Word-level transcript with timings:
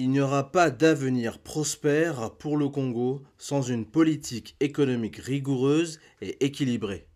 Il 0.00 0.10
n'y 0.10 0.20
aura 0.20 0.52
pas 0.52 0.70
d'avenir 0.70 1.40
prospère 1.40 2.30
pour 2.38 2.56
le 2.56 2.68
Congo 2.68 3.24
sans 3.36 3.62
une 3.62 3.84
politique 3.84 4.54
économique 4.60 5.16
rigoureuse 5.16 5.98
et 6.22 6.44
équilibrée. 6.44 7.08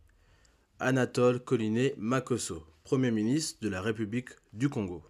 Anatole 0.80 1.38
Collinet 1.38 1.94
Makosso, 1.96 2.64
Premier 2.82 3.12
ministre 3.12 3.60
de 3.62 3.68
la 3.68 3.80
République 3.80 4.30
du 4.52 4.68
Congo. 4.68 5.04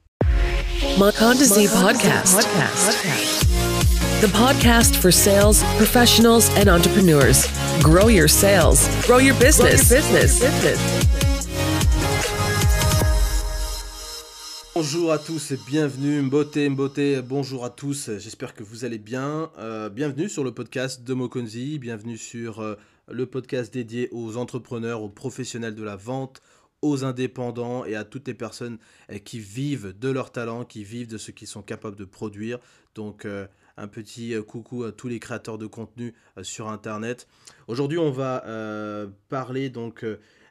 Makondazi 0.98 1.66
podcast. 1.66 2.46
The 4.20 4.30
podcast 4.34 4.94
for 4.94 5.10
sales 5.10 5.64
professionals 5.78 6.50
and 6.58 6.68
entrepreneurs. 6.68 7.46
Grow 7.82 8.08
your 8.08 8.28
sales, 8.28 8.86
grow 9.06 9.18
your 9.18 9.34
business. 9.40 9.88
business. 9.88 11.01
Bonjour 14.84 15.12
à 15.12 15.18
tous 15.20 15.52
et 15.52 15.58
bienvenue, 15.64 16.20
Mboté, 16.22 16.68
Mboté, 16.68 17.22
bonjour 17.22 17.64
à 17.64 17.70
tous, 17.70 18.10
j'espère 18.18 18.52
que 18.52 18.64
vous 18.64 18.84
allez 18.84 18.98
bien. 18.98 19.52
Euh, 19.58 19.88
bienvenue 19.88 20.28
sur 20.28 20.42
le 20.42 20.50
podcast 20.50 21.04
de 21.04 21.14
Mokonzi, 21.14 21.78
bienvenue 21.78 22.16
sur 22.16 22.58
euh, 22.58 22.74
le 23.08 23.26
podcast 23.26 23.72
dédié 23.72 24.08
aux 24.10 24.36
entrepreneurs, 24.36 25.00
aux 25.02 25.08
professionnels 25.08 25.76
de 25.76 25.84
la 25.84 25.94
vente, 25.94 26.42
aux 26.82 27.04
indépendants 27.04 27.84
et 27.84 27.94
à 27.94 28.02
toutes 28.02 28.26
les 28.26 28.34
personnes 28.34 28.78
euh, 29.12 29.18
qui 29.18 29.38
vivent 29.38 29.96
de 29.96 30.08
leur 30.08 30.32
talent, 30.32 30.64
qui 30.64 30.82
vivent 30.82 31.06
de 31.06 31.16
ce 31.16 31.30
qu'ils 31.30 31.46
sont 31.46 31.62
capables 31.62 31.96
de 31.96 32.04
produire. 32.04 32.58
Donc 32.96 33.24
un 33.76 33.88
petit 33.88 34.34
coucou 34.48 34.82
à 34.82 34.90
tous 34.90 35.06
les 35.06 35.20
créateurs 35.20 35.58
de 35.58 35.66
contenu 35.66 36.12
sur 36.42 36.68
Internet. 36.68 37.28
Aujourd'hui 37.68 37.98
on 37.98 38.10
va 38.10 38.44
parler 39.28 39.70
donc 39.70 40.04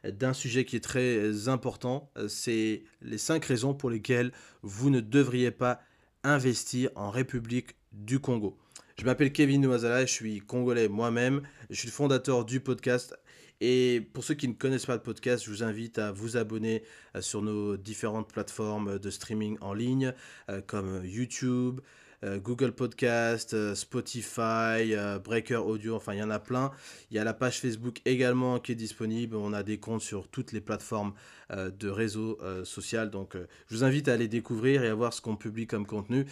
d'un 0.04 0.32
sujet 0.32 0.64
qui 0.64 0.76
est 0.76 0.80
très 0.80 1.48
important. 1.48 2.10
Euh, 2.16 2.28
c'est 2.28 2.84
les 3.00 3.18
cinq 3.18 3.44
raisons 3.44 3.74
pour 3.74 3.90
lesquelles 3.90 4.32
vous 4.62 4.90
ne 4.90 5.00
devriez 5.00 5.50
pas 5.50 5.80
investir 6.24 6.90
en 6.94 7.10
République 7.10 7.76
du 7.92 8.18
Congo. 8.18 8.56
Je 8.98 9.04
m'appelle 9.04 9.32
Kevin 9.32 9.62
Noazala, 9.62 10.06
je 10.06 10.12
suis 10.12 10.40
congolais 10.40 10.88
moi-même, 10.88 11.42
je 11.70 11.76
suis 11.76 11.88
le 11.88 11.92
fondateur 11.92 12.44
du 12.44 12.60
podcast. 12.60 13.16
Et 13.64 14.08
pour 14.12 14.24
ceux 14.24 14.34
qui 14.34 14.48
ne 14.48 14.54
connaissent 14.54 14.86
pas 14.86 14.96
le 14.96 15.02
podcast, 15.02 15.44
je 15.44 15.50
vous 15.50 15.62
invite 15.62 16.00
à 16.00 16.10
vous 16.10 16.36
abonner 16.36 16.82
euh, 17.14 17.20
sur 17.20 17.42
nos 17.42 17.76
différentes 17.76 18.32
plateformes 18.32 18.98
de 18.98 19.08
streaming 19.08 19.56
en 19.60 19.72
ligne, 19.72 20.14
euh, 20.50 20.60
comme 20.60 21.02
YouTube, 21.04 21.80
euh, 21.80 21.84
Google 22.24 22.72
Podcast, 22.72 23.52
euh, 23.54 23.74
Spotify, 23.74 24.94
euh, 24.94 25.18
Breaker 25.18 25.56
Audio, 25.56 25.96
enfin 25.96 26.14
il 26.14 26.20
y 26.20 26.22
en 26.22 26.30
a 26.30 26.38
plein. 26.38 26.70
Il 27.10 27.16
y 27.16 27.18
a 27.18 27.24
la 27.24 27.34
page 27.34 27.60
Facebook 27.60 28.00
également 28.04 28.60
qui 28.60 28.72
est 28.72 28.76
disponible. 28.76 29.36
On 29.36 29.52
a 29.52 29.62
des 29.62 29.78
comptes 29.78 30.02
sur 30.02 30.28
toutes 30.28 30.52
les 30.52 30.60
plateformes 30.60 31.14
de 31.50 31.88
réseau 31.90 32.38
social. 32.64 33.10
Donc 33.10 33.36
je 33.66 33.76
vous 33.76 33.84
invite 33.84 34.08
à 34.08 34.14
aller 34.14 34.28
découvrir 34.28 34.84
et 34.84 34.88
à 34.88 34.94
voir 34.94 35.12
ce 35.12 35.20
qu'on 35.20 35.36
publie 35.36 35.66
comme 35.66 35.86
contenu. 35.86 36.24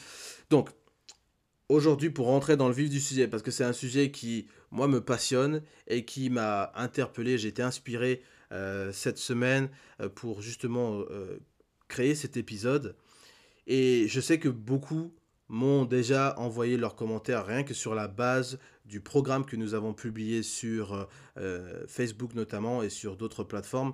Donc 0.48 0.70
aujourd'hui 1.68 2.08
pour 2.08 2.26
rentrer 2.26 2.56
dans 2.56 2.68
le 2.68 2.74
vif 2.74 2.88
du 2.88 3.00
sujet, 3.00 3.28
parce 3.28 3.42
que 3.42 3.50
c'est 3.50 3.64
un 3.64 3.74
sujet 3.74 4.10
qui, 4.10 4.46
moi, 4.70 4.88
me 4.88 5.02
passionne 5.02 5.62
et 5.88 6.06
qui 6.06 6.30
m'a 6.30 6.72
interpellé, 6.74 7.36
j'ai 7.36 7.48
été 7.48 7.62
inspiré 7.62 8.22
cette 8.92 9.18
semaine 9.18 9.68
pour 10.14 10.40
justement 10.40 11.04
créer 11.88 12.14
cet 12.14 12.38
épisode. 12.38 12.96
Et 13.66 14.08
je 14.08 14.20
sais 14.20 14.38
que 14.38 14.48
beaucoup 14.48 15.12
m'ont 15.50 15.84
déjà 15.84 16.38
envoyé 16.38 16.76
leurs 16.76 16.94
commentaires 16.94 17.44
rien 17.44 17.64
que 17.64 17.74
sur 17.74 17.96
la 17.96 18.06
base 18.06 18.60
du 18.84 19.00
programme 19.00 19.44
que 19.44 19.56
nous 19.56 19.74
avons 19.74 19.92
publié 19.92 20.44
sur 20.44 20.94
euh, 20.94 21.04
euh, 21.38 21.84
Facebook 21.88 22.34
notamment 22.34 22.84
et 22.84 22.88
sur 22.88 23.16
d'autres 23.16 23.42
plateformes 23.42 23.92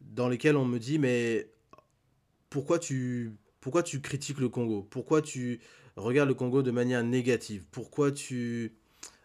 dans 0.00 0.26
lesquelles 0.26 0.56
on 0.56 0.64
me 0.64 0.78
dit 0.78 0.98
mais 0.98 1.52
pourquoi 2.48 2.78
tu, 2.78 3.36
pourquoi 3.60 3.82
tu 3.82 4.00
critiques 4.00 4.38
le 4.38 4.48
Congo? 4.48 4.82
Pourquoi 4.82 5.20
tu 5.20 5.60
regardes 5.96 6.30
le 6.30 6.34
Congo 6.34 6.62
de 6.62 6.70
manière 6.70 7.04
négative? 7.04 7.66
Pourquoi 7.70 8.10
tu... 8.10 8.74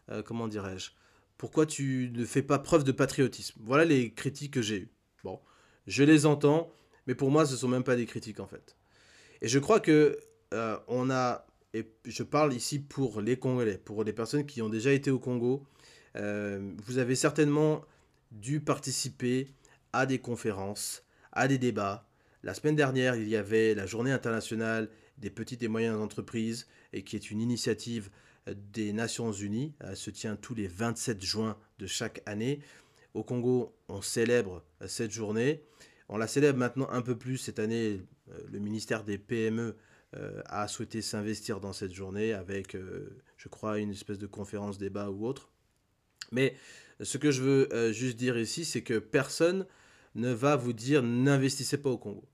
Euh, 0.10 0.22
comment 0.22 0.50
dirais-je? 0.50 0.92
Pourquoi 1.38 1.66
tu 1.66 2.12
ne 2.14 2.26
fais 2.26 2.44
pas 2.44 2.60
preuve 2.60 2.84
de 2.84 2.92
patriotisme? 2.92 3.62
Voilà 3.64 3.86
les 3.86 4.14
critiques 4.14 4.54
que 4.54 4.62
j'ai 4.62 4.78
eues. 4.78 4.92
Bon, 5.24 5.40
je 5.88 6.04
les 6.04 6.26
entends, 6.26 6.70
mais 7.08 7.16
pour 7.16 7.32
moi 7.32 7.46
ce 7.46 7.56
sont 7.56 7.70
même 7.70 7.86
pas 7.86 7.96
des 7.96 8.06
critiques 8.06 8.42
en 8.42 8.48
fait. 8.48 8.76
Et 9.42 9.48
je 9.48 9.58
crois 9.58 9.80
que 9.80 10.20
on 10.90 11.10
a 11.10 11.46
et 11.74 11.88
je 12.06 12.24
parle 12.24 12.54
ici 12.54 12.80
pour 12.80 13.22
les 13.22 13.38
Congolais, 13.38 13.78
pour 13.78 14.04
les 14.04 14.14
personnes 14.14 14.46
qui 14.46 14.62
ont 14.62 14.70
déjà 14.70 14.92
été 14.92 15.10
au 15.10 15.20
Congo, 15.20 15.64
euh, 16.18 16.74
vous 16.84 16.98
avez 16.98 17.16
certainement 17.16 17.84
dû 18.32 18.60
participer 18.60 19.48
à 19.94 20.06
des 20.06 20.20
conférences, 20.20 21.04
à 21.32 21.48
des 21.48 21.58
débats. 21.58 22.08
La 22.44 22.54
semaine 22.54 22.76
dernière, 22.76 23.16
il 23.16 23.30
y 23.30 23.36
avait 23.36 23.76
la 23.76 23.86
journée 23.86 24.12
internationale 24.12 24.90
des 25.18 25.30
petites 25.30 25.64
et 25.64 25.68
moyennes 25.68 25.96
entreprises, 25.96 26.68
et 26.94 27.04
qui 27.04 27.16
est 27.16 27.32
une 27.32 27.40
initiative 27.40 28.10
des 28.48 28.92
Nations 28.92 29.32
Unies. 29.32 29.74
Elle 29.80 29.96
se 29.96 30.10
tient 30.10 30.36
tous 30.36 30.56
les 30.56 30.68
27 30.68 31.24
juin 31.24 31.58
de 31.80 31.88
chaque 31.88 32.22
année. 32.26 32.60
Au 33.14 33.24
Congo, 33.24 33.76
on 33.88 34.02
célèbre 34.02 34.64
cette 34.88 35.12
journée. 35.12 35.64
On 36.10 36.18
la 36.18 36.28
célèbre 36.28 36.58
maintenant 36.58 36.90
un 36.90 37.02
peu 37.02 37.18
plus 37.18 37.38
cette 37.38 37.60
année. 37.60 38.02
Euh, 38.32 38.40
le 38.52 38.60
ministère 38.60 39.04
des 39.04 39.18
PME 39.18 39.62
euh, 39.62 39.74
a 40.46 40.68
souhaité 40.68 41.02
s'investir 41.02 41.60
dans 41.60 41.74
cette 41.74 41.94
journée 41.94 42.34
avec, 42.34 42.76
euh, 42.76 43.22
je 43.38 43.48
crois, 43.48 43.80
une 43.80 43.92
espèce 43.92 44.18
de 44.18 44.28
conférence 44.28 44.78
débat 44.78 45.10
ou 45.10 45.26
autre. 45.26 45.50
Mais 46.32 46.56
ce 47.00 47.18
que 47.18 47.32
je 47.32 47.42
veux 47.42 47.74
euh, 47.74 47.94
juste 47.94 48.18
dire 48.18 48.38
ici, 48.38 48.66
c'est 48.66 48.82
que 48.82 49.00
personne 49.00 49.66
ne 50.16 50.32
va 50.32 50.56
vous 50.56 50.74
dire 50.74 51.02
n'investissez 51.04 51.78
pas 51.78 51.90
au 51.90 51.98
Congo. 51.98 52.28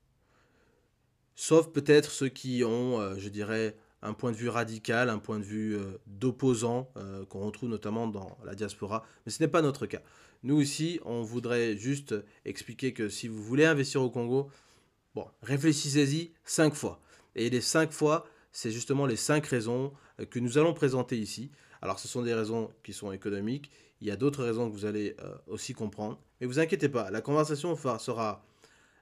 Sauf 1.36 1.72
peut-être 1.72 2.10
ceux 2.10 2.30
qui 2.30 2.64
ont, 2.64 3.16
je 3.20 3.30
dirais, 3.30 3.78
un 4.02 4.14
point 4.14 4.32
de 4.32 4.38
vue 4.38 4.50
radical, 4.50 5.12
un 5.12 5.20
point 5.20 5.38
de 5.38 5.44
vue 5.44 5.78
d'opposant 6.08 6.92
qu'on 7.30 7.46
retrouve 7.46 7.70
notamment 7.70 8.08
dans 8.08 8.40
la 8.44 8.56
diaspora. 8.56 9.06
Mais 9.24 9.32
ce 9.32 9.44
n'est 9.44 9.48
pas 9.48 9.62
notre 9.62 9.86
cas. 9.86 10.02
Nous 10.42 10.62
ici, 10.62 11.00
on 11.06 11.22
voudrait 11.22 11.78
juste 11.78 12.16
expliquer 12.44 12.92
que 12.92 13.08
si 13.08 13.28
vous 13.28 13.44
voulez 13.44 13.66
investir 13.66 14.02
au 14.02 14.10
Congo, 14.10 14.50
bon, 15.14 15.28
réfléchissez-y 15.44 16.32
cinq 16.44 16.74
fois. 16.74 17.00
Et 17.38 17.50
les 17.50 17.62
cinq 17.62 17.92
fois, 17.92 18.28
c'est 18.52 18.72
justement 18.72 19.06
les 19.06 19.16
cinq 19.16 19.46
raisons 19.46 19.94
euh, 20.20 20.26
que 20.26 20.40
nous 20.40 20.58
allons 20.58 20.74
présenter 20.74 21.18
ici. 21.18 21.52
Alors 21.82 22.00
ce 22.00 22.08
sont 22.08 22.24
des 22.24 22.34
raisons 22.34 22.72
qui 22.84 22.92
sont 22.92 23.12
économiques, 23.12 23.72
il 24.02 24.08
y 24.08 24.12
a 24.12 24.16
d'autres 24.16 24.44
raisons 24.44 24.70
que 24.70 24.74
vous 24.74 24.86
allez 24.86 25.16
euh, 25.22 25.36
aussi 25.46 25.74
comprendre. 25.74 26.20
Mais 26.42 26.48
vous 26.48 26.60
inquiétez 26.60 26.90
pas, 26.90 27.12
la 27.12 27.22
conversation 27.22 27.76
sera, 27.76 28.44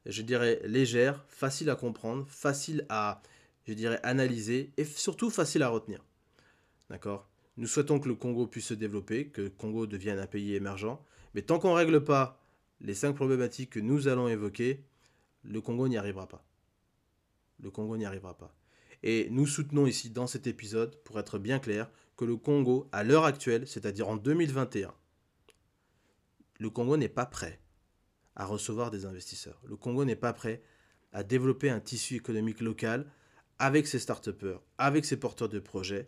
je 0.05 0.21
dirais, 0.21 0.61
légère, 0.65 1.23
facile 1.29 1.69
à 1.69 1.75
comprendre, 1.75 2.25
facile 2.27 2.85
à, 2.89 3.21
je 3.65 3.73
dirais, 3.73 3.99
analyser 4.03 4.71
et 4.75 4.83
surtout 4.83 5.29
facile 5.29 5.63
à 5.63 5.69
retenir. 5.69 6.03
D'accord? 6.89 7.29
Nous 7.57 7.67
souhaitons 7.67 7.99
que 7.99 8.09
le 8.09 8.15
Congo 8.15 8.47
puisse 8.47 8.67
se 8.67 8.73
développer, 8.73 9.27
que 9.27 9.43
le 9.43 9.49
Congo 9.49 9.87
devienne 9.87 10.19
un 10.19 10.27
pays 10.27 10.55
émergent. 10.55 11.01
Mais 11.33 11.41
tant 11.41 11.57
qu'on 11.59 11.69
ne 11.69 11.75
règle 11.75 12.03
pas 12.03 12.41
les 12.81 12.93
cinq 12.93 13.13
problématiques 13.13 13.69
que 13.69 13.79
nous 13.79 14.09
allons 14.09 14.27
évoquer, 14.27 14.83
le 15.43 15.61
Congo 15.61 15.87
n'y 15.87 15.97
arrivera 15.97 16.27
pas 16.27 16.45
le 17.65 17.71
Congo 17.71 17.97
n'y 17.97 18.05
arrivera 18.05 18.37
pas. 18.37 18.55
Et 19.03 19.27
nous 19.31 19.47
soutenons 19.47 19.87
ici 19.87 20.11
dans 20.11 20.27
cet 20.27 20.47
épisode, 20.47 20.95
pour 21.03 21.19
être 21.19 21.39
bien 21.39 21.59
clair, 21.59 21.89
que 22.15 22.23
le 22.23 22.37
Congo, 22.37 22.87
à 22.91 23.03
l'heure 23.03 23.25
actuelle, 23.25 23.67
c'est-à-dire 23.67 24.07
en 24.07 24.15
2021, 24.15 24.93
le 26.59 26.69
Congo 26.69 26.95
n'est 26.95 27.09
pas 27.09 27.25
prêt 27.25 27.59
à 28.35 28.45
recevoir 28.45 28.91
des 28.91 29.05
investisseurs. 29.05 29.59
Le 29.65 29.75
Congo 29.75 30.05
n'est 30.05 30.15
pas 30.15 30.31
prêt 30.31 30.61
à 31.11 31.23
développer 31.23 31.69
un 31.69 31.79
tissu 31.79 32.15
économique 32.15 32.61
local 32.61 33.11
avec 33.57 33.87
ses 33.87 33.99
start 33.99 34.29
avec 34.77 35.05
ses 35.05 35.17
porteurs 35.17 35.49
de 35.49 35.59
projets 35.59 36.07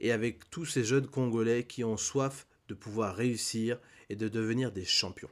et 0.00 0.10
avec 0.10 0.48
tous 0.48 0.64
ces 0.64 0.84
jeunes 0.84 1.06
Congolais 1.06 1.66
qui 1.66 1.84
ont 1.84 1.96
soif 1.96 2.46
de 2.68 2.74
pouvoir 2.74 3.14
réussir 3.14 3.78
et 4.08 4.16
de 4.16 4.28
devenir 4.28 4.72
des 4.72 4.84
champions. 4.84 5.30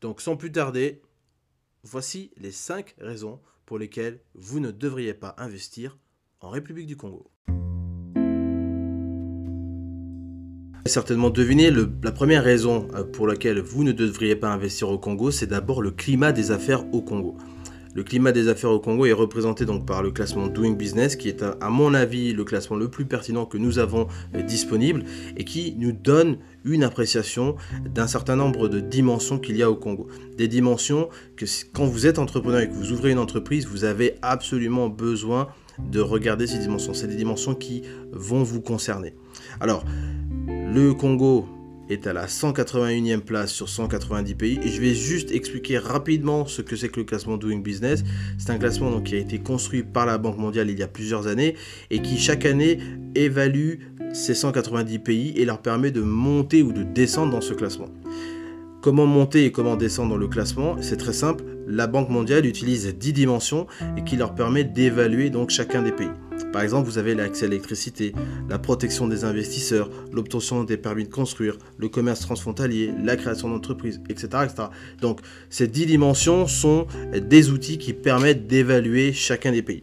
Donc 0.00 0.20
sans 0.20 0.36
plus 0.36 0.50
tarder, 0.50 1.02
Voici 1.86 2.30
les 2.38 2.50
5 2.50 2.94
raisons 2.98 3.40
pour 3.66 3.78
lesquelles 3.78 4.20
vous 4.34 4.58
ne 4.58 4.70
devriez 4.70 5.12
pas 5.12 5.34
investir 5.36 5.98
en 6.40 6.48
République 6.48 6.86
du 6.86 6.96
Congo. 6.96 7.30
Certainement 10.86 11.28
deviné, 11.28 11.70
la 11.70 12.12
première 12.12 12.42
raison 12.42 12.88
euh, 12.94 13.04
pour 13.04 13.26
laquelle 13.26 13.60
vous 13.60 13.84
ne 13.84 13.92
devriez 13.92 14.34
pas 14.34 14.48
investir 14.48 14.88
au 14.88 14.98
Congo, 14.98 15.30
c'est 15.30 15.46
d'abord 15.46 15.82
le 15.82 15.90
climat 15.90 16.32
des 16.32 16.52
affaires 16.52 16.86
au 16.94 17.02
Congo. 17.02 17.36
Le 17.94 18.02
climat 18.02 18.32
des 18.32 18.48
affaires 18.48 18.72
au 18.72 18.80
Congo 18.80 19.06
est 19.06 19.12
représenté 19.12 19.64
donc 19.66 19.86
par 19.86 20.02
le 20.02 20.10
classement 20.10 20.48
Doing 20.48 20.72
Business, 20.72 21.14
qui 21.14 21.28
est 21.28 21.42
à, 21.42 21.70
mon 21.70 21.94
avis 21.94 22.32
le 22.32 22.42
classement 22.42 22.76
le 22.76 22.88
plus 22.88 23.04
pertinent 23.04 23.46
que 23.46 23.56
nous 23.56 23.78
avons 23.78 24.08
euh, 24.34 24.42
disponible 24.42 25.04
et 25.36 25.44
qui 25.44 25.76
nous 25.78 25.92
donne 25.92 26.38
une 26.64 26.82
appréciation 26.82 27.54
d'un 27.84 28.08
certain 28.08 28.34
nombre 28.34 28.68
de 28.68 28.80
dimensions 28.80 29.38
qu'il 29.38 29.56
y 29.56 29.62
a 29.62 29.70
au 29.70 29.76
Congo. 29.76 30.08
Des 30.36 30.48
dimensions 30.48 31.08
que 31.36 31.44
quand 31.72 31.84
vous 31.84 32.06
êtes 32.06 32.18
entrepreneur 32.18 32.62
et 32.62 32.68
que 32.68 32.74
vous 32.74 32.90
ouvrez 32.90 33.12
une 33.12 33.18
entreprise, 33.18 33.66
vous 33.66 33.84
avez 33.84 34.16
absolument 34.22 34.88
besoin 34.88 35.48
de 35.78 36.00
regarder 36.00 36.48
ces 36.48 36.58
dimensions. 36.58 36.94
C'est 36.94 37.06
des 37.06 37.16
dimensions 37.16 37.54
qui 37.54 37.82
vont 38.10 38.42
vous 38.42 38.60
concerner. 38.60 39.14
Alors, 39.60 39.84
le 40.48 40.92
Congo 40.94 41.46
est 41.90 42.06
à 42.06 42.12
la 42.12 42.26
181e 42.26 43.20
place 43.20 43.52
sur 43.52 43.68
190 43.68 44.34
pays 44.34 44.58
et 44.62 44.68
je 44.68 44.80
vais 44.80 44.94
juste 44.94 45.30
expliquer 45.32 45.78
rapidement 45.78 46.46
ce 46.46 46.62
que 46.62 46.76
c'est 46.76 46.88
que 46.88 47.00
le 47.00 47.04
classement 47.04 47.36
Doing 47.36 47.60
Business. 47.60 48.04
C'est 48.38 48.50
un 48.50 48.58
classement 48.58 49.00
qui 49.00 49.14
a 49.14 49.18
été 49.18 49.38
construit 49.38 49.82
par 49.82 50.06
la 50.06 50.18
Banque 50.18 50.38
mondiale 50.38 50.70
il 50.70 50.78
y 50.78 50.82
a 50.82 50.88
plusieurs 50.88 51.26
années 51.26 51.54
et 51.90 52.00
qui 52.00 52.18
chaque 52.18 52.46
année 52.46 52.78
évalue 53.14 53.80
ces 54.12 54.34
190 54.34 54.98
pays 55.00 55.32
et 55.36 55.44
leur 55.44 55.60
permet 55.60 55.90
de 55.90 56.00
monter 56.00 56.62
ou 56.62 56.72
de 56.72 56.82
descendre 56.82 57.32
dans 57.32 57.40
ce 57.40 57.54
classement. 57.54 57.88
Comment 58.80 59.06
monter 59.06 59.46
et 59.46 59.52
comment 59.52 59.76
descendre 59.76 60.10
dans 60.10 60.16
le 60.16 60.28
classement? 60.28 60.76
C'est 60.80 60.98
très 60.98 61.14
simple. 61.14 61.44
La 61.66 61.86
Banque 61.86 62.10
mondiale 62.10 62.46
utilise 62.46 62.94
10 62.94 63.12
dimensions 63.12 63.66
et 63.96 64.04
qui 64.04 64.16
leur 64.16 64.34
permet 64.34 64.64
d'évaluer 64.64 65.30
donc 65.30 65.50
chacun 65.50 65.82
des 65.82 65.92
pays. 65.92 66.10
Par 66.52 66.62
exemple, 66.62 66.88
vous 66.88 66.98
avez 66.98 67.14
l'accès 67.14 67.46
à 67.46 67.48
l'électricité, 67.48 68.12
la 68.48 68.58
protection 68.58 69.08
des 69.08 69.24
investisseurs, 69.24 69.90
l'obtention 70.12 70.64
des 70.64 70.76
permis 70.76 71.04
de 71.04 71.08
construire, 71.08 71.56
le 71.78 71.88
commerce 71.88 72.20
transfrontalier, 72.20 72.92
la 73.02 73.16
création 73.16 73.48
d'entreprises, 73.48 74.00
etc., 74.08 74.28
etc. 74.44 74.68
Donc, 75.00 75.20
ces 75.50 75.66
10 75.66 75.86
dimensions 75.86 76.46
sont 76.46 76.86
des 77.12 77.50
outils 77.50 77.78
qui 77.78 77.92
permettent 77.92 78.46
d'évaluer 78.46 79.12
chacun 79.12 79.52
des 79.52 79.62
pays. 79.62 79.82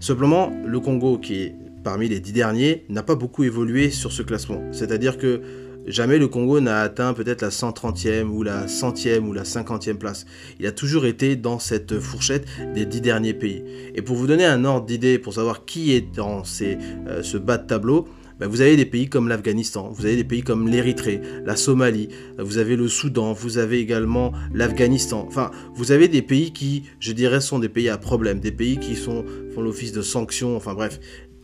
Simplement, 0.00 0.52
le 0.66 0.80
Congo, 0.80 1.18
qui 1.18 1.34
est 1.34 1.54
parmi 1.84 2.08
les 2.08 2.20
10 2.20 2.32
derniers, 2.32 2.84
n'a 2.88 3.02
pas 3.02 3.14
beaucoup 3.14 3.44
évolué 3.44 3.90
sur 3.90 4.12
ce 4.12 4.22
classement. 4.22 4.62
C'est-à-dire 4.72 5.18
que 5.18 5.42
Jamais 5.86 6.18
le 6.18 6.28
Congo 6.28 6.60
n'a 6.60 6.80
atteint 6.80 7.12
peut-être 7.12 7.42
la 7.42 7.48
130e 7.48 8.28
ou 8.28 8.42
la 8.42 8.66
100e 8.66 9.20
ou 9.20 9.32
la 9.32 9.42
50e 9.42 9.94
place. 9.94 10.26
Il 10.60 10.66
a 10.66 10.72
toujours 10.72 11.06
été 11.06 11.34
dans 11.34 11.58
cette 11.58 11.98
fourchette 11.98 12.46
des 12.74 12.86
10 12.86 13.00
derniers 13.00 13.34
pays. 13.34 13.64
Et 13.94 14.02
pour 14.02 14.16
vous 14.16 14.26
donner 14.26 14.44
un 14.44 14.64
ordre 14.64 14.86
d'idée, 14.86 15.18
pour 15.18 15.34
savoir 15.34 15.64
qui 15.64 15.92
est 15.92 16.14
dans 16.14 16.42
euh, 16.62 17.22
ce 17.22 17.36
bas 17.36 17.58
de 17.58 17.66
tableau, 17.66 18.06
ben, 18.38 18.48
vous 18.48 18.60
avez 18.60 18.76
des 18.76 18.86
pays 18.86 19.08
comme 19.08 19.28
l'Afghanistan, 19.28 19.90
vous 19.92 20.06
avez 20.06 20.16
des 20.16 20.24
pays 20.24 20.42
comme 20.42 20.68
l'Érythrée, 20.68 21.20
la 21.44 21.54
Somalie, 21.54 22.08
vous 22.38 22.58
avez 22.58 22.76
le 22.76 22.88
Soudan, 22.88 23.32
vous 23.32 23.58
avez 23.58 23.78
également 23.78 24.32
l'Afghanistan. 24.52 25.24
Enfin, 25.28 25.50
vous 25.74 25.92
avez 25.92 26.08
des 26.08 26.22
pays 26.22 26.52
qui, 26.52 26.84
je 26.98 27.12
dirais, 27.12 27.40
sont 27.40 27.58
des 27.58 27.68
pays 27.68 27.88
à 27.88 27.98
problème, 27.98 28.40
des 28.40 28.50
pays 28.50 28.78
qui 28.78 28.96
font 28.96 29.24
l'office 29.56 29.92
de 29.92 30.02
sanctions, 30.02 30.56
enfin 30.56 30.74
bref, 30.74 30.98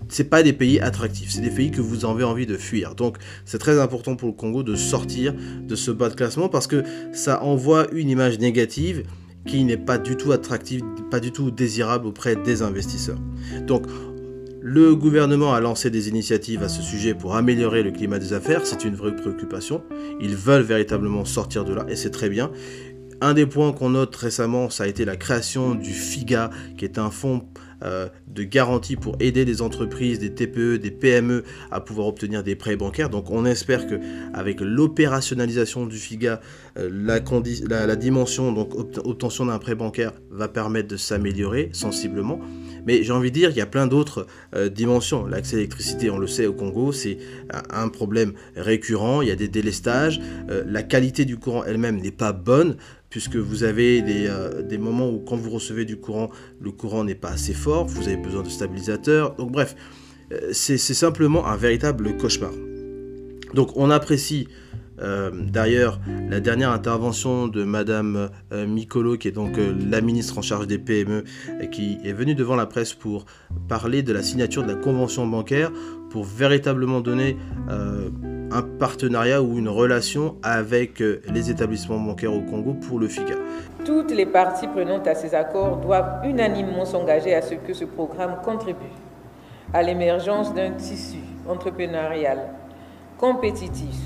c'est 0.09 0.25
pas 0.25 0.43
des 0.43 0.53
pays 0.53 0.81
attractifs, 0.81 1.31
c'est 1.31 1.41
des 1.41 1.51
pays 1.51 1.71
que 1.71 1.81
vous 1.81 2.05
avez 2.05 2.25
envie 2.25 2.47
de 2.47 2.57
fuir. 2.57 2.95
Donc 2.95 3.17
c'est 3.45 3.59
très 3.59 3.81
important 3.81 4.17
pour 4.17 4.29
le 4.29 4.35
Congo 4.35 4.63
de 4.63 4.75
sortir 4.75 5.35
de 5.63 5.75
ce 5.75 5.91
bas 5.91 6.09
de 6.09 6.15
classement 6.15 6.49
parce 6.49 6.67
que 6.67 6.83
ça 7.13 7.43
envoie 7.43 7.87
une 7.93 8.09
image 8.09 8.39
négative 8.39 9.05
qui 9.47 9.65
n'est 9.65 9.77
pas 9.77 9.99
du 9.99 10.17
tout 10.17 10.33
attractive, 10.33 10.83
pas 11.11 11.21
du 11.21 11.33
tout 11.33 11.51
désirable 11.51 12.07
auprès 12.07 12.37
des 12.37 12.63
investisseurs. 12.63 13.19
Donc 13.67 13.87
le 14.61 14.95
gouvernement 14.95 15.55
a 15.55 15.61
lancé 15.61 15.89
des 15.89 16.09
initiatives 16.09 16.63
à 16.63 16.69
ce 16.69 16.83
sujet 16.83 17.15
pour 17.15 17.37
améliorer 17.37 17.83
le 17.83 17.91
climat 17.91 18.19
des 18.19 18.33
affaires, 18.33 18.67
c'est 18.67 18.85
une 18.85 18.95
vraie 18.95 19.15
préoccupation. 19.15 19.83
Ils 20.21 20.35
veulent 20.35 20.63
véritablement 20.63 21.25
sortir 21.25 21.65
de 21.65 21.73
là 21.73 21.87
et 21.89 21.97
c'est 21.97 22.11
très 22.11 22.29
bien. 22.29 22.51
Un 23.21 23.35
des 23.35 23.47
points 23.47 23.73
qu'on 23.73 23.91
note 23.91 24.15
récemment, 24.15 24.71
ça 24.71 24.85
a 24.85 24.87
été 24.87 25.05
la 25.05 25.17
création 25.17 25.75
du 25.75 25.91
FIGA, 25.91 26.51
qui 26.77 26.85
est 26.85 26.99
un 26.99 27.11
fonds 27.11 27.45
euh, 27.85 28.09
de 28.27 28.43
garantie 28.43 28.97
pour 28.97 29.17
aider 29.21 29.45
les 29.45 29.63
entreprises, 29.63 30.19
des 30.19 30.35
TPE, 30.35 30.79
des 30.79 30.91
PME 30.91 31.45
à 31.71 31.81
pouvoir 31.81 32.09
obtenir 32.09 32.43
des 32.43 32.57
prêts 32.57 32.77
bancaires. 32.77 33.09
Donc 33.09 33.31
on 33.31 33.45
espère 33.45 33.87
que 33.87 34.01
avec 34.35 34.61
l'opérationnalisation 34.61 35.87
du 35.87 35.97
FIGA, 35.97 36.41
euh, 36.77 36.91
la, 37.69 37.97
dimension 37.97 38.53
donc 38.53 38.75
obtention 38.77 39.47
d'un 39.47 39.59
prêt 39.59 39.77
bancaire 39.77 40.13
va 40.31 40.49
permettre 40.49 40.89
de 40.89 40.97
s'améliorer 40.97 41.71
sensiblement. 41.73 42.41
Mais 42.85 43.05
j'ai 43.05 43.13
envie 43.13 43.31
de 43.31 43.35
dire, 43.35 43.51
qu'il 43.51 43.59
y 43.59 43.63
a 43.63 43.67
plein 43.67 43.87
d'autres 43.87 44.27
euh, 44.55 44.69
dimensions. 44.69 45.27
L'accès 45.27 45.55
à 45.55 45.57
l'électricité, 45.59 46.11
on 46.11 46.19
le 46.19 46.27
sait 46.27 46.47
au 46.47 46.55
Congo, 46.55 46.91
c'est 46.91 47.19
un 47.71 47.89
problème 47.89 48.33
récurrent. 48.57 49.23
Il 49.23 49.29
y 49.29 49.33
a 49.33 49.37
des 49.37 49.49
délestages. 49.49 50.21
la 50.49 50.83
qualité 50.83 51.25
du 51.25 51.37
courant 51.37 51.65
elle-même 51.65 52.01
n'est 52.01 52.11
pas 52.11 52.33
bonne 52.33 52.77
puisque 53.11 53.37
vous 53.37 53.65
avez 53.65 54.03
euh, 54.07 54.63
des, 54.63 54.79
moments 54.79 55.09
où 55.09 55.19
quand 55.21 55.37
vous 55.37 55.51
recevez 55.51 55.85
du 55.85 55.97
courant, 55.97 56.31
le 56.61 56.71
courant 56.71 57.05
n'est 57.05 57.15
pas 57.15 57.31
assez 57.31 57.55
fort, 57.55 57.87
vous 57.87 58.09
avez 58.09 58.17
besoin 58.17 58.43
de 58.43 58.49
stabilisateurs. 58.49 59.35
Donc 59.37 59.51
bref, 59.51 59.77
euh, 60.33 60.51
c'est 60.53 60.79
simplement 60.79 61.47
un 61.47 61.57
véritable 61.57 62.17
cauchemar. 62.17 62.53
Donc 63.55 63.71
on 63.77 63.91
apprécie 63.91 64.49
euh, 65.01 65.31
d'ailleurs 65.33 66.01
la 66.29 66.41
dernière 66.41 66.71
intervention 66.71 67.49
de 67.49 67.65
Madame 67.65 68.29
Micolo, 68.53 69.17
qui 69.17 69.29
est 69.29 69.33
donc 69.33 69.57
la 69.57 70.01
ministre 70.01 70.37
en 70.39 70.43
charge 70.43 70.67
des 70.67 70.79
PME, 70.79 71.25
qui 71.73 71.99
est 72.05 72.13
venue 72.13 72.35
devant 72.35 72.57
la 72.57 72.67
presse 72.67 72.93
pour 72.93 73.25
parler 73.69 74.03
de 74.03 74.13
la 74.13 74.23
signature 74.23 74.65
de 74.65 74.69
la 74.69 74.75
convention 74.75 75.27
bancaire, 75.27 75.73
pour 76.11 76.25
véritablement 76.25 77.01
donner 77.01 77.37
un 78.50 78.62
partenariat 78.62 79.43
ou 79.43 79.59
une 79.59 79.69
relation 79.69 80.37
avec 80.43 81.03
euh, 81.03 81.21
les 81.33 81.50
établissements 81.50 81.99
bancaires 81.99 82.33
au 82.33 82.41
Congo 82.41 82.75
pour 82.75 82.99
le 82.99 83.09
FICA. 83.09 83.35
Toutes 83.85 84.11
les 84.11 84.27
parties 84.27 84.69
prenantes 84.69 85.06
à 85.06 85.15
ces 85.15 85.35
accords 85.35 85.77
doivent 85.77 86.25
unanimement 86.25 86.85
s'engager 86.85 87.35
à 87.35 87.43
ce 87.43 87.55
que 87.55 87.75
ce 87.75 87.85
programme 87.85 88.37
contribue 88.43 88.93
à 89.73 89.83
l'émergence 89.83 90.55
d'un 90.55 90.71
tissu 90.71 91.19
entrepreneurial 91.47 92.39
compétitif 93.19 93.97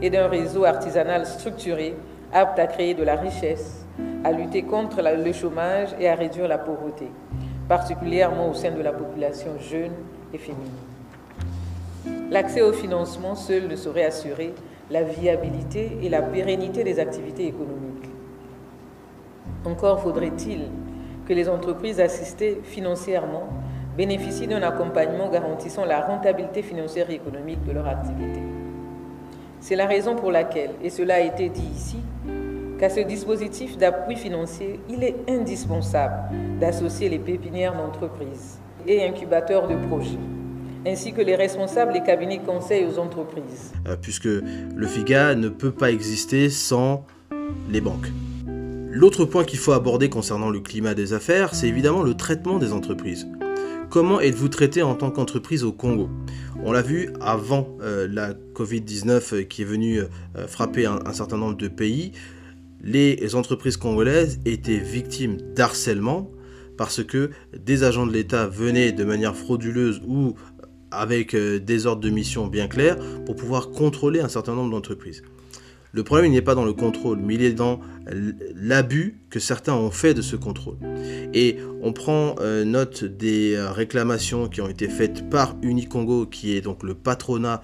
et 0.00 0.08
d'un 0.08 0.28
réseau 0.28 0.64
artisanal 0.64 1.26
structuré 1.26 1.94
apte 2.32 2.58
à 2.58 2.66
créer 2.66 2.94
de 2.94 3.02
la 3.02 3.16
richesse, 3.16 3.86
à 4.24 4.32
lutter 4.32 4.62
contre 4.62 5.02
le 5.02 5.32
chômage 5.32 5.88
et 5.98 6.08
à 6.08 6.14
réduire 6.14 6.48
la 6.48 6.58
pauvreté, 6.58 7.08
particulièrement 7.68 8.50
au 8.50 8.54
sein 8.54 8.70
de 8.70 8.80
la 8.80 8.92
population 8.92 9.58
jeune 9.58 9.92
et 10.32 10.38
féminine. 10.38 10.89
L'accès 12.30 12.62
au 12.62 12.72
financement 12.72 13.34
seul 13.34 13.66
ne 13.66 13.74
saurait 13.74 14.04
assurer 14.04 14.54
la 14.88 15.02
viabilité 15.02 15.98
et 16.00 16.08
la 16.08 16.22
pérennité 16.22 16.84
des 16.84 17.00
activités 17.00 17.48
économiques. 17.48 18.08
Encore 19.64 20.00
faudrait-il 20.00 20.60
que 21.26 21.32
les 21.32 21.48
entreprises 21.48 21.98
assistées 21.98 22.60
financièrement 22.62 23.48
bénéficient 23.96 24.46
d'un 24.46 24.62
accompagnement 24.62 25.28
garantissant 25.28 25.84
la 25.84 26.02
rentabilité 26.02 26.62
financière 26.62 27.10
et 27.10 27.14
économique 27.14 27.64
de 27.64 27.72
leur 27.72 27.88
activité. 27.88 28.40
C'est 29.58 29.76
la 29.76 29.86
raison 29.86 30.14
pour 30.14 30.30
laquelle, 30.30 30.70
et 30.84 30.90
cela 30.90 31.16
a 31.16 31.20
été 31.20 31.48
dit 31.48 31.68
ici, 31.74 31.98
qu'à 32.78 32.90
ce 32.90 33.00
dispositif 33.00 33.76
d'appui 33.76 34.14
financier, 34.14 34.78
il 34.88 35.02
est 35.02 35.16
indispensable 35.28 36.30
d'associer 36.60 37.08
les 37.08 37.18
pépinières 37.18 37.74
d'entreprises 37.74 38.60
et 38.86 39.04
incubateurs 39.04 39.66
de 39.66 39.74
projets 39.88 40.16
ainsi 40.86 41.12
que 41.12 41.20
les 41.20 41.36
responsables 41.36 41.92
des 41.92 42.02
cabinets 42.02 42.38
conseils 42.38 42.86
aux 42.86 42.98
entreprises. 42.98 43.72
Euh, 43.86 43.96
puisque 44.00 44.24
le 44.24 44.86
FIGA 44.86 45.34
ne 45.34 45.48
peut 45.48 45.72
pas 45.72 45.90
exister 45.90 46.50
sans 46.50 47.04
les 47.68 47.80
banques. 47.80 48.08
L'autre 48.90 49.24
point 49.24 49.44
qu'il 49.44 49.58
faut 49.58 49.72
aborder 49.72 50.08
concernant 50.08 50.50
le 50.50 50.60
climat 50.60 50.94
des 50.94 51.12
affaires, 51.12 51.54
c'est 51.54 51.68
évidemment 51.68 52.02
le 52.02 52.14
traitement 52.14 52.58
des 52.58 52.72
entreprises. 52.72 53.28
Comment 53.88 54.20
êtes-vous 54.20 54.48
traité 54.48 54.82
en 54.82 54.94
tant 54.94 55.10
qu'entreprise 55.10 55.64
au 55.64 55.72
Congo? 55.72 56.08
On 56.62 56.72
l'a 56.72 56.82
vu 56.82 57.10
avant 57.20 57.76
euh, 57.82 58.08
la 58.10 58.34
Covid-19 58.34 59.34
euh, 59.34 59.42
qui 59.42 59.62
est 59.62 59.64
venue 59.64 60.00
frapper 60.46 60.86
un, 60.86 61.12
certain 61.12 61.36
nombre 61.36 61.56
de 61.56 61.68
pays. 61.68 62.12
Les 62.82 63.34
entreprises 63.34 63.76
congolaises 63.76 64.40
étaient 64.46 64.78
victimes 64.78 65.36
d'harcèlement 65.54 66.30
parce 66.80 67.04
que 67.04 67.28
des 67.54 67.82
agents 67.82 68.06
de 68.06 68.12
l'État 68.12 68.46
venaient 68.46 68.92
de 68.92 69.04
manière 69.04 69.36
frauduleuse 69.36 70.00
ou 70.08 70.32
avec 70.90 71.34
euh, 71.34 71.58
des 71.58 71.86
ordres 71.86 72.02
de 72.02 72.10
mission 72.10 72.46
bien 72.46 72.68
clairs 72.68 72.96
pour 73.24 73.36
pouvoir 73.36 73.70
contrôler 73.70 74.20
un 74.20 74.28
certain 74.28 74.54
nombre 74.54 74.70
d'entreprises. 74.70 75.22
Le 75.92 76.04
problème, 76.04 76.26
il 76.26 76.32
n'est 76.32 76.42
pas 76.42 76.54
dans 76.54 76.64
le 76.64 76.72
contrôle, 76.72 77.18
mais 77.18 77.34
il 77.34 77.42
est 77.42 77.52
dans 77.52 77.80
l'abus 78.54 79.20
que 79.30 79.38
certains 79.38 79.74
ont 79.74 79.90
fait 79.90 80.14
de 80.14 80.22
ce 80.22 80.36
contrôle. 80.36 80.76
Et 81.34 81.56
on 81.82 81.92
prend 81.92 82.34
euh, 82.40 82.64
note 82.64 83.04
des 83.04 83.54
euh, 83.54 83.70
réclamations 83.70 84.48
qui 84.48 84.60
ont 84.60 84.68
été 84.68 84.88
faites 84.88 85.28
par 85.30 85.56
Unicongo, 85.62 86.26
qui 86.26 86.56
est 86.56 86.60
donc 86.60 86.82
le 86.82 86.94
patronat 86.94 87.62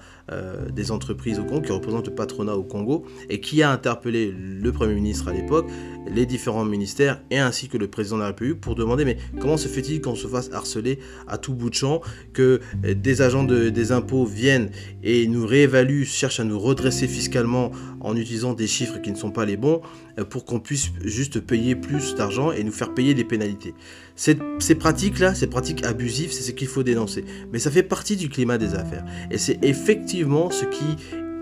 des 0.73 0.91
entreprises 0.91 1.39
au 1.39 1.45
Congo, 1.45 1.61
qui 1.61 1.71
représente 1.71 2.07
le 2.07 2.13
patronat 2.13 2.57
au 2.57 2.63
Congo, 2.63 3.05
et 3.29 3.39
qui 3.39 3.63
a 3.63 3.71
interpellé 3.71 4.35
le 4.37 4.71
Premier 4.73 4.93
ministre 4.93 5.29
à 5.29 5.33
l'époque 5.33 5.67
les 6.13 6.25
différents 6.25 6.65
ministères 6.65 7.21
et 7.31 7.39
ainsi 7.39 7.67
que 7.67 7.77
le 7.77 7.87
président 7.87 8.17
de 8.17 8.21
la 8.21 8.27
République 8.27 8.61
pour 8.61 8.75
demander 8.75 9.05
mais 9.05 9.17
comment 9.39 9.57
se 9.57 9.67
fait-il 9.67 10.01
qu'on 10.01 10.15
se 10.15 10.27
fasse 10.27 10.49
harceler 10.53 10.99
à 11.27 11.37
tout 11.37 11.53
bout 11.53 11.69
de 11.69 11.75
champ, 11.75 12.01
que 12.33 12.61
euh, 12.85 12.93
des 12.93 13.21
agents 13.21 13.43
des 13.43 13.91
impôts 13.91 14.25
viennent 14.25 14.69
et 15.03 15.27
nous 15.27 15.45
réévaluent, 15.45 16.05
cherchent 16.05 16.39
à 16.39 16.43
nous 16.43 16.59
redresser 16.59 17.07
fiscalement 17.07 17.71
en 17.99 18.15
utilisant 18.15 18.53
des 18.53 18.67
chiffres 18.67 18.99
qui 18.99 19.11
ne 19.11 19.17
sont 19.17 19.31
pas 19.31 19.45
les 19.45 19.57
bons 19.57 19.81
euh, 19.81 20.06
pour 20.23 20.45
qu'on 20.45 20.59
puisse 20.59 20.91
juste 21.03 21.39
payer 21.39 21.75
plus 21.75 22.15
d'argent 22.15 22.51
et 22.51 22.63
nous 22.63 22.71
faire 22.71 22.93
payer 22.93 23.13
des 23.13 23.23
pénalités. 23.23 23.73
Ces, 24.15 24.35
pratiques-là, 24.75 25.35
ces 25.35 25.47
pratiques 25.47 25.85
abusives, 25.85 26.31
c'est 26.31 26.43
ce 26.43 26.51
qu'il 26.51 26.67
faut 26.67 26.83
dénoncer. 26.83 27.23
Mais 27.51 27.59
ça 27.59 27.71
fait 27.71 27.83
partie 27.83 28.15
du 28.15 28.29
climat 28.29 28.57
des 28.57 28.73
affaires. 28.73 29.05
Et 29.31 29.37
c'est 29.37 29.59
effectivement 29.63 30.49
ce 30.49 30.65
qui 30.65 30.85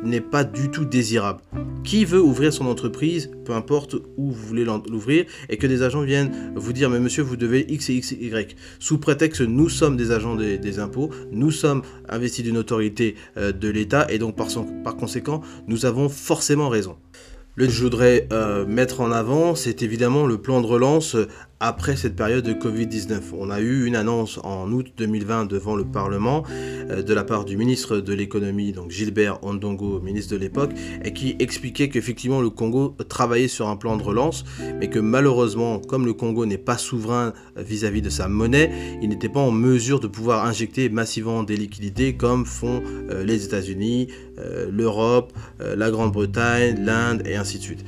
n'est 0.04 0.22
pas 0.22 0.44
du 0.44 0.70
tout 0.70 0.86
désirable. 0.86 1.42
Qui 1.84 2.04
veut 2.04 2.22
ouvrir 2.22 2.52
son 2.52 2.66
entreprise, 2.66 3.32
peu 3.46 3.54
importe 3.54 3.96
où 4.18 4.32
vous 4.32 4.48
voulez 4.48 4.66
l'ouvrir, 4.66 5.26
et 5.50 5.58
que 5.58 5.68
des 5.68 5.82
agents 5.82 6.02
viennent 6.02 6.54
vous 6.56 6.74
dire 6.74 6.90
mais 6.90 7.00
monsieur 7.00 7.24
vous 7.24 7.38
devez 7.38 7.66
X 7.70 7.90
et 7.90 7.94
X 7.94 8.12
et 8.12 8.26
Y, 8.26 8.56
sous 8.80 8.98
prétexte 8.98 9.42
nous 9.42 9.70
sommes 9.70 9.96
des 9.96 10.12
agents 10.12 10.36
des, 10.36 10.80
impôts, 10.80 11.12
nous 11.32 11.52
sommes 11.52 11.82
investis 12.10 12.44
d'une 12.44 12.58
autorité 12.58 13.16
euh, 13.38 13.52
de 13.52 13.70
l'État, 13.70 14.08
et 14.10 14.18
donc 14.18 14.36
par 14.36 14.98
conséquent 14.98 15.42
nous 15.68 15.86
avons 15.86 16.10
forcément 16.10 16.70
raison. 16.70 16.98
Le 17.58 17.68
que 17.68 17.72
je 17.72 17.82
voudrais 17.82 18.28
euh, 18.34 18.66
mettre 18.66 19.00
en 19.00 19.14
avant, 19.14 19.56
c'est 19.56 19.82
évidemment 19.82 20.26
le 20.26 20.38
plan 20.38 20.60
de 20.60 20.68
relance 20.68 21.16
après 21.60 21.96
cette 21.96 22.16
période 22.16 22.44
de 22.44 22.54
Covid-19. 22.54 23.22
On 23.38 23.50
a 23.50 23.62
eu 23.62 23.86
une 23.86 23.96
annonce 23.96 24.40
en 24.44 24.72
août 24.72 24.88
2020 24.98 25.46
devant 25.46 25.76
le 25.76 25.86
Parlement 25.86 26.44
euh, 26.90 27.02
de 27.02 27.14
la 27.14 27.24
part 27.24 27.46
du 27.46 27.56
ministre 27.56 27.98
de 27.98 28.14
l'économie, 28.14 28.74
donc 28.74 28.92
Gilbert 28.92 29.44
Ondongo, 29.44 30.02
ministre 30.02 30.34
de 30.34 30.40
l'époque, 30.40 30.72
et 31.04 31.14
qui 31.14 31.36
expliquait 31.40 31.90
qu'effectivement 31.90 32.42
le 32.42 32.50
Congo 32.50 32.96
travaillait 33.08 33.48
sur 33.48 33.70
un 33.70 33.78
plan 33.78 33.96
de 33.96 34.04
relance, 34.04 34.44
mais 34.80 34.90
que 34.90 35.00
malheureusement, 35.00 35.80
comme 35.80 36.06
le 36.06 36.14
Congo 36.14 36.46
n'est 36.46 36.58
pas 36.58 36.78
souverain 36.78 37.34
vis-à-vis 37.56 38.02
de 38.02 38.10
sa 38.10 38.28
monnaie, 38.28 38.72
il 39.02 39.10
n'était 39.10 39.30
pas 39.30 39.40
en 39.40 39.52
mesure 39.52 40.00
de 40.00 40.08
pouvoir 40.08 40.46
injecter 40.46 40.90
massivement 40.90 41.44
des 41.44 41.56
liquidités 41.56 42.16
comme 42.16 42.46
font 42.46 42.84
euh, 43.10 43.24
les 43.24 43.46
États-Unis, 43.46 44.08
euh, 44.40 44.70
l'Europe, 44.70 45.32
la 45.60 45.90
Grande-Bretagne, 45.90 46.84
l'Inde 46.84 47.24
et 47.26 47.36
ainsi 47.36 47.58
de 47.58 47.64
suite. 47.64 47.86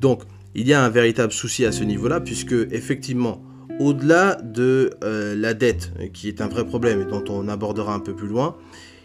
Donc, 0.00 0.22
il 0.54 0.68
y 0.68 0.72
a 0.72 0.84
un 0.84 0.88
véritable 0.88 1.32
souci 1.32 1.64
à 1.64 1.72
ce 1.72 1.84
niveau-là, 1.84 2.20
puisque 2.20 2.54
effectivement, 2.70 3.42
au-delà 3.80 4.36
de 4.36 4.90
euh, 5.02 5.34
la 5.34 5.54
dette, 5.54 5.92
qui 6.12 6.28
est 6.28 6.40
un 6.40 6.48
vrai 6.48 6.64
problème 6.64 7.02
et 7.02 7.04
dont 7.04 7.24
on 7.28 7.48
abordera 7.48 7.94
un 7.94 8.00
peu 8.00 8.14
plus 8.14 8.28
loin, 8.28 8.56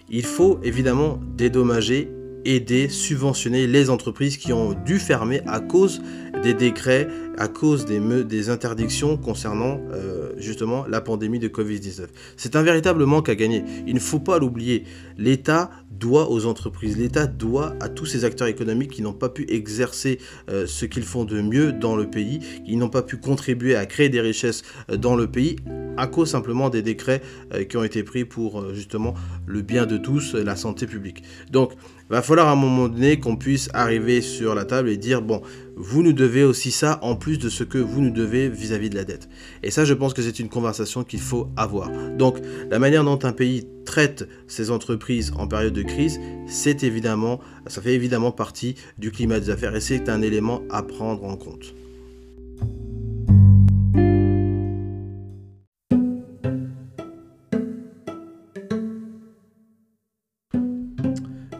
il 0.10 0.26
faut 0.26 0.60
évidemment 0.64 1.20
dédommager, 1.36 2.10
aider, 2.46 2.88
subventionner 2.90 3.68
les 3.68 3.90
entreprises 3.90 4.38
qui 4.38 4.54
ont 4.54 4.74
dû 4.74 5.00
fermer 5.00 5.42
à 5.48 5.60
cause 5.60 6.02
des 6.44 6.54
décrets 6.54 7.08
à 7.40 7.48
cause 7.48 7.86
des, 7.86 8.00
des 8.26 8.50
interdictions 8.50 9.18
concernant 9.18 9.80
euh, 9.94 10.34
justement 10.38 10.86
la 10.86 11.00
pandémie 11.00 11.40
de 11.40 11.48
Covid-19. 11.48 12.08
C'est 12.36 12.58
un 12.58 12.62
véritable 12.62 13.06
manque 13.06 13.30
à 13.30 13.36
gagner. 13.36 13.64
Il 13.88 13.96
ne 13.96 14.00
faut 14.00 14.20
pas 14.20 14.38
l'oublier. 14.40 14.84
L'État 15.18 15.72
doit 15.90 16.30
aux 16.30 16.46
entreprises, 16.46 16.98
l'État 16.98 17.28
doit 17.28 17.76
à 17.80 17.90
tous 17.90 18.06
ces 18.06 18.26
acteurs 18.26 18.48
économiques 18.48 18.92
qui 18.92 19.02
n'ont 19.02 19.14
pas 19.14 19.30
pu 19.30 19.46
exercer 19.50 20.20
euh, 20.50 20.68
ce 20.68 20.86
qu'ils 20.86 21.04
font 21.04 21.24
de 21.24 21.42
mieux 21.42 21.72
dans 21.72 21.96
le 21.96 22.10
pays, 22.10 22.40
qui 22.66 22.76
n'ont 22.76 22.90
pas 22.90 23.02
pu 23.02 23.18
contribuer 23.18 23.76
à 23.76 23.86
créer 23.86 24.10
des 24.10 24.22
richesses 24.22 24.64
euh, 24.92 24.98
dans 24.98 25.16
le 25.16 25.28
pays 25.28 25.56
à 25.98 26.08
cause 26.08 26.30
simplement 26.30 26.70
des 26.70 26.82
décrets 26.82 27.22
qui 27.68 27.76
ont 27.76 27.84
été 27.84 28.04
pris 28.04 28.24
pour 28.24 28.74
justement 28.74 29.16
le 29.46 29.62
bien 29.62 29.86
de 29.86 29.98
tous, 29.98 30.34
la 30.34 30.56
santé 30.56 30.88
publique. 30.88 31.24
Donc, 31.52 31.74
va 32.10 32.22
falloir 32.22 32.48
à 32.48 32.52
un 32.52 32.56
moment 32.56 32.88
donné 32.88 33.20
qu'on 33.20 33.36
puisse 33.36 33.70
arriver 33.74 34.22
sur 34.22 34.56
la 34.56 34.66
table 34.66 34.90
et 34.90 34.98
dire 34.98 35.22
bon, 35.22 35.42
vous 35.76 36.02
nous 36.02 36.14
devez 36.14 36.44
aussi 36.44 36.72
ça 36.72 37.00
en 37.04 37.16
plus 37.16 37.29
de 37.38 37.50
ce 37.50 37.64
que 37.64 37.78
vous 37.78 38.02
nous 38.02 38.10
devez 38.10 38.50
vis-à-vis 38.50 38.90
de 38.90 38.96
la 38.96 39.04
dette. 39.04 39.30
Et 39.64 39.72
ça, 39.72 39.86
je 39.86 39.94
pense 39.94 40.14
que 40.14 40.22
c'est 40.22 40.40
une 40.40 40.50
conversation 40.50 41.04
qu'il 41.04 41.20
faut 41.20 41.48
avoir. 41.56 41.90
Donc, 42.18 42.38
la 42.70 42.80
manière 42.80 43.04
dont 43.04 43.20
un 43.24 43.32
pays 43.32 43.68
traite 43.86 44.28
ses 44.48 44.72
entreprises 44.72 45.32
en 45.38 45.48
période 45.48 45.74
de 45.74 45.84
crise, 45.84 46.20
c'est 46.48 46.84
évidemment, 46.84 47.40
ça 47.68 47.82
fait 47.82 47.94
évidemment 47.94 48.32
partie 48.32 48.76
du 48.98 49.12
climat 49.12 49.40
des 49.40 49.50
affaires 49.50 49.76
et 49.76 49.82
c'est 49.82 50.10
un 50.10 50.22
élément 50.22 50.62
à 50.70 50.84
prendre 50.84 51.24
en 51.24 51.36
compte. 51.38 51.74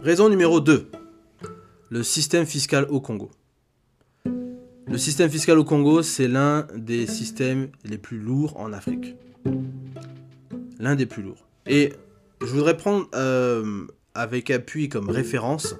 Raison 0.02 0.28
numéro 0.28 0.60
2. 0.60 0.90
Le 1.90 2.02
système 2.02 2.46
fiscal 2.46 2.86
au 2.88 3.00
Congo. 3.00 3.30
Le 4.90 4.98
système 4.98 5.30
fiscal 5.30 5.56
au 5.56 5.62
Congo, 5.62 6.02
c'est 6.02 6.26
l'un 6.26 6.66
des 6.74 7.06
systèmes 7.06 7.68
les 7.84 7.96
plus 7.96 8.18
lourds 8.18 8.58
en 8.58 8.72
Afrique. 8.72 9.14
L'un 10.80 10.96
des 10.96 11.06
plus 11.06 11.22
lourds. 11.22 11.46
Et 11.64 11.92
je 12.40 12.46
voudrais 12.46 12.76
prendre 12.76 13.06
euh, 13.14 13.86
avec 14.14 14.50
appui 14.50 14.88
comme 14.88 15.08
référence 15.08 15.76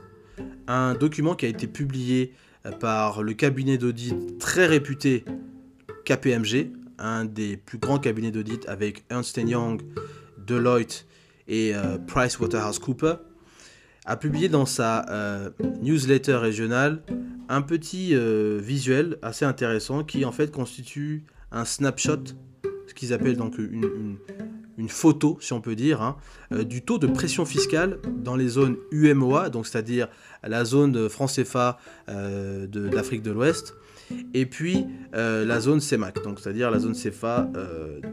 un 0.69 0.95
document 0.95 1.35
qui 1.35 1.47
a 1.47 1.49
été 1.49 1.67
publié 1.67 2.35
euh, 2.67 2.71
par 2.71 3.25
le 3.25 3.35
cabinet 3.35 3.79
d'audit 3.79 4.39
très 4.39 4.67
réputé 4.67 5.25
KPMG, 6.05 6.71
un 7.01 7.25
des 7.25 7.57
plus 7.57 7.79
grands 7.79 7.99
cabinets 7.99 8.31
d'audit 8.31 8.69
avec 8.69 9.03
Ernst 9.11 9.37
Young, 9.39 9.83
Deloitte 10.39 11.05
et 11.49 11.75
euh, 11.75 11.99
PricewaterhouseCoopers, 11.99 13.19
a 14.07 14.17
publié 14.17 14.49
dans 14.49 14.67
sa 14.67 15.53
newsletter 15.83 16.37
régionale 16.37 17.03
un 17.51 17.63
petit 17.63 18.15
euh, 18.15 18.61
visuel 18.63 19.19
assez 19.23 19.45
intéressant 19.45 20.05
qui 20.05 20.25
en 20.25 20.31
fait 20.31 20.53
constitue 20.53 21.25
un 21.51 21.65
snapshot, 21.65 22.23
ce 22.87 22.95
qu'ils 22.95 23.13
appellent 23.13 23.37
donc 23.37 23.59
une, 23.59 24.19
photo, 24.89 25.37
si 25.41 25.53
on 25.53 25.61
peut 25.61 25.75
dire, 25.75 26.01
hein, 26.01 26.17
euh, 26.53 26.63
du 26.63 26.83
taux 26.83 26.99
de 26.99 27.09
pression 27.09 27.45
fiscale 27.45 27.99
dans 28.09 28.37
les 28.37 28.49
zones 28.49 28.77
UMOA, 28.93 29.51
donc 29.51 29.67
c'est-à-dire 29.67 30.09
la 30.45 30.65
zone 30.65 31.09
franc 31.09 31.27
CFA 31.27 31.79
euh, 32.09 32.67
d'Afrique 32.69 33.23
de, 33.23 33.33
l'Ouest, 33.33 33.75
et 34.33 34.47
puis 34.47 34.87
la 35.13 35.61
zone 35.61 35.81
CEMAC, 35.81 36.23
donc 36.23 36.41
c'est-à-dire 36.41 36.71
la 36.71 36.79
zone 36.79 36.95
CFA 36.95 37.51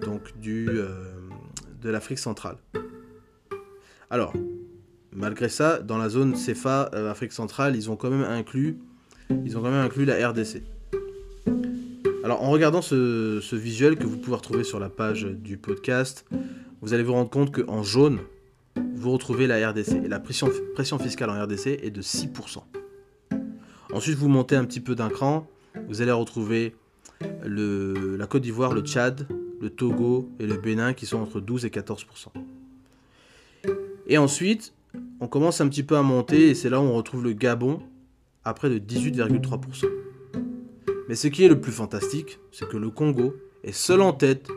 donc 0.02 0.38
du, 0.40 0.68
de 1.82 1.90
l'Afrique 1.90 2.20
centrale. 2.20 2.58
Alors, 4.10 4.34
malgré 5.18 5.50
ça, 5.50 5.80
dans 5.80 5.98
la 5.98 6.08
zone 6.08 6.34
CFA 6.34 6.84
Afrique 7.10 7.34
centrale, 7.34 7.76
ils 7.76 7.92
ont 7.92 7.98
quand 7.98 8.10
même 8.10 8.24
inclus 8.24 8.78
ils 9.30 9.58
ont 9.58 9.62
quand 9.62 9.72
même 9.72 9.86
inclus 9.86 10.06
la 10.06 10.30
RDC. 10.30 10.64
Alors 12.24 12.44
en 12.44 12.50
regardant 12.50 12.82
ce, 12.82 13.56
visuel 13.56 13.98
que 13.98 14.06
vous 14.06 14.18
pouvez 14.18 14.36
retrouver 14.36 14.64
sur 14.64 14.80
la 14.80 14.90
page 14.90 15.24
du 15.24 15.58
podcast, 15.58 16.26
vous 16.82 16.94
allez 16.94 17.04
vous 17.04 17.14
rendre 17.14 17.30
compte 17.30 17.52
qu'en 17.52 17.84
jaune, 17.84 18.20
vous 18.96 19.12
retrouvez 19.12 19.48
la 19.48 19.70
RDC. 19.70 20.08
La 20.08 20.20
pression, 20.20 20.50
fiscale 21.00 21.30
en 21.30 21.44
RDC 21.44 21.68
est 21.68 21.92
de 21.92 22.02
6%. 22.02 22.60
Ensuite, 23.94 24.18
vous 24.18 24.28
montez 24.28 24.56
un 24.56 24.66
petit 24.66 24.82
peu 24.82 24.96
d'un 24.96 25.10
cran, 25.10 25.48
vous 25.88 26.02
allez 26.02 26.12
retrouver 26.12 26.76
la 27.22 28.28
Côte 28.28 28.42
d'Ivoire, 28.44 28.74
le 28.74 28.82
Tchad, 28.82 29.28
le 29.62 29.70
Togo 29.70 30.30
et 30.40 30.46
le 30.46 30.58
Bénin 30.58 30.94
qui 30.94 31.06
sont 31.06 31.20
entre 31.20 31.40
12 31.40 31.66
et 31.66 31.70
14%. 31.70 32.06
Et 34.08 34.18
ensuite, 34.18 34.74
on 35.20 35.28
commence 35.28 35.62
un 35.62 35.68
petit 35.68 35.84
peu 35.84 35.98
à 35.98 36.02
monter 36.02 36.50
et 36.50 36.56
c'est 36.56 36.70
là 36.70 36.80
où 36.80 36.84
on 36.84 36.94
retrouve 36.94 37.24
le 37.24 37.34
Gabon 37.34 37.80
à 38.44 38.54
près 38.54 38.70
de 38.70 38.80
18,3%. 38.80 39.86
Mais 41.10 41.16
ce 41.16 41.28
qui 41.28 41.44
est 41.44 41.50
le 41.50 41.60
plus 41.60 41.72
fantastique, 41.72 42.40
c'est 42.52 42.68
que 42.68 42.78
le 42.78 42.90
Congo 42.90 43.36
est 43.64 43.72
seul 43.72 44.02
en 44.02 44.14
tête, 44.14 44.50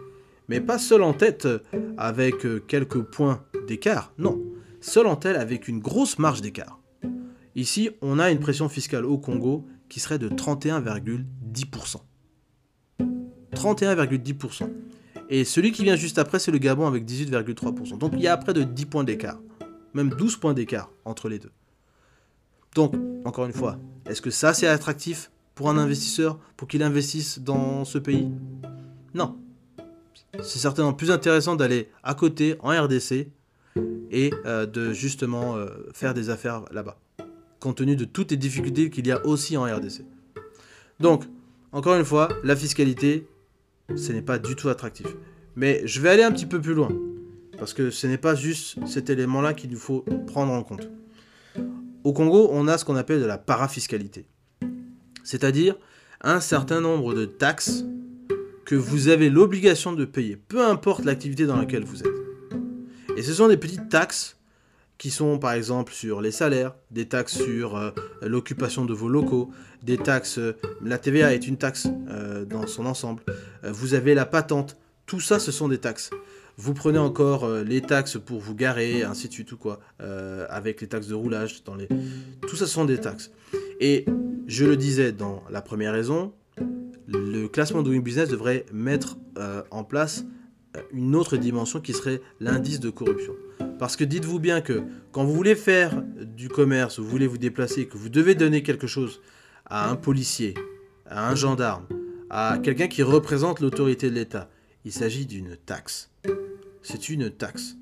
mais 0.48 0.60
pas 0.60 0.78
seul 0.78 1.02
en 1.02 1.12
tête 1.12 1.48
avec 1.96 2.44
euh, 2.44 2.60
quelques 2.66 3.02
points 3.02 3.44
d'écart, 3.68 4.12
non, 4.18 4.40
seul 4.80 5.06
en 5.06 5.16
tête 5.16 5.36
avec 5.36 5.68
une 5.68 5.78
grosse 5.78 6.18
marge 6.18 6.40
d'écart. 6.40 6.80
Ici, 7.54 7.90
on 8.00 8.18
a 8.18 8.30
une 8.30 8.38
pression 8.38 8.68
fiscale 8.68 9.04
au 9.04 9.18
Congo 9.18 9.66
qui 9.88 10.00
serait 10.00 10.18
de 10.18 10.28
31,10%. 10.28 11.96
31,10%. 13.54 14.70
Et 15.28 15.44
celui 15.44 15.72
qui 15.72 15.84
vient 15.84 15.96
juste 15.96 16.18
après, 16.18 16.38
c'est 16.38 16.50
le 16.50 16.58
Gabon 16.58 16.86
avec 16.86 17.04
18,3%. 17.04 17.98
Donc 17.98 18.12
il 18.14 18.22
y 18.22 18.28
a 18.28 18.36
près 18.36 18.52
de 18.52 18.62
10 18.62 18.86
points 18.86 19.04
d'écart, 19.04 19.40
même 19.94 20.10
12 20.10 20.36
points 20.36 20.54
d'écart 20.54 20.90
entre 21.04 21.28
les 21.28 21.38
deux. 21.38 21.52
Donc, 22.74 22.94
encore 23.24 23.46
une 23.46 23.52
fois, 23.52 23.78
est-ce 24.06 24.22
que 24.22 24.30
ça 24.30 24.54
c'est 24.54 24.66
attractif 24.66 25.30
pour 25.54 25.70
un 25.70 25.76
investisseur 25.76 26.38
pour 26.56 26.68
qu'il 26.68 26.82
investisse 26.82 27.40
dans 27.40 27.84
ce 27.84 27.98
pays? 27.98 28.30
Non. 29.14 29.36
C'est 30.42 30.58
certainement 30.58 30.92
plus 30.92 31.10
intéressant 31.10 31.56
d'aller 31.56 31.90
à 32.02 32.14
côté 32.14 32.56
en 32.60 32.70
RDC 32.70 33.28
et 34.10 34.32
euh, 34.46 34.66
de 34.66 34.92
justement 34.92 35.56
euh, 35.56 35.66
faire 35.92 36.14
des 36.14 36.30
affaires 36.30 36.64
là-bas, 36.70 36.98
compte 37.58 37.76
tenu 37.76 37.96
de 37.96 38.04
toutes 38.04 38.30
les 38.30 38.36
difficultés 38.36 38.90
qu'il 38.90 39.06
y 39.06 39.12
a 39.12 39.24
aussi 39.26 39.56
en 39.56 39.64
RDC. 39.64 40.04
Donc, 41.00 41.24
encore 41.72 41.96
une 41.96 42.04
fois, 42.04 42.28
la 42.44 42.54
fiscalité, 42.56 43.26
ce 43.96 44.12
n'est 44.12 44.22
pas 44.22 44.38
du 44.38 44.54
tout 44.54 44.68
attractif. 44.68 45.06
Mais 45.56 45.82
je 45.84 46.00
vais 46.00 46.10
aller 46.10 46.22
un 46.22 46.32
petit 46.32 46.46
peu 46.46 46.60
plus 46.60 46.74
loin, 46.74 46.90
parce 47.60 47.74
que 47.74 47.90
ce 47.90 48.06
n'est 48.06 48.18
pas 48.18 48.34
juste 48.34 48.78
cet 48.86 49.10
élément-là 49.10 49.52
qu'il 49.52 49.70
nous 49.70 49.78
faut 49.78 50.00
prendre 50.26 50.52
en 50.52 50.62
compte. 50.62 50.88
Au 52.02 52.14
Congo, 52.14 52.48
on 52.50 52.66
a 52.66 52.78
ce 52.78 52.86
qu'on 52.86 52.96
appelle 52.96 53.20
de 53.20 53.26
la 53.26 53.36
parafiscalité. 53.36 54.26
C'est-à-dire 55.22 55.76
un 56.22 56.40
certain 56.40 56.80
nombre 56.80 57.12
de 57.12 57.26
taxes 57.26 57.84
que 58.64 58.74
vous 58.74 59.08
avez 59.08 59.28
l'obligation 59.28 59.92
de 59.92 60.06
payer, 60.06 60.36
peu 60.36 60.64
importe 60.64 61.04
l'activité 61.04 61.44
dans 61.44 61.56
laquelle 61.56 61.84
vous 61.84 62.00
êtes. 62.00 62.14
Et 63.18 63.22
ce 63.22 63.34
sont 63.34 63.48
des 63.48 63.58
petites 63.58 63.90
taxes 63.90 64.38
qui 64.96 65.10
sont 65.10 65.38
par 65.38 65.52
exemple 65.52 65.92
sur 65.92 66.22
les 66.22 66.30
salaires, 66.30 66.74
des 66.90 67.08
taxes 67.08 67.42
sur 67.42 67.76
euh, 67.76 67.90
l'occupation 68.22 68.86
de 68.86 68.94
vos 68.94 69.08
locaux, 69.08 69.50
des 69.82 69.98
taxes, 69.98 70.38
euh, 70.38 70.56
la 70.82 70.96
TVA 70.96 71.34
est 71.34 71.46
une 71.46 71.58
taxe 71.58 71.88
euh, 72.08 72.46
dans 72.46 72.66
son 72.66 72.86
ensemble, 72.86 73.22
vous 73.62 73.92
avez 73.92 74.14
la 74.14 74.24
patente, 74.24 74.78
tout 75.04 75.20
ça 75.20 75.38
ce 75.38 75.52
sont 75.52 75.68
des 75.68 75.78
taxes. 75.78 76.10
Vous 76.60 76.74
prenez 76.74 76.98
encore 76.98 77.44
euh, 77.44 77.64
les 77.64 77.80
taxes 77.80 78.18
pour 78.18 78.38
vous 78.38 78.54
garer, 78.54 79.02
ainsi 79.02 79.28
de 79.28 79.32
suite 79.32 79.50
ou 79.52 79.56
quoi, 79.56 79.80
euh, 80.02 80.46
avec 80.50 80.82
les 80.82 80.88
taxes 80.88 81.06
de 81.06 81.14
roulage, 81.14 81.62
tout 82.42 82.56
ça 82.56 82.66
sont 82.66 82.84
des 82.84 82.98
taxes. 82.98 83.30
Et 83.80 84.04
je 84.46 84.66
le 84.66 84.76
disais 84.76 85.12
dans 85.12 85.42
la 85.50 85.62
première 85.62 85.94
raison, 85.94 86.34
le 87.06 87.46
classement 87.46 87.82
Doing 87.82 88.00
Business 88.00 88.28
devrait 88.28 88.66
mettre 88.74 89.16
euh, 89.38 89.62
en 89.70 89.84
place 89.84 90.26
une 90.92 91.16
autre 91.16 91.38
dimension 91.38 91.80
qui 91.80 91.94
serait 91.94 92.20
l'indice 92.40 92.78
de 92.78 92.90
corruption. 92.90 93.32
Parce 93.78 93.96
que 93.96 94.04
dites-vous 94.04 94.38
bien 94.38 94.60
que 94.60 94.82
quand 95.12 95.24
vous 95.24 95.32
voulez 95.32 95.56
faire 95.56 96.02
du 96.02 96.48
commerce, 96.50 96.98
vous 97.00 97.08
voulez 97.08 97.26
vous 97.26 97.38
déplacer, 97.38 97.86
que 97.86 97.96
vous 97.96 98.10
devez 98.10 98.34
donner 98.34 98.62
quelque 98.62 98.86
chose 98.86 99.22
à 99.64 99.90
un 99.90 99.96
policier, 99.96 100.52
à 101.06 101.30
un 101.30 101.34
gendarme, 101.34 101.86
à 102.28 102.58
quelqu'un 102.62 102.86
qui 102.86 103.02
représente 103.02 103.60
l'autorité 103.60 104.10
de 104.10 104.14
l'État, 104.14 104.50
il 104.84 104.92
s'agit 104.92 105.26
d'une 105.26 105.56
taxe. 105.56 106.10
C'est 106.82 107.08
une 107.08 107.30
taxe. 107.30 107.76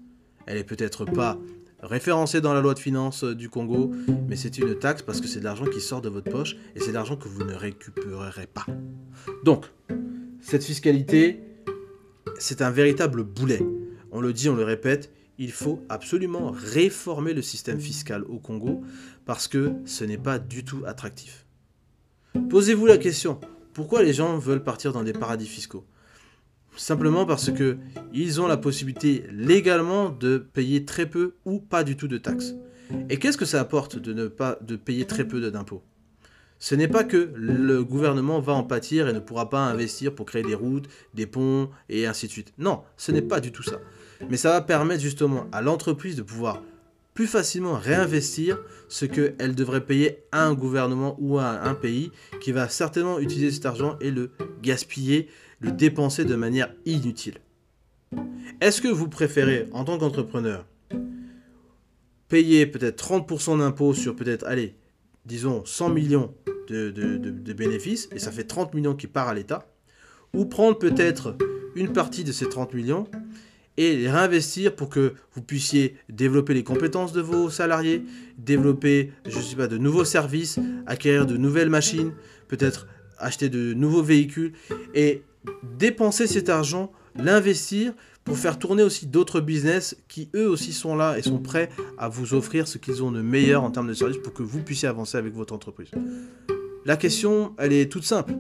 Elle 0.47 0.59
est 0.59 0.64
peut-être 0.64 1.05
pas 1.05 1.38
référencée 1.81 2.40
dans 2.40 2.55
la 2.55 2.61
loi 2.61 2.75
de 2.75 2.78
finances 2.78 3.23
du 3.25 3.49
Congo, 3.49 3.93
mais 4.28 4.37
c'est 4.37 4.59
une 4.59 4.76
taxe 4.76 5.02
parce 5.02 5.21
que 5.21 5.28
c'est 5.28 5.38
de 5.38 5.45
l'argent 5.45 5.67
qui 5.67 5.81
sort 5.81 6.00
de 6.00 6.09
votre 6.09 6.31
poche 6.31 6.57
et 6.75 6.81
c'est 6.81 6.88
de 6.88 6.95
l'argent 6.95 7.17
que 7.17 7.28
vous 7.28 7.45
ne 7.45 7.55
récupérerez 7.55 8.49
pas. 8.49 8.67
Donc, 9.45 9.67
cette 10.40 10.64
fiscalité, 10.64 11.40
c'est 12.38 12.62
un 12.62 12.71
véritable 12.71 13.23
boulet. 13.23 13.61
On 14.11 14.21
le 14.21 14.33
dit, 14.33 14.49
on 14.49 14.57
le 14.57 14.64
répète, 14.64 15.12
il 15.38 15.52
faut 15.52 15.85
absolument 15.88 16.50
réformer 16.50 17.33
le 17.33 17.43
système 17.43 17.78
fiscal 17.78 18.25
au 18.25 18.38
Congo 18.38 18.83
parce 19.25 19.47
que 19.47 19.73
ce 19.85 20.02
n'est 20.05 20.19
pas 20.19 20.38
du 20.38 20.64
tout 20.64 20.83
attractif. 20.85 21.47
Posez-vous 22.50 22.87
la 22.87 22.99
question, 22.99 23.38
pourquoi 23.73 24.02
les 24.02 24.12
gens 24.12 24.37
veulent 24.38 24.64
partir 24.64 24.93
dans 24.93 25.05
des 25.05 25.12
paradis 25.12 25.47
fiscaux? 25.47 25.85
Simplement 26.77 27.27
parce 27.27 27.51
que 27.51 27.77
ils 28.13 28.41
ont 28.41 28.47
la 28.47 28.57
possibilité 28.57 29.25
légalement 29.33 30.11
de 30.11 30.39
payer 30.39 30.85
très 30.85 31.07
peu 31.07 31.35
ou 31.45 31.59
pas 31.59 31.85
du 31.85 31.97
tout 31.97 32.09
de 32.09 32.19
taxes. 32.19 32.55
Et 33.11 33.19
qu'est-ce 33.19 33.37
que 33.37 33.45
ça 33.45 33.61
apporte 33.61 33.99
de 33.99 34.13
ne 34.13 34.29
pas 34.29 34.59
de 34.63 34.77
payer 34.77 35.05
très 35.05 35.27
peu 35.27 35.41
d'impôts? 35.51 35.83
Ce 36.61 36.75
n'est 36.75 36.89
pas 36.89 37.05
que 37.05 37.31
le 37.35 37.85
gouvernement 37.85 38.41
va 38.41 38.53
en 38.53 38.65
pâtir 38.65 39.09
et 39.09 39.13
ne 39.13 39.21
pourra 39.21 39.49
pas 39.49 39.61
investir 39.61 40.15
pour 40.15 40.27
créer 40.27 40.43
des 40.43 40.57
routes, 40.57 40.89
des 41.15 41.27
ponts 41.27 41.71
et 41.89 42.07
ainsi 42.07 42.27
de 42.27 42.33
suite. 42.33 42.53
Non, 42.59 42.83
ce 42.97 43.13
n'est 43.13 43.23
pas 43.23 43.41
du 43.41 43.53
tout 43.53 43.63
ça. 43.63 43.81
Mais 44.29 44.37
ça 44.37 44.51
va 44.51 44.61
permettre 44.61 45.03
justement 45.03 45.47
à 45.53 45.63
l'entreprise 45.63 46.17
de 46.17 46.23
pouvoir 46.23 46.63
plus 47.15 47.27
facilement 47.27 47.75
réinvestir 47.75 48.59
ce 48.89 49.05
qu'elle 49.05 49.55
devrait 49.55 49.85
payer 49.85 50.25
à 50.31 50.45
un 50.45 50.55
gouvernement 50.55 51.17
ou 51.19 51.39
à 51.39 51.63
un 51.63 51.75
pays 51.75 52.11
qui 52.41 52.53
va 52.53 52.69
certainement 52.69 53.19
utiliser 53.19 53.51
cet 53.51 53.67
argent 53.67 53.97
et 54.01 54.11
le 54.11 54.31
gaspiller 54.63 55.29
le 55.61 55.73
dépenser 55.73 56.25
de 56.25 56.37
manière 56.37 56.73
inutile. 56.87 57.38
Est-ce 58.61 58.81
que 58.81 58.88
vous 58.88 59.09
préférez, 59.09 59.67
en 59.73 59.85
tant 59.85 59.99
qu'entrepreneur, 59.99 60.67
payer 62.29 62.67
peut-être 62.67 63.03
30% 63.03 63.59
d'impôts 63.59 63.95
sur 63.95 64.17
peut-être, 64.17 64.47
allez, 64.47 64.75
disons 65.27 65.65
100 65.65 65.91
millions 65.91 66.35
de, 66.69 67.53
bénéfices, 67.53 68.09
et 68.12 68.19
ça 68.19 68.31
fait 68.31 68.45
30 68.45 68.75
millions 68.75 68.95
qui 68.95 69.07
part 69.07 69.29
à 69.29 69.35
l'État, 69.35 69.71
ou 70.35 70.45
prendre 70.45 70.79
peut-être 70.79 71.37
une 71.75 71.93
partie 71.93 72.25
de 72.25 72.33
ces 72.33 72.49
30 72.49 72.75
millions 72.75 73.07
et 73.77 73.97
les 73.97 74.11
réinvestir 74.11 74.75
pour 74.75 74.88
que 74.88 75.15
vous 75.33 75.43
puissiez 75.43 75.97
développer 76.09 76.53
les 76.53 76.65
compétences 76.65 77.12
de 77.12 77.21
vos 77.21 77.49
salariés, 77.49 78.05
développer, 78.37 79.12
je 79.25 79.38
sais 79.38 79.55
pas, 79.55 79.69
de 79.69 79.79
nouveaux 79.79 80.05
services, 80.05 80.59
acquérir 80.87 81.27
de 81.27 81.37
nouvelles 81.37 81.71
machines, 81.71 82.12
peut-être 82.49 82.88
acheter 83.19 83.49
de 83.49 83.75
nouveaux 83.75 84.03
véhicules 84.03 84.53
et 84.95 85.23
dépenser 85.78 86.26
cet 86.26 86.49
argent, 86.49 86.93
l'investir 87.17 87.93
pour 88.25 88.37
faire 88.37 88.59
tourner 88.59 88.83
aussi 88.83 89.07
d'autres 89.07 89.40
business 89.40 89.97
qui 90.09 90.28
eux 90.35 90.49
aussi 90.49 90.73
sont 90.73 90.95
là 90.95 91.19
et 91.19 91.23
sont 91.23 91.38
prêts 91.38 91.71
à 91.97 92.09
vous 92.09 92.35
offrir 92.35 92.69
ce 92.69 92.78
qu'ils 92.78 93.02
ont 93.02 93.11
de 93.11 93.23
meilleur 93.23 93.64
en 93.64 93.71
termes 93.71 93.88
de 93.88 93.95
services 93.95 94.19
pour 94.19 94.35
que 94.35 94.43
vous 94.43 94.62
puissiez 94.62 94.88
avancer 94.88 95.17
avec 95.17 95.35
votre 95.35 95.55
entreprise. 95.55 95.90
La 96.85 96.97
question, 96.97 97.55
elle 97.59 97.73
est 97.73 97.90
toute 97.90 98.05
simple. 98.05 98.35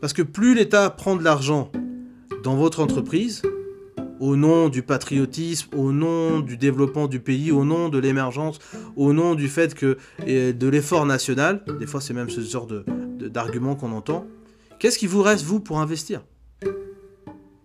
Parce 0.00 0.12
que 0.12 0.22
plus 0.22 0.54
l'État 0.54 0.90
prend 0.90 1.16
de 1.16 1.22
l'argent 1.22 1.70
dans 2.42 2.56
votre 2.56 2.80
entreprise, 2.80 3.42
au 4.18 4.36
nom 4.36 4.68
du 4.68 4.82
patriotisme, 4.82 5.68
au 5.76 5.92
nom 5.92 6.40
du 6.40 6.56
développement 6.56 7.06
du 7.06 7.20
pays, 7.20 7.52
au 7.52 7.64
nom 7.64 7.88
de 7.88 7.98
l'émergence, 7.98 8.58
au 8.96 9.12
nom 9.12 9.34
du 9.34 9.48
fait 9.48 9.74
que 9.74 9.96
de 10.26 10.68
l'effort 10.68 11.06
national, 11.06 11.64
des 11.78 11.86
fois 11.86 12.00
c'est 12.00 12.14
même 12.14 12.30
ce 12.30 12.40
genre 12.40 12.66
d'argument 13.18 13.76
qu'on 13.76 13.92
entend, 13.92 14.26
qu'est-ce 14.78 14.98
qui 14.98 15.06
vous 15.06 15.22
reste 15.22 15.44
vous 15.44 15.60
pour 15.60 15.80
investir? 15.80 16.22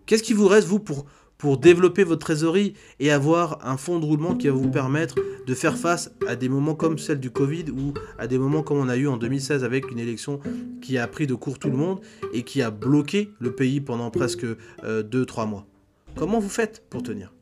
Qu'est-ce 0.06 0.22
qui 0.22 0.34
vous 0.34 0.46
reste, 0.46 0.68
vous, 0.68 0.78
pour, 0.78 1.06
pour 1.38 1.58
développer 1.58 2.04
votre 2.04 2.20
trésorerie 2.20 2.74
et 3.00 3.10
avoir 3.10 3.66
un 3.66 3.76
fonds 3.76 3.98
de 3.98 4.04
roulement 4.04 4.36
qui 4.36 4.46
va 4.48 4.54
vous 4.54 4.70
permettre 4.70 5.16
de 5.46 5.54
faire 5.54 5.76
face 5.76 6.12
à 6.26 6.36
des 6.36 6.48
moments 6.48 6.74
comme 6.74 6.98
celle 6.98 7.20
du 7.20 7.30
Covid 7.30 7.66
ou 7.70 7.92
à 8.18 8.26
des 8.26 8.38
moments 8.38 8.62
comme 8.62 8.78
on 8.78 8.88
a 8.88 8.96
eu 8.96 9.08
en 9.08 9.16
2016 9.16 9.64
avec 9.64 9.90
une 9.90 9.98
élection 9.98 10.40
qui 10.80 10.96
a 10.96 11.06
pris 11.06 11.26
de 11.26 11.34
court 11.34 11.58
tout 11.58 11.70
le 11.70 11.76
monde 11.76 12.00
et 12.32 12.42
qui 12.42 12.62
a 12.62 12.70
bloqué 12.70 13.30
le 13.40 13.54
pays 13.54 13.80
pendant 13.80 14.10
presque 14.10 14.44
2-3 14.44 14.84
euh, 14.84 15.46
mois? 15.46 15.66
Comment 16.14 16.38
vous 16.38 16.48
faites 16.48 16.84
pour 16.88 17.02
tenir? 17.02 17.34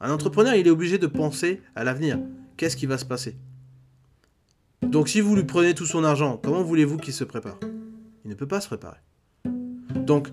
Un 0.00 0.12
entrepreneur, 0.12 0.54
il 0.54 0.66
est 0.66 0.70
obligé 0.70 0.98
de 0.98 1.08
penser 1.08 1.60
à 1.74 1.84
l'avenir. 1.84 2.20
Qu'est-ce 2.56 2.76
qui 2.76 2.86
va 2.86 2.96
se 2.96 3.04
passer? 3.04 3.36
Donc 4.82 5.08
si 5.08 5.20
vous 5.20 5.34
lui 5.34 5.44
prenez 5.44 5.74
tout 5.74 5.86
son 5.86 6.04
argent, 6.04 6.40
comment 6.42 6.62
voulez-vous 6.62 6.96
qu'il 6.96 7.12
se 7.12 7.24
prépare? 7.24 7.58
Il 8.24 8.30
ne 8.30 8.34
peut 8.34 8.46
pas 8.46 8.60
se 8.60 8.68
préparer. 8.68 8.98
Donc, 10.08 10.28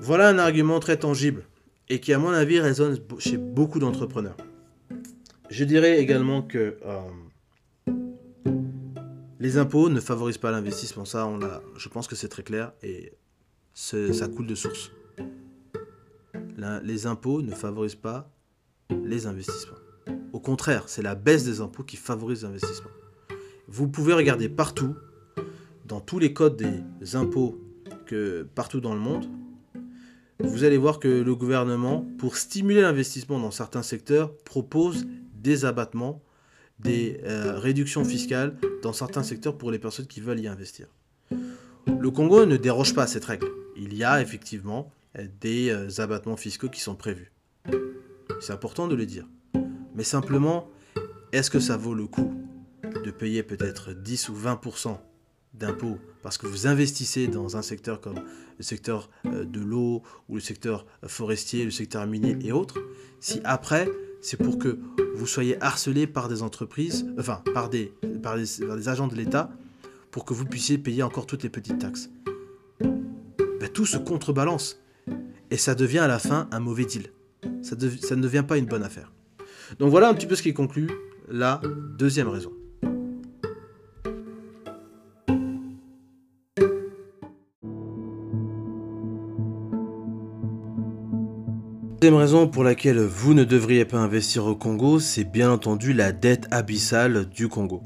voilà 0.00 0.28
un 0.28 0.38
argument 0.38 0.80
très 0.80 0.96
tangible 0.96 1.44
et 1.88 2.00
qui, 2.00 2.12
à 2.12 2.18
mon 2.18 2.30
avis, 2.30 2.60
résonne 2.60 2.98
chez 3.18 3.36
beaucoup 3.36 3.78
d'entrepreneurs. 3.78 4.36
Je 5.50 5.64
dirais 5.64 5.98
également 5.98 6.42
que 6.42 6.76
euh, 6.84 7.92
les 9.40 9.56
impôts 9.56 9.88
ne 9.88 10.00
favorisent 10.00 10.38
pas 10.38 10.50
l'investissement. 10.50 11.04
Ça, 11.04 11.26
on 11.26 11.42
a, 11.42 11.62
je 11.76 11.88
pense 11.88 12.06
que 12.06 12.16
c'est 12.16 12.28
très 12.28 12.42
clair 12.42 12.72
et 12.82 13.12
ça 13.74 14.28
coule 14.28 14.46
de 14.46 14.54
source. 14.54 14.90
les 16.82 17.06
impôts 17.06 17.42
ne 17.42 17.52
favorisent 17.52 17.94
pas 17.94 18.30
les 19.04 19.26
investissements. 19.26 19.78
Au 20.32 20.40
contraire, 20.40 20.84
c'est 20.86 21.02
la 21.02 21.14
baisse 21.14 21.44
des 21.44 21.60
impôts 21.60 21.84
qui 21.84 21.96
favorise 21.96 22.42
l'investissement. 22.42 22.90
Vous 23.66 23.88
pouvez 23.88 24.12
regarder 24.12 24.48
partout, 24.48 24.96
dans 25.86 26.00
tous 26.00 26.18
les 26.18 26.32
codes 26.32 26.56
des 26.56 27.16
impôts 27.16 27.58
que 28.06 28.46
partout 28.54 28.80
dans 28.80 28.94
le 28.94 29.00
monde, 29.00 29.26
vous 30.40 30.64
allez 30.64 30.76
voir 30.76 31.00
que 31.00 31.08
le 31.08 31.34
gouvernement, 31.34 32.06
pour 32.18 32.36
stimuler 32.36 32.82
l'investissement 32.82 33.40
dans 33.40 33.50
certains 33.50 33.82
secteurs, 33.82 34.36
propose 34.38 35.06
des 35.34 35.64
abattements, 35.64 36.22
des 36.78 37.20
euh, 37.24 37.58
réductions 37.58 38.04
fiscales 38.04 38.56
dans 38.82 38.92
certains 38.92 39.22
secteurs 39.24 39.58
pour 39.58 39.70
les 39.70 39.78
personnes 39.78 40.06
qui 40.06 40.20
veulent 40.20 40.40
y 40.40 40.46
investir. 40.46 40.86
Le 41.30 42.10
Congo 42.10 42.46
ne 42.46 42.56
déroge 42.56 42.94
pas 42.94 43.04
à 43.04 43.06
cette 43.06 43.24
règle. 43.24 43.48
Il 43.76 43.94
y 43.96 44.04
a 44.04 44.20
effectivement 44.20 44.92
des 45.40 45.70
euh, 45.70 46.00
abattements 46.00 46.36
fiscaux 46.36 46.68
qui 46.68 46.80
sont 46.80 46.94
prévus. 46.94 47.32
C'est 48.40 48.52
important 48.52 48.86
de 48.86 48.94
le 48.94 49.06
dire. 49.06 49.26
Mais 49.94 50.04
simplement, 50.04 50.68
est-ce 51.32 51.50
que 51.50 51.58
ça 51.58 51.76
vaut 51.76 51.94
le 51.94 52.06
coup 52.06 52.32
de 53.04 53.10
payer 53.10 53.42
peut-être 53.42 53.92
10 53.92 54.28
ou 54.28 54.36
20% 54.36 54.98
d'impôts 55.58 55.98
parce 56.22 56.38
que 56.38 56.46
vous 56.46 56.66
investissez 56.66 57.28
dans 57.28 57.56
un 57.56 57.62
secteur 57.62 58.00
comme 58.00 58.20
le 58.58 58.64
secteur 58.64 59.08
euh, 59.26 59.44
de 59.44 59.60
l'eau 59.60 60.02
ou 60.28 60.34
le 60.34 60.40
secteur 60.40 60.86
forestier, 61.06 61.64
le 61.64 61.70
secteur 61.70 62.06
minier 62.06 62.36
et 62.42 62.52
autres, 62.52 62.78
si 63.20 63.40
après 63.44 63.88
c'est 64.20 64.36
pour 64.36 64.58
que 64.58 64.78
vous 65.14 65.26
soyez 65.26 65.62
harcelé 65.62 66.06
par 66.06 66.28
des 66.28 66.42
entreprises, 66.42 67.06
enfin 67.18 67.42
par 67.54 67.68
des, 67.68 67.92
par 68.22 68.36
des, 68.36 68.88
agents 68.88 69.08
de 69.08 69.14
l'État, 69.14 69.50
pour 70.10 70.24
que 70.24 70.34
vous 70.34 70.44
puissiez 70.44 70.78
payer 70.78 71.02
encore 71.02 71.26
toutes 71.26 71.42
les 71.42 71.48
petites 71.48 71.78
taxes. 71.78 72.10
Ben, 72.80 73.68
tout 73.72 73.86
se 73.86 73.96
contrebalance. 73.96 74.80
Et 75.50 75.56
ça 75.56 75.74
devient 75.74 76.00
à 76.00 76.08
la 76.08 76.18
fin 76.18 76.48
un 76.50 76.60
mauvais 76.60 76.84
deal. 76.84 77.10
Ça 77.62 77.76
ne 77.76 78.22
devient 78.22 78.44
pas 78.46 78.58
une 78.58 78.66
bonne 78.66 78.82
affaire. 78.82 79.12
Donc 79.78 79.90
voilà 79.90 80.08
un 80.08 80.14
petit 80.14 80.26
peu 80.26 80.34
ce 80.34 80.42
qui 80.42 80.52
conclut 80.52 80.90
la 81.28 81.60
deuxième 81.96 82.28
raison. 82.28 82.52
Deuxième 92.00 92.20
raison 92.20 92.46
pour 92.46 92.62
laquelle 92.62 93.00
vous 93.00 93.34
ne 93.34 93.42
devriez 93.42 93.84
pas 93.84 93.98
investir 93.98 94.46
au 94.46 94.54
Congo, 94.54 95.00
c'est 95.00 95.24
bien 95.24 95.50
entendu 95.50 95.92
la 95.92 96.12
dette 96.12 96.46
abyssale 96.52 97.28
du 97.28 97.48
Congo. 97.48 97.82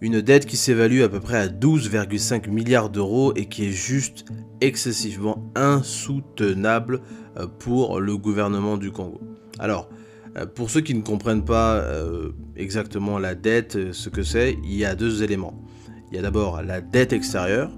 Une 0.00 0.20
dette 0.20 0.44
qui 0.44 0.56
s'évalue 0.56 1.02
à 1.02 1.08
peu 1.08 1.20
près 1.20 1.36
à 1.36 1.46
12,5 1.46 2.50
milliards 2.50 2.90
d'euros 2.90 3.32
et 3.36 3.46
qui 3.46 3.66
est 3.66 3.70
juste 3.70 4.24
excessivement 4.60 5.52
insoutenable 5.54 7.00
euh, 7.36 7.46
pour 7.46 8.00
le 8.00 8.16
gouvernement 8.16 8.76
du 8.76 8.90
Congo. 8.90 9.20
Alors, 9.60 9.88
euh, 10.36 10.44
pour 10.44 10.68
ceux 10.68 10.80
qui 10.80 10.96
ne 10.96 11.02
comprennent 11.02 11.44
pas 11.44 11.76
euh, 11.76 12.32
exactement 12.56 13.20
la 13.20 13.36
dette, 13.36 13.92
ce 13.92 14.08
que 14.08 14.24
c'est, 14.24 14.58
il 14.64 14.74
y 14.74 14.84
a 14.84 14.96
deux 14.96 15.22
éléments. 15.22 15.62
Il 16.10 16.16
y 16.16 16.18
a 16.18 16.22
d'abord 16.22 16.60
la 16.60 16.80
dette 16.80 17.12
extérieure, 17.12 17.70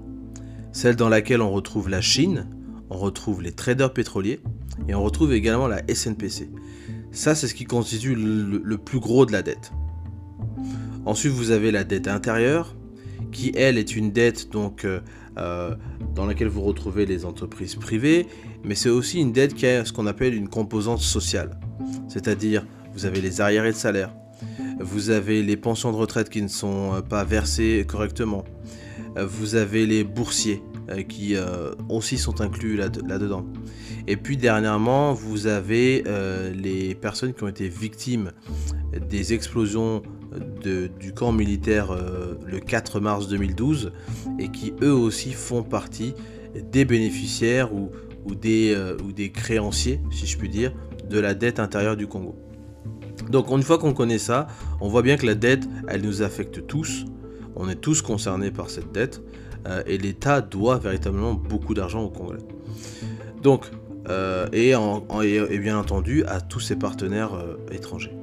celle 0.71 0.95
dans 0.95 1.09
laquelle 1.09 1.43
on 1.43 1.51
retrouve 1.51 1.87
la 1.87 2.01
Chine, 2.01 2.49
on 2.89 2.97
retrouve 2.97 3.43
les 3.43 3.51
traders 3.51 3.93
pétroliers, 3.93 4.39
Et 4.87 4.95
on 4.95 5.03
retrouve 5.03 5.33
également 5.33 5.67
la 5.67 5.81
SNPC. 5.87 6.49
Ça, 7.11 7.33
c'est 7.33 7.47
ce 7.47 7.55
qui 7.55 7.63
constitue 7.63 8.13
le, 8.13 8.77
plus 8.77 8.99
gros 8.99 9.25
de 9.25 9.31
la 9.31 9.41
dette. 9.41 9.71
Ensuite, 11.05 11.31
vous 11.31 11.51
avez 11.51 11.71
la 11.71 11.83
dette 11.83 12.07
intérieure, 12.07 12.75
qui 13.31 13.51
elle 13.55 13.77
est 13.77 13.95
une 13.95 14.11
dette 14.11 14.51
donc 14.51 14.85
euh, 14.85 14.99
euh, 15.37 15.75
dans 16.13 16.25
laquelle 16.25 16.47
vous 16.47 16.61
retrouvez 16.61 17.05
les 17.05 17.25
entreprises 17.25 17.75
privées, 17.75 18.27
mais 18.63 18.75
c'est 18.75 18.89
aussi 18.89 19.21
une 19.21 19.31
dette 19.31 19.53
qui 19.53 19.65
a 19.65 19.85
ce 19.85 19.93
qu'on 19.93 20.07
appelle 20.07 20.33
une 20.33 20.49
composante 20.49 20.99
sociale. 20.99 21.59
C'est-à-dire, 22.09 22.65
vous 22.93 23.05
avez 23.05 23.21
les 23.21 23.39
arriérés 23.39 23.71
de 23.71 23.77
salaire, 23.77 24.13
vous 24.79 25.09
avez 25.09 25.41
les 25.41 25.57
pensions 25.57 25.91
de 25.91 25.97
retraite 25.97 26.29
qui 26.29 26.41
ne 26.41 26.47
sont 26.47 26.95
euh, 26.95 27.01
pas 27.01 27.23
versées 27.23 27.85
correctement, 27.87 28.43
vous 29.15 29.55
avez 29.55 29.85
les 29.85 30.03
boursiers 30.03 30.61
qui 31.07 31.35
aussi 31.87 32.17
sont 32.17 32.41
inclus 32.41 32.75
là-dedans. 32.75 33.45
Et 34.07 34.17
puis 34.17 34.37
dernièrement, 34.37 35.13
vous 35.13 35.47
avez 35.47 36.03
les 36.53 36.93
personnes 36.95 37.33
qui 37.33 37.43
ont 37.43 37.47
été 37.47 37.67
victimes 37.67 38.31
des 39.09 39.33
explosions 39.33 40.03
du 40.99 41.13
camp 41.13 41.31
militaire 41.31 41.91
euh, 41.91 42.35
le 42.45 42.59
4 42.59 42.99
mars 42.99 43.27
2012 43.27 43.91
et 44.39 44.49
qui 44.49 44.73
eux 44.81 44.93
aussi 44.93 45.31
font 45.31 45.63
partie 45.63 46.13
des 46.71 46.85
bénéficiaires 46.85 47.73
ou, 47.73 47.91
ou, 48.25 48.35
des, 48.35 48.73
euh, 48.75 48.97
ou 49.03 49.11
des 49.11 49.31
créanciers, 49.31 50.01
si 50.11 50.25
je 50.25 50.37
puis 50.37 50.49
dire, 50.49 50.73
de 51.09 51.19
la 51.19 51.33
dette 51.33 51.59
intérieure 51.59 51.95
du 51.95 52.07
Congo. 52.07 52.35
Donc 53.29 53.49
une 53.49 53.63
fois 53.63 53.77
qu'on 53.77 53.93
connaît 53.93 54.17
ça, 54.17 54.47
on 54.81 54.87
voit 54.87 55.01
bien 55.01 55.17
que 55.17 55.25
la 55.25 55.35
dette, 55.35 55.67
elle 55.87 56.01
nous 56.01 56.21
affecte 56.21 56.65
tous. 56.67 57.05
On 57.55 57.69
est 57.69 57.75
tous 57.75 58.01
concernés 58.01 58.51
par 58.51 58.69
cette 58.69 58.91
dette 58.91 59.21
euh, 59.67 59.83
et 59.85 59.97
l'État 59.97 60.41
doit 60.41 60.77
véritablement 60.77 61.33
beaucoup 61.33 61.73
d'argent 61.73 62.03
au 62.03 62.09
Congolais. 62.09 62.43
Donc, 63.41 63.65
et, 64.07 64.71
et, 64.71 65.59
bien 65.59 65.77
entendu 65.77 66.23
à 66.25 66.41
tous 66.41 66.59
ses 66.59 66.75
partenaires 66.75 67.31
étrangers. 67.71 68.15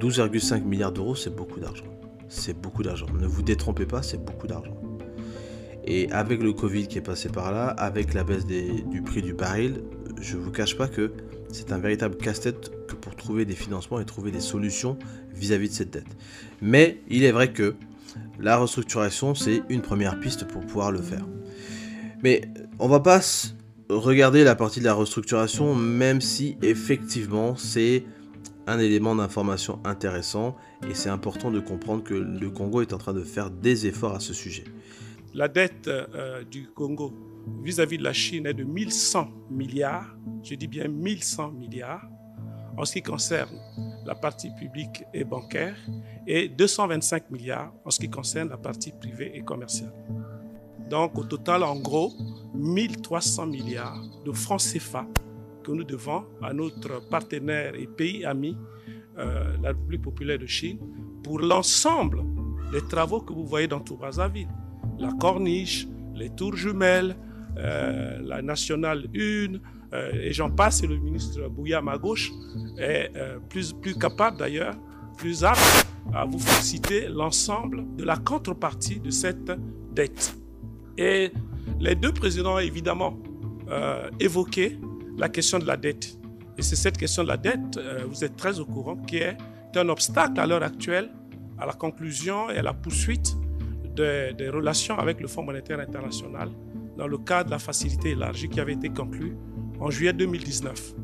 12,5 0.00 0.62
milliards 0.64 0.92
d'euros, 0.92 1.14
c'est 1.14 1.34
beaucoup 1.34 1.60
d'argent. 1.60 1.84
C'est 2.28 2.58
beaucoup 2.58 2.82
d'argent. 2.82 3.06
Ne 3.18 3.26
vous 3.26 3.42
détrompez 3.42 3.86
pas, 3.86 4.02
c'est 4.02 4.22
beaucoup 4.22 4.46
d'argent. 4.46 4.76
Et 5.84 6.10
avec 6.12 6.42
le 6.42 6.52
Covid 6.52 6.86
qui 6.86 6.98
est 6.98 7.02
passé 7.02 7.28
par 7.30 7.50
là, 7.50 7.68
avec 7.68 8.12
la 8.12 8.22
baisse 8.22 8.44
du 8.46 9.02
prix 9.02 9.22
du 9.22 9.32
baril, 9.32 9.82
je 10.20 10.36
ne 10.36 10.42
vous 10.42 10.50
cache 10.50 10.76
pas 10.76 10.86
que 10.86 11.12
c'est 11.50 11.72
un 11.72 11.78
véritable 11.78 12.16
casse-tête 12.16 12.70
que 12.86 12.94
pour 12.94 13.16
trouver 13.16 13.44
des 13.44 13.54
financements 13.54 13.98
et 13.98 14.04
trouver 14.04 14.30
des 14.30 14.40
solutions 14.40 14.98
vis-à-vis 15.32 15.70
de 15.70 15.74
cette 15.74 15.90
dette. 15.90 16.16
Mais 16.60 17.00
il 17.08 17.24
est 17.24 17.32
vrai 17.32 17.52
que 17.52 17.74
la 18.38 18.58
restructuration, 18.58 19.34
c'est 19.34 19.62
une 19.68 19.80
première 19.80 20.20
piste 20.20 20.46
pour 20.46 20.60
pouvoir 20.60 20.92
le 20.92 21.00
faire. 21.00 21.26
Mais 22.22 22.42
on 22.78 22.88
va 22.88 23.00
pas 23.00 23.20
regarder 23.88 24.44
la 24.44 24.54
partie 24.54 24.80
de 24.80 24.84
la 24.84 24.94
restructuration, 24.94 25.74
même 25.74 26.20
si 26.20 26.56
effectivement 26.62 27.56
c'est 27.56 28.04
un 28.66 28.78
élément 28.78 29.16
d'information 29.16 29.80
intéressant 29.84 30.56
et 30.88 30.94
c'est 30.94 31.08
important 31.08 31.50
de 31.50 31.60
comprendre 31.60 32.04
que 32.04 32.14
le 32.14 32.50
Congo 32.50 32.82
est 32.82 32.92
en 32.92 32.98
train 32.98 33.14
de 33.14 33.22
faire 33.22 33.50
des 33.50 33.86
efforts 33.86 34.14
à 34.14 34.20
ce 34.20 34.34
sujet. 34.34 34.64
La 35.34 35.48
dette 35.48 35.88
euh, 35.88 36.44
du 36.44 36.68
Congo 36.68 37.14
vis-à-vis 37.62 37.98
de 37.98 38.04
la 38.04 38.12
Chine 38.12 38.46
est 38.46 38.54
de 38.54 38.64
1100 38.64 39.30
milliards, 39.50 40.16
je 40.42 40.54
dis 40.54 40.66
bien 40.66 40.88
1100 40.88 41.52
milliards, 41.52 42.06
en 42.76 42.84
ce 42.84 42.92
qui 42.92 43.02
concerne 43.02 43.58
la 44.06 44.14
partie 44.14 44.50
publique 44.58 45.04
et 45.14 45.24
bancaire, 45.24 45.76
et 46.26 46.48
225 46.48 47.30
milliards 47.30 47.72
en 47.84 47.90
ce 47.90 47.98
qui 47.98 48.10
concerne 48.10 48.50
la 48.50 48.58
partie 48.58 48.92
privée 48.92 49.32
et 49.34 49.42
commerciale. 49.42 49.92
Donc 50.88 51.18
au 51.18 51.24
total, 51.24 51.62
en 51.62 51.76
gros, 51.76 52.12
1300 52.54 53.46
milliards 53.46 54.02
de 54.24 54.32
francs 54.32 54.60
CFA 54.60 55.06
que 55.62 55.72
nous 55.72 55.84
devons 55.84 56.24
à 56.42 56.52
notre 56.52 57.06
partenaire 57.08 57.74
et 57.74 57.86
pays 57.86 58.24
ami, 58.24 58.56
euh, 59.18 59.56
la 59.62 59.68
République 59.68 60.02
populaire 60.02 60.38
de 60.38 60.46
Chine, 60.46 60.78
pour 61.22 61.40
l'ensemble 61.40 62.22
des 62.72 62.80
travaux 62.80 63.20
que 63.20 63.32
vous 63.32 63.44
voyez 63.44 63.68
dans 63.68 63.80
tout 63.80 63.96
Brazzaville. 63.96 64.48
La 64.98 65.12
corniche, 65.12 65.86
les 66.14 66.30
tours 66.30 66.56
jumelles, 66.56 67.16
euh, 67.58 68.18
la 68.22 68.40
nationale 68.40 69.08
1, 69.14 69.58
euh, 69.92 70.12
et 70.12 70.32
j'en 70.32 70.50
passe, 70.50 70.82
et 70.82 70.86
le 70.86 70.96
ministre 70.96 71.48
Bouya, 71.48 71.82
à 71.86 71.98
gauche, 71.98 72.32
est 72.78 73.12
plus, 73.48 73.72
plus 73.72 73.94
capable 73.94 74.38
d'ailleurs, 74.38 74.74
plus 75.16 75.44
apte 75.44 75.86
à 76.14 76.24
vous 76.24 76.38
citer 76.38 77.08
l'ensemble 77.08 77.84
de 77.96 78.04
la 78.04 78.16
contrepartie 78.16 79.00
de 79.00 79.10
cette 79.10 79.52
dette. 79.92 80.37
Et 80.98 81.32
les 81.80 81.94
deux 81.94 82.12
présidents 82.12 82.56
ont 82.56 82.58
évidemment 82.58 83.18
évoqué 84.20 84.78
la 85.16 85.28
question 85.28 85.58
de 85.58 85.66
la 85.66 85.76
dette. 85.76 86.18
Et 86.58 86.62
c'est 86.62 86.76
cette 86.76 86.98
question 86.98 87.22
de 87.22 87.28
la 87.28 87.36
dette, 87.36 87.76
euh, 87.76 88.04
vous 88.08 88.24
êtes 88.24 88.36
très 88.36 88.58
au 88.58 88.64
courant, 88.64 88.96
qui 88.96 89.18
est 89.18 89.36
un 89.76 89.88
obstacle 89.88 90.40
à 90.40 90.46
l'heure 90.46 90.62
actuelle 90.62 91.10
à 91.56 91.66
la 91.66 91.72
conclusion 91.72 92.50
et 92.50 92.58
à 92.58 92.62
la 92.62 92.72
poursuite 92.72 93.36
des 93.96 94.48
relations 94.48 94.96
avec 94.96 95.20
le 95.20 95.26
Fonds 95.26 95.42
monétaire 95.42 95.80
international 95.80 96.50
dans 96.96 97.08
le 97.08 97.18
cadre 97.18 97.46
de 97.46 97.50
la 97.50 97.58
facilité 97.58 98.10
élargie 98.10 98.48
qui 98.48 98.60
avait 98.60 98.74
été 98.74 98.88
conclue 98.90 99.36
en 99.80 99.90
juillet 99.90 100.12
2019. 100.12 100.94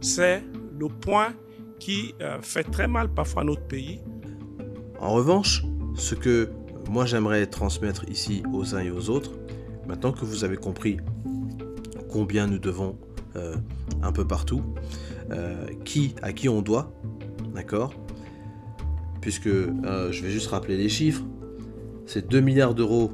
C'est 0.00 0.42
le 0.78 0.88
point 0.88 1.32
qui 1.78 2.12
euh, 2.20 2.38
fait 2.42 2.64
très 2.64 2.88
mal 2.88 3.12
parfois 3.12 3.42
à 3.42 3.44
notre 3.44 3.66
pays. 3.68 4.00
En 4.98 5.12
revanche, 5.12 5.62
ce 5.94 6.16
que 6.16 6.50
moi 6.90 7.06
j'aimerais 7.06 7.46
transmettre 7.46 8.04
ici 8.08 8.42
aux 8.52 8.74
uns 8.74 8.80
et 8.80 8.90
aux 8.90 9.10
autres, 9.10 9.30
maintenant 9.86 10.10
que 10.10 10.24
vous 10.24 10.42
avez 10.42 10.56
compris 10.56 10.96
combien 12.08 12.48
nous 12.48 12.58
devons 12.58 12.98
euh, 13.36 13.54
un 14.02 14.10
peu 14.10 14.26
partout, 14.26 14.60
euh, 15.30 15.66
qui, 15.84 16.16
à 16.20 16.32
qui 16.32 16.48
on 16.48 16.62
doit, 16.62 16.92
d'accord? 17.54 17.94
Puisque 19.20 19.46
euh, 19.46 20.10
je 20.10 20.20
vais 20.20 20.30
juste 20.30 20.48
rappeler 20.48 20.76
les 20.76 20.88
chiffres, 20.88 21.22
c'est 22.06 22.28
2 22.28 22.40
milliards 22.40 22.74
d'euros 22.74 23.12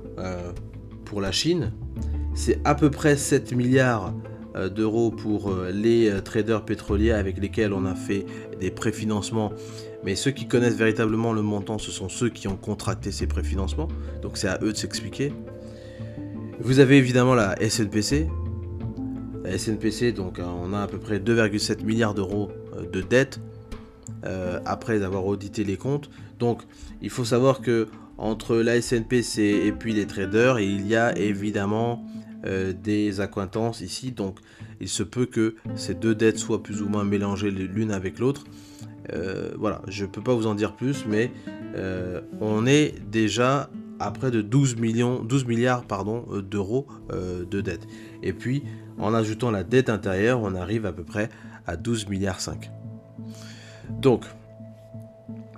pour 1.04 1.20
la 1.20 1.30
Chine, 1.30 1.74
c'est 2.34 2.58
à 2.64 2.74
peu 2.74 2.90
près 2.90 3.14
7 3.14 3.52
milliards 3.52 4.14
d'euros 4.74 5.10
pour 5.10 5.54
les 5.70 6.10
traders 6.24 6.64
pétroliers 6.64 7.12
avec 7.12 7.36
lesquels 7.36 7.74
on 7.74 7.84
a 7.84 7.94
fait 7.94 8.24
des 8.58 8.70
préfinancements. 8.70 9.52
Mais 10.07 10.14
ceux 10.14 10.31
qui 10.31 10.47
connaissent 10.47 10.77
véritablement 10.77 11.33
le 11.33 11.42
montant, 11.42 11.79
ce 11.79 11.90
sont 11.90 12.09
ceux 12.09 12.29
qui 12.29 12.47
ont 12.47 12.57
contracté 12.57 13.11
ces 13.11 13.27
préfinancements. 13.27 13.88
Donc 14.23 14.38
c'est 14.38 14.47
à 14.47 14.61
eux 14.62 14.73
de 14.73 14.77
s'expliquer. 14.77 15.33
Vous 16.61 16.79
avez 16.79 16.97
évidemment 16.97 17.35
la 17.35 17.57
SNPC, 17.57 18.29
la 19.42 19.59
SNPC, 19.59 20.12
donc 20.12 20.38
hein, 20.38 20.55
on 20.62 20.73
a 20.73 20.83
à 20.83 20.87
peu 20.87 20.99
près 20.99 21.19
2,7 21.19 21.85
milliards 21.85 22.14
d'euros 22.14 22.53
euh, 22.77 22.87
de 22.88 23.01
dettes 23.01 23.40
euh, 24.25 24.61
après 24.64 25.03
avoir 25.03 25.27
audité 25.27 25.64
les 25.64 25.77
comptes. 25.77 26.09
Donc 26.38 26.62
il 27.03 27.11
faut 27.11 27.25
savoir 27.25 27.61
que 27.61 27.88
entre 28.16 28.55
la 28.57 28.81
SNPC 28.81 29.42
et 29.42 29.73
puis 29.73 29.92
les 29.92 30.07
traders, 30.07 30.61
il 30.61 30.87
y 30.87 30.95
a 30.95 31.19
évidemment 31.19 32.07
euh, 32.47 32.73
des 32.73 33.21
accointances 33.21 33.81
ici. 33.81 34.12
Donc 34.12 34.38
il 34.81 34.88
se 34.88 35.03
peut 35.03 35.27
que 35.27 35.57
ces 35.75 35.95
deux 35.95 36.14
dettes 36.14 36.38
soient 36.38 36.62
plus 36.62 36.81
ou 36.81 36.88
moins 36.88 37.03
mélangées 37.03 37.51
l'une 37.51 37.90
avec 37.90 38.21
l'autre. 38.21 38.45
Voilà, 39.59 39.83
je 39.88 40.05
ne 40.05 40.11
peux 40.11 40.23
pas 40.23 40.35
vous 40.35 40.47
en 40.47 40.55
dire 40.55 40.75
plus, 40.75 41.05
mais 41.07 41.31
on 42.40 42.66
est 42.66 42.95
déjà 43.11 43.71
à 43.99 44.11
près 44.11 44.31
de 44.31 44.42
12, 44.42 44.77
millions, 44.77 45.23
12 45.23 45.47
milliards 45.47 45.85
d'euros 46.42 46.87
de 47.11 47.61
dettes. 47.61 47.87
Et 48.23 48.33
puis 48.33 48.62
en 48.99 49.12
ajoutant 49.14 49.51
la 49.51 49.62
dette 49.64 49.90
intérieure, 49.90 50.40
on 50.42 50.55
arrive 50.55 50.87
à 50.87 50.92
peu 50.92 51.05
près 51.05 51.29
à 51.66 51.77
12 51.77 52.09
milliards 52.09 52.40
5. 52.40 52.71
Donc, 54.01 54.25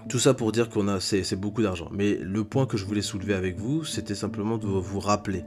tout 0.09 0.19
ça 0.19 0.35
pour 0.35 0.53
dire 0.53 0.69
qu'on 0.71 0.89
a 0.89 1.01
c'est 1.01 1.37
beaucoup 1.37 1.63
d'argent. 1.63 1.89
Mais 1.93 2.15
le 2.15 2.45
point 2.45 2.67
que 2.67 2.77
je 2.77 2.85
voulais 2.85 3.03
soulever 3.03 3.35
avec 3.35 3.59
vous, 3.59 3.85
c'était 3.85 4.15
simplement 4.15 4.57
de 4.57 4.67
vous 4.67 5.01
rappeler 5.01 5.45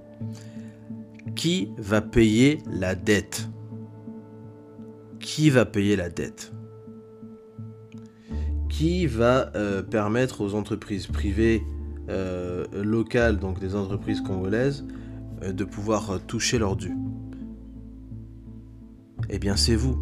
qui 1.36 1.70
va 1.78 2.02
payer 2.02 2.60
la 2.70 2.94
dette? 2.94 3.48
Qui 5.20 5.50
va 5.50 5.66
payer 5.66 5.96
la 5.96 6.10
dette? 6.10 6.52
Qui 8.82 9.06
va 9.06 9.52
euh, 9.54 9.84
permettre 9.84 10.41
aux 10.41 10.56
entreprises 10.56 11.06
privées 11.06 11.62
euh, 12.10 12.65
locales, 12.74 13.38
donc 13.38 13.60
des 13.60 13.76
entreprises 13.76 14.22
congolaises, 14.22 14.88
euh, 15.44 15.54
de 15.54 15.63
pouvoir 15.63 16.20
toucher 16.26 16.58
leur 16.58 16.76
dû 16.76 16.91
eh 19.30 19.38
bien 19.38 19.56
c'est 19.56 19.76
vous. 19.76 20.00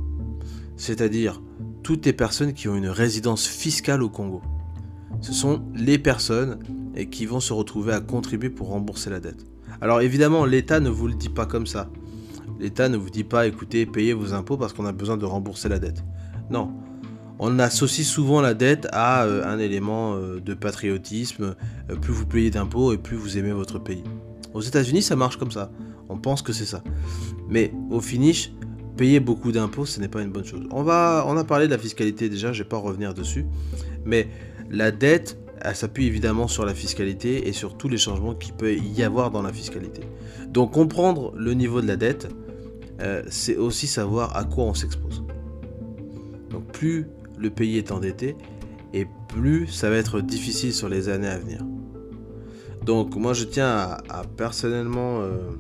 C'est-à-dire 0.78 1.42
toutes 1.84 2.06
les 2.06 2.14
personnes 2.14 2.54
qui 2.54 2.70
ont 2.70 2.76
une 2.78 2.88
résidence 2.88 3.48
fiscale 3.48 4.02
au 4.02 4.10
Congo. 4.10 4.42
Ce 5.20 5.34
sont 5.34 5.62
les 5.76 6.00
personnes 6.00 6.60
qui 7.12 7.26
vont 7.26 7.42
se 7.42 7.52
retrouver 7.52 7.92
à 7.92 8.00
contribuer 8.00 8.50
pour 8.50 8.70
rembourser 8.70 9.10
la 9.10 9.20
dette. 9.20 9.46
Alors 9.82 10.00
évidemment, 10.00 10.46
l'État 10.46 10.80
ne 10.80 10.90
vous 10.90 11.10
le 11.10 11.16
dit 11.16 11.28
pas 11.28 11.46
comme 11.46 11.68
ça. 11.68 11.90
L'État 12.62 12.88
ne 12.88 12.96
vous 12.96 13.10
dit 13.10 13.26
pas, 13.26 13.46
écoutez, 13.46 13.86
payez 13.86 14.14
vos 14.14 14.34
impôts 14.34 14.56
parce 14.56 14.72
qu'on 14.72 14.86
a 14.86 14.94
besoin 14.94 15.18
de 15.18 15.26
rembourser 15.26 15.68
la 15.68 15.80
dette. 15.80 16.02
Non. 16.50 16.72
On 17.42 17.58
associe 17.58 18.06
souvent 18.06 18.42
la 18.42 18.54
dette 18.54 18.88
à 18.92 19.24
euh, 19.24 19.46
un 19.46 19.60
élément 19.60 20.16
euh, 20.16 20.42
de 20.42 20.54
patriotisme. 20.54 21.56
Euh, 21.90 21.96
plus 21.96 22.12
vous 22.12 22.26
payez 22.26 22.52
d'impôts 22.52 22.92
et 22.92 22.98
plus 22.98 23.16
vous 23.16 23.38
aimez 23.38 23.54
votre 23.54 23.80
pays. 23.80 24.04
Aux 24.54 24.60
États-Unis, 24.60 25.02
ça 25.02 25.16
marche 25.16 25.38
comme 25.38 25.52
ça. 25.52 25.72
On 26.10 26.18
pense 26.18 26.42
que 26.42 26.52
c'est 26.52 26.66
ça. 26.66 26.84
Mais 27.48 27.72
au 27.92 28.02
finish, 28.02 28.52
payer 28.98 29.22
beaucoup 29.22 29.54
d'impôts, 29.54 29.86
ce 29.86 30.02
n'est 30.02 30.10
pas 30.10 30.22
une 30.22 30.32
bonne 30.32 30.44
chose. 30.44 30.68
On, 30.72 30.84
va, 30.84 31.24
on 31.28 31.38
a 31.38 31.46
parlé 31.46 31.68
de 31.68 31.72
la 31.72 31.78
fiscalité 31.78 32.28
déjà, 32.28 32.52
je 32.52 32.60
ne 32.60 32.64
vais 32.64 32.70
pas 32.70 32.78
revenir 32.78 33.14
dessus. 33.14 33.46
Mais 34.04 34.28
la 34.70 34.92
dette, 34.92 35.40
elle 35.62 35.76
s'appuie 35.78 36.08
évidemment 36.08 36.50
sur 36.50 36.66
la 36.66 36.74
fiscalité 36.74 37.48
et 37.48 37.54
sur 37.54 37.78
tous 37.78 37.88
les 37.88 37.98
changements 37.98 38.36
qu'il 38.36 38.54
peut 38.54 38.76
y 38.76 39.02
avoir 39.02 39.32
dans 39.32 39.42
la 39.42 39.54
fiscalité. 39.54 40.02
Donc 40.50 40.74
comprendre 40.74 41.34
le 41.38 41.54
niveau 41.54 41.80
de 41.80 41.88
la 41.88 41.96
dette, 41.96 42.28
c'est 43.30 43.56
aussi 43.56 43.88
savoir 43.88 44.36
à 44.36 44.44
quoi 44.44 44.66
on 44.66 44.74
s'expose. 44.74 45.24
Donc 46.50 46.70
plus 46.72 47.08
le 47.40 47.50
pays 47.50 47.78
est 47.78 47.92
endetté, 47.92 48.36
et 48.94 49.08
plus 49.30 49.68
ça 49.68 49.90
va 49.90 49.96
être 49.96 50.22
difficile 50.22 50.74
sur 50.74 50.90
les 50.90 51.10
années 51.10 51.28
à 51.28 51.38
venir. 51.38 51.64
Donc 52.86 53.16
moi 53.16 53.34
je 53.34 53.44
tiens 53.44 53.98
à, 54.10 54.24
personnellement 54.38 55.22
euh, 55.22 55.52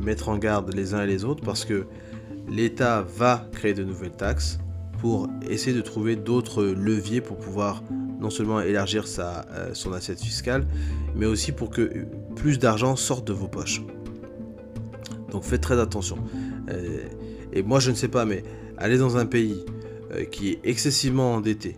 mettre 0.00 0.28
en 0.28 0.38
garde 0.38 0.74
les 0.74 0.94
uns 0.94 1.02
et 1.02 1.06
les 1.06 1.24
autres 1.24 1.44
parce 1.44 1.64
que 1.64 1.86
l'État 2.48 3.06
va 3.16 3.46
créer 3.52 3.74
de 3.74 3.84
nouvelles 3.84 4.16
taxes 4.16 4.58
pour 4.98 5.28
essayer 5.48 5.76
de 5.76 5.82
trouver 5.82 6.16
d'autres 6.16 6.64
leviers 6.64 7.20
pour 7.20 7.36
pouvoir 7.36 7.82
non 8.18 8.30
seulement 8.30 8.60
élargir 8.60 9.06
sa, 9.06 9.46
euh, 9.52 9.70
son 9.74 9.92
assiette 9.92 10.20
fiscale, 10.20 10.66
mais 11.14 11.26
aussi 11.26 11.52
pour 11.52 11.70
que 11.70 12.06
plus 12.34 12.58
d'argent 12.58 12.96
sorte 12.96 13.26
de 13.28 13.32
vos 13.32 13.46
poches. 13.46 13.82
Donc 15.30 15.44
faites 15.44 15.60
très 15.60 15.78
attention. 15.78 16.16
Euh, 16.70 17.02
et 17.52 17.62
moi 17.62 17.78
je 17.78 17.90
ne 17.90 17.94
sais 17.94 18.08
pas, 18.08 18.24
mais 18.24 18.42
aller 18.76 18.98
dans 18.98 19.16
un 19.16 19.26
pays 19.26 19.64
qui 20.30 20.50
est 20.50 20.60
excessivement 20.64 21.34
endetté 21.34 21.76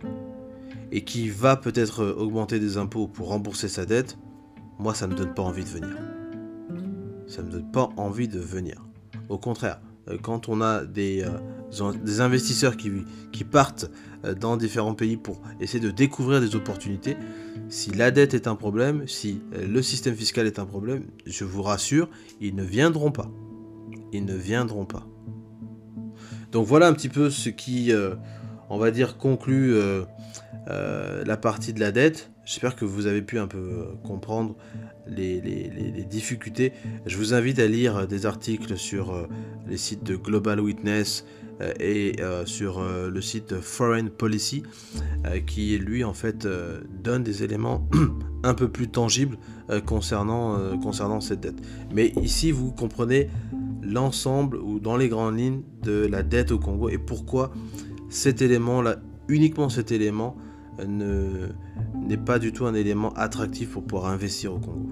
et 0.91 1.03
qui 1.03 1.29
va 1.29 1.55
peut-être 1.55 2.03
augmenter 2.05 2.59
des 2.59 2.77
impôts 2.77 3.07
pour 3.07 3.29
rembourser 3.29 3.67
sa 3.67 3.85
dette, 3.85 4.17
moi 4.79 4.93
ça 4.93 5.07
ne 5.07 5.13
me 5.13 5.17
donne 5.17 5.33
pas 5.33 5.43
envie 5.43 5.63
de 5.63 5.69
venir. 5.69 5.97
Ça 7.27 7.41
ne 7.41 7.47
me 7.47 7.51
donne 7.51 7.71
pas 7.71 7.89
envie 7.97 8.27
de 8.27 8.39
venir. 8.39 8.83
Au 9.29 9.37
contraire, 9.37 9.79
euh, 10.09 10.17
quand 10.21 10.49
on 10.49 10.61
a 10.61 10.83
des, 10.83 11.23
euh, 11.23 12.19
investisseurs 12.19 12.75
qui, 12.77 12.91
partent 13.43 13.89
euh, 14.25 14.33
dans 14.33 14.57
différents 14.57 14.93
pays 14.93 15.17
pour 15.17 15.41
essayer 15.59 15.79
de 15.79 15.91
découvrir 15.91 16.41
des 16.41 16.55
opportunités, 16.55 17.17
si 17.69 17.91
la 17.91 18.11
dette 18.11 18.33
est 18.33 18.47
un 18.47 18.55
problème, 18.55 19.07
si 19.07 19.41
le 19.53 19.81
système 19.81 20.15
fiscal 20.15 20.45
est 20.45 20.59
un 20.59 20.65
problème, 20.65 21.03
je 21.25 21.45
vous 21.45 21.63
rassure, 21.63 22.09
ils 22.41 22.55
ne 22.55 22.63
viendront 22.63 23.11
pas. 23.11 23.29
Ils 24.11 24.25
ne 24.25 24.35
viendront 24.35 24.85
pas. 24.85 25.07
Donc 26.51 26.67
voilà 26.67 26.87
un 26.87 26.93
petit 26.93 27.09
peu 27.09 27.29
ce 27.29 27.49
qui, 27.49 27.91
on 28.69 28.77
va 28.77 28.91
dire, 28.91 29.17
conclut 29.17 29.73
la 30.67 31.37
partie 31.37 31.73
de 31.73 31.79
la 31.79 31.91
dette. 31.91 32.31
J'espère 32.51 32.75
que 32.75 32.85
vous 32.85 33.05
avez 33.05 33.21
pu 33.21 33.39
un 33.39 33.47
peu 33.47 33.57
euh, 33.57 33.85
comprendre 34.03 34.55
les, 35.07 35.39
difficultés. 36.09 36.73
Je 37.05 37.15
vous 37.17 37.33
invite 37.33 37.59
à 37.59 37.67
lire 37.67 38.07
des 38.07 38.25
articles 38.25 38.77
sur 38.77 39.11
euh, 39.11 39.27
les 39.67 39.77
sites 39.77 40.03
de 40.03 40.15
Global 40.15 40.59
Witness 40.59 41.25
euh, 41.61 41.71
et 41.79 42.17
sur 42.45 42.83
le 42.83 43.21
site 43.21 43.61
Foreign 43.61 44.09
Policy, 44.09 44.63
qui 45.45 45.77
lui 45.77 46.03
en 46.03 46.13
fait 46.13 46.47
donne 47.01 47.23
des 47.23 47.43
éléments 47.43 47.87
un 48.43 48.53
peu 48.53 48.67
plus 48.67 48.89
tangibles 48.89 49.37
concernant 49.85 51.21
cette 51.21 51.39
dette. 51.39 51.61
Mais 51.93 52.07
ici, 52.21 52.51
vous 52.51 52.71
comprenez 52.71 53.29
l'ensemble 53.81 54.57
ou 54.57 54.79
dans 54.79 54.97
les 54.97 55.09
grandes 55.09 55.37
lignes 55.37 55.61
de 55.83 56.05
la 56.05 56.23
dette 56.23 56.51
au 56.51 56.59
Congo 56.59 56.89
et 56.89 56.97
pourquoi 56.97 57.51
cet 58.09 58.41
élément-là, 58.41 58.97
uniquement 59.27 59.69
cet 59.69 59.91
élément, 59.91 60.35
n'est 60.87 62.17
pas 62.17 62.39
du 62.39 62.53
tout 62.53 62.65
un 62.65 62.73
élément 62.73 63.13
attractif 63.13 63.71
pour 63.71 63.83
pouvoir 63.83 64.11
investir 64.11 64.53
au 64.53 64.59
Congo. 64.59 64.89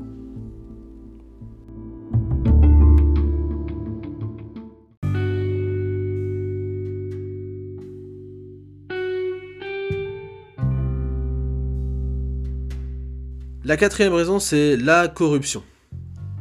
La 13.70 13.78
quatrième 13.78 14.14
raison, 14.14 14.40
c'est 14.40 14.78
la 14.78 15.08
corruption. 15.08 15.62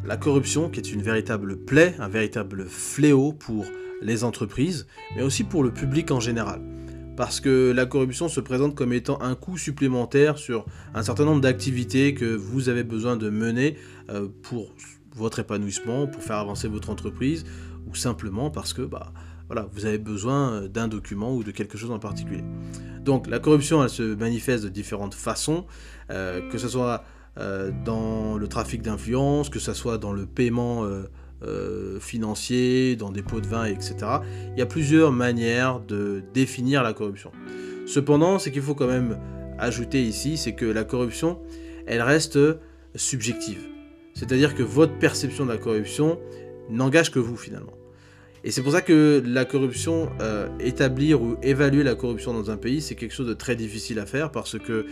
La 0.09 0.16
corruption 0.16 0.71
qui 0.71 0.81
est 0.81 0.90
une 0.90 1.03
véritable 1.03 1.59
plaie, 1.59 1.94
un 1.99 2.09
véritable 2.09 2.64
fléau 2.64 3.35
pour 3.35 3.66
les 4.01 4.25
entreprises, 4.25 4.87
mais 5.14 5.23
aussi 5.23 5.44
pour 5.44 5.62
le 5.62 5.71
public 5.71 6.11
en 6.11 6.18
général 6.18 6.62
parce 7.14 7.40
que 7.40 7.73
la 7.73 7.85
corruption 7.85 8.29
se 8.29 8.40
présente 8.40 8.77
comme 8.77 8.92
étant 8.92 9.21
un 9.21 9.35
coût 9.35 9.59
supplémentaire 9.59 10.38
sur 10.38 10.64
un 10.94 11.03
certain 11.03 11.25
nombre 11.25 11.40
d'activités 11.40 12.14
que 12.14 12.25
vous 12.25 12.68
avez 12.68 12.85
besoin 12.85 13.16
de 13.16 13.29
mener 13.29 13.77
euh, 14.09 14.29
pour 14.44 14.73
votre 15.16 15.40
épanouissement, 15.40 16.07
pour 16.07 16.23
faire 16.23 16.37
avancer 16.37 16.68
votre 16.68 16.90
entreprise, 16.90 17.44
ou 17.88 17.97
simplement 17.97 18.51
parce 18.51 18.73
que 18.73 18.83
bah, 18.83 19.12
voilà, 19.49 19.68
vous 19.73 19.85
avez 19.85 19.99
besoin 19.99 20.53
euh, 20.53 20.68
d'un 20.68 20.87
document 20.87 21.35
ou 21.35 21.42
de 21.42 21.51
quelque 21.51 21.77
chose 21.77 21.90
en 21.90 21.99
particulier. 21.99 22.44
Donc 23.03 23.27
la 23.27 23.40
corruption, 23.40 23.83
elle 23.83 23.90
se 23.90 24.14
manifeste 24.14 24.62
de 24.62 24.68
différentes 24.68 25.14
façons, 25.14 25.66
euh, 26.11 26.49
que 26.51 26.57
ce 26.57 26.68
soit 26.68 27.03
dans 27.85 28.37
le 28.37 28.48
trafic 28.48 28.83
d'influence, 28.83 29.48
que 29.48 29.61
ce 29.61 29.72
soit 29.72 29.96
dans 29.98 30.12
le 30.12 30.27
paiement 30.27 30.85
euh, 31.44 32.01
financiers, 32.01 32.96
dans 32.96 33.12
des 33.12 33.22
pots 33.22 33.40
de 33.40 33.46
vin, 33.46 33.64
etc. 33.64 33.94
Il 34.53 34.59
y 34.59 34.62
a 34.62 34.66
plusieurs 34.66 35.12
manières 35.12 35.79
de 35.79 36.20
définir 36.35 36.83
la 36.83 36.92
corruption. 36.92 37.31
Cependant, 37.87 38.40
ce 38.40 38.48
qu'il 38.48 38.61
faut 38.61 38.74
quand 38.74 38.88
même 38.88 39.20
ajouter 39.57 40.03
ici, 40.03 40.37
c'est 40.37 40.57
que 40.57 40.64
la 40.64 40.83
corruption, 40.83 41.38
elle 41.87 42.03
reste 42.03 42.40
subjective. 42.96 43.68
C'est-à-dire 44.14 44.57
que 44.57 44.64
votre 44.64 44.98
perception 44.98 45.46
de 45.46 45.53
la 45.53 45.59
corruption 45.59 46.18
n'engage 46.70 47.12
que 47.12 47.20
vous 47.20 47.37
finalement. 47.37 47.77
Et 48.44 48.51
c'est 48.51 48.62
pour 48.62 48.72
ça 48.72 48.81
que 48.81 49.22
la 49.27 49.44
corruption, 49.44 50.09
euh, 50.20 50.48
établir 50.61 51.20
ou 51.20 51.37
évaluer 51.42 51.83
la 51.83 51.94
corruption 51.94 52.33
dans 52.33 52.51
un 52.51 52.57
pays, 52.57 52.81
c'est 52.81 52.94
quelque 52.94 53.14
chose 53.14 53.27
de 53.27 53.35
très 53.35 53.57
difficile 53.57 53.98
à 53.98 54.07
faire 54.07 54.31
parce 54.31 54.59
que 54.59 54.87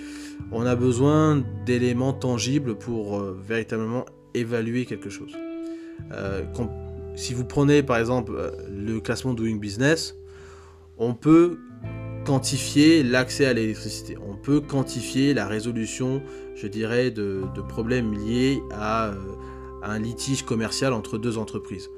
on 0.50 0.66
a 0.66 0.74
besoin 0.74 1.42
d'éléments 1.64 2.12
tangibles 2.12 2.76
pour 2.76 3.18
euh, 3.18 3.38
véritablement 3.46 4.04
évaluer 4.34 4.84
quelque 4.84 5.10
chose. 5.10 5.32
Euh, 6.12 6.42
si 7.14 7.34
vous 7.34 7.44
prenez 7.44 7.82
par 7.82 7.98
exemple 7.98 8.32
le 8.68 9.00
classement 9.00 9.32
Doing 9.32 9.56
Business, 9.56 10.16
on 10.98 11.14
peut 11.14 11.58
quantifier 12.26 13.04
l'accès 13.04 13.46
à 13.46 13.52
l'électricité. 13.52 14.16
On 14.18 14.34
peut 14.34 14.60
quantifier 14.60 15.32
la 15.32 15.46
résolution, 15.46 16.22
je 16.56 16.66
dirais, 16.66 17.10
de, 17.12 17.44
problèmes 17.68 18.12
liés 18.12 18.60
à, 18.72 19.12
un 19.82 19.98
litige 20.00 20.42
commercial 20.42 20.92
entre 20.92 21.16
deux 21.16 21.38
entreprises. 21.38 21.88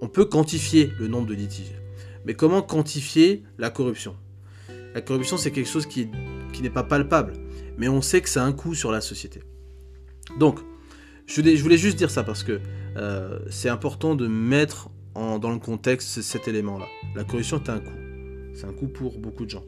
On 0.00 0.08
peut 0.08 0.24
quantifier 0.24 0.92
le 0.98 1.08
nombre 1.08 1.26
de 1.26 1.34
litiges. 1.34 1.74
Mais 2.24 2.34
comment 2.34 2.62
quantifier 2.62 3.42
la 3.58 3.70
corruption? 3.70 4.16
La 4.94 5.00
corruption, 5.00 5.36
c'est 5.36 5.50
quelque 5.50 5.68
chose 5.68 5.86
qui, 5.86 6.08
n'est 6.62 6.70
pas 6.70 6.82
palpable, 6.82 7.34
mais 7.78 7.88
on 7.88 8.02
sait 8.02 8.20
que 8.20 8.28
ça 8.28 8.42
a 8.42 8.46
un 8.46 8.52
coût 8.52 8.74
sur 8.74 8.92
la 8.92 9.00
société. 9.00 9.42
Donc, 10.38 10.58
je 11.26 11.62
voulais 11.62 11.78
juste 11.78 11.96
dire 11.96 12.10
ça 12.10 12.22
parce 12.24 12.42
que 12.42 12.60
euh, 12.96 13.38
c'est 13.50 13.68
important 13.68 14.14
de 14.14 14.26
mettre 14.26 14.90
dans 15.14 15.50
le 15.50 15.58
contexte 15.58 16.22
cet 16.22 16.48
élément-là. 16.48 16.86
La 17.14 17.24
corruption 17.24 17.58
est 17.58 17.68
un 17.68 17.78
coût. 17.78 17.90
C'est 18.54 18.66
un 18.66 18.72
coût 18.72 18.88
pour 18.88 19.18
beaucoup 19.18 19.44
de 19.44 19.50
gens. 19.50 19.64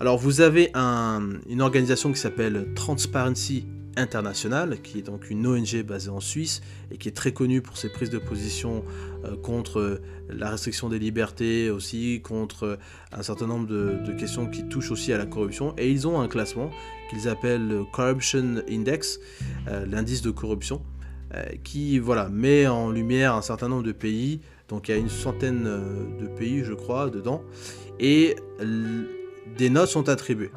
Alors 0.00 0.18
vous 0.18 0.40
avez 0.40 0.70
une 0.74 1.60
organisation 1.60 2.12
qui 2.12 2.20
s'appelle 2.20 2.72
Transparency 2.74 3.66
International, 3.98 4.80
qui 4.80 5.00
est 5.00 5.02
donc 5.02 5.28
une 5.28 5.46
ONG 5.46 5.82
basée 5.82 6.10
en 6.10 6.20
Suisse 6.20 6.62
et 6.90 6.96
qui 6.96 7.08
est 7.08 7.16
très 7.16 7.32
connue 7.32 7.60
pour 7.60 7.76
ses 7.76 7.90
prises 7.90 8.10
de 8.10 8.18
position 8.18 8.84
euh, 9.24 9.36
contre 9.36 10.00
la 10.30 10.50
restriction 10.50 10.88
des 10.88 10.98
libertés, 10.98 11.70
aussi 11.70 12.20
contre 12.22 12.78
un 13.12 13.22
certain 13.22 13.46
nombre 13.46 13.66
de, 13.66 14.12
questions 14.18 14.46
qui 14.46 14.64
touchent 14.68 14.90
aussi 14.90 15.12
à 15.12 15.18
la 15.18 15.26
corruption. 15.26 15.74
Et 15.76 15.90
ils 15.90 16.06
ont 16.06 16.20
un 16.20 16.28
classement 16.28 16.70
qu'ils 17.10 17.28
appellent 17.28 17.66
le 17.66 17.84
Corruption 17.84 18.62
Index, 18.68 19.20
euh, 19.68 19.86
l'indice 19.86 20.22
de 20.22 20.30
corruption. 20.30 20.82
Euh, 21.34 21.44
qui 21.62 21.98
voilà, 21.98 22.30
met 22.30 22.66
en 22.66 22.90
lumière 22.90 23.34
un 23.34 23.42
certain 23.42 23.68
nombre 23.68 23.82
de 23.82 23.92
pays. 23.92 24.40
Donc 24.68 24.88
il 24.88 24.92
y 24.92 24.94
a 24.94 24.96
une 24.98 25.10
centaine 25.10 25.64
euh, 25.66 26.06
de 26.18 26.26
pays, 26.26 26.64
je 26.64 26.72
crois, 26.72 27.10
dedans. 27.10 27.42
Et 28.00 28.36
des 29.58 29.68
notes 29.68 29.90
sont 29.90 30.08
attribuées. 30.08 30.50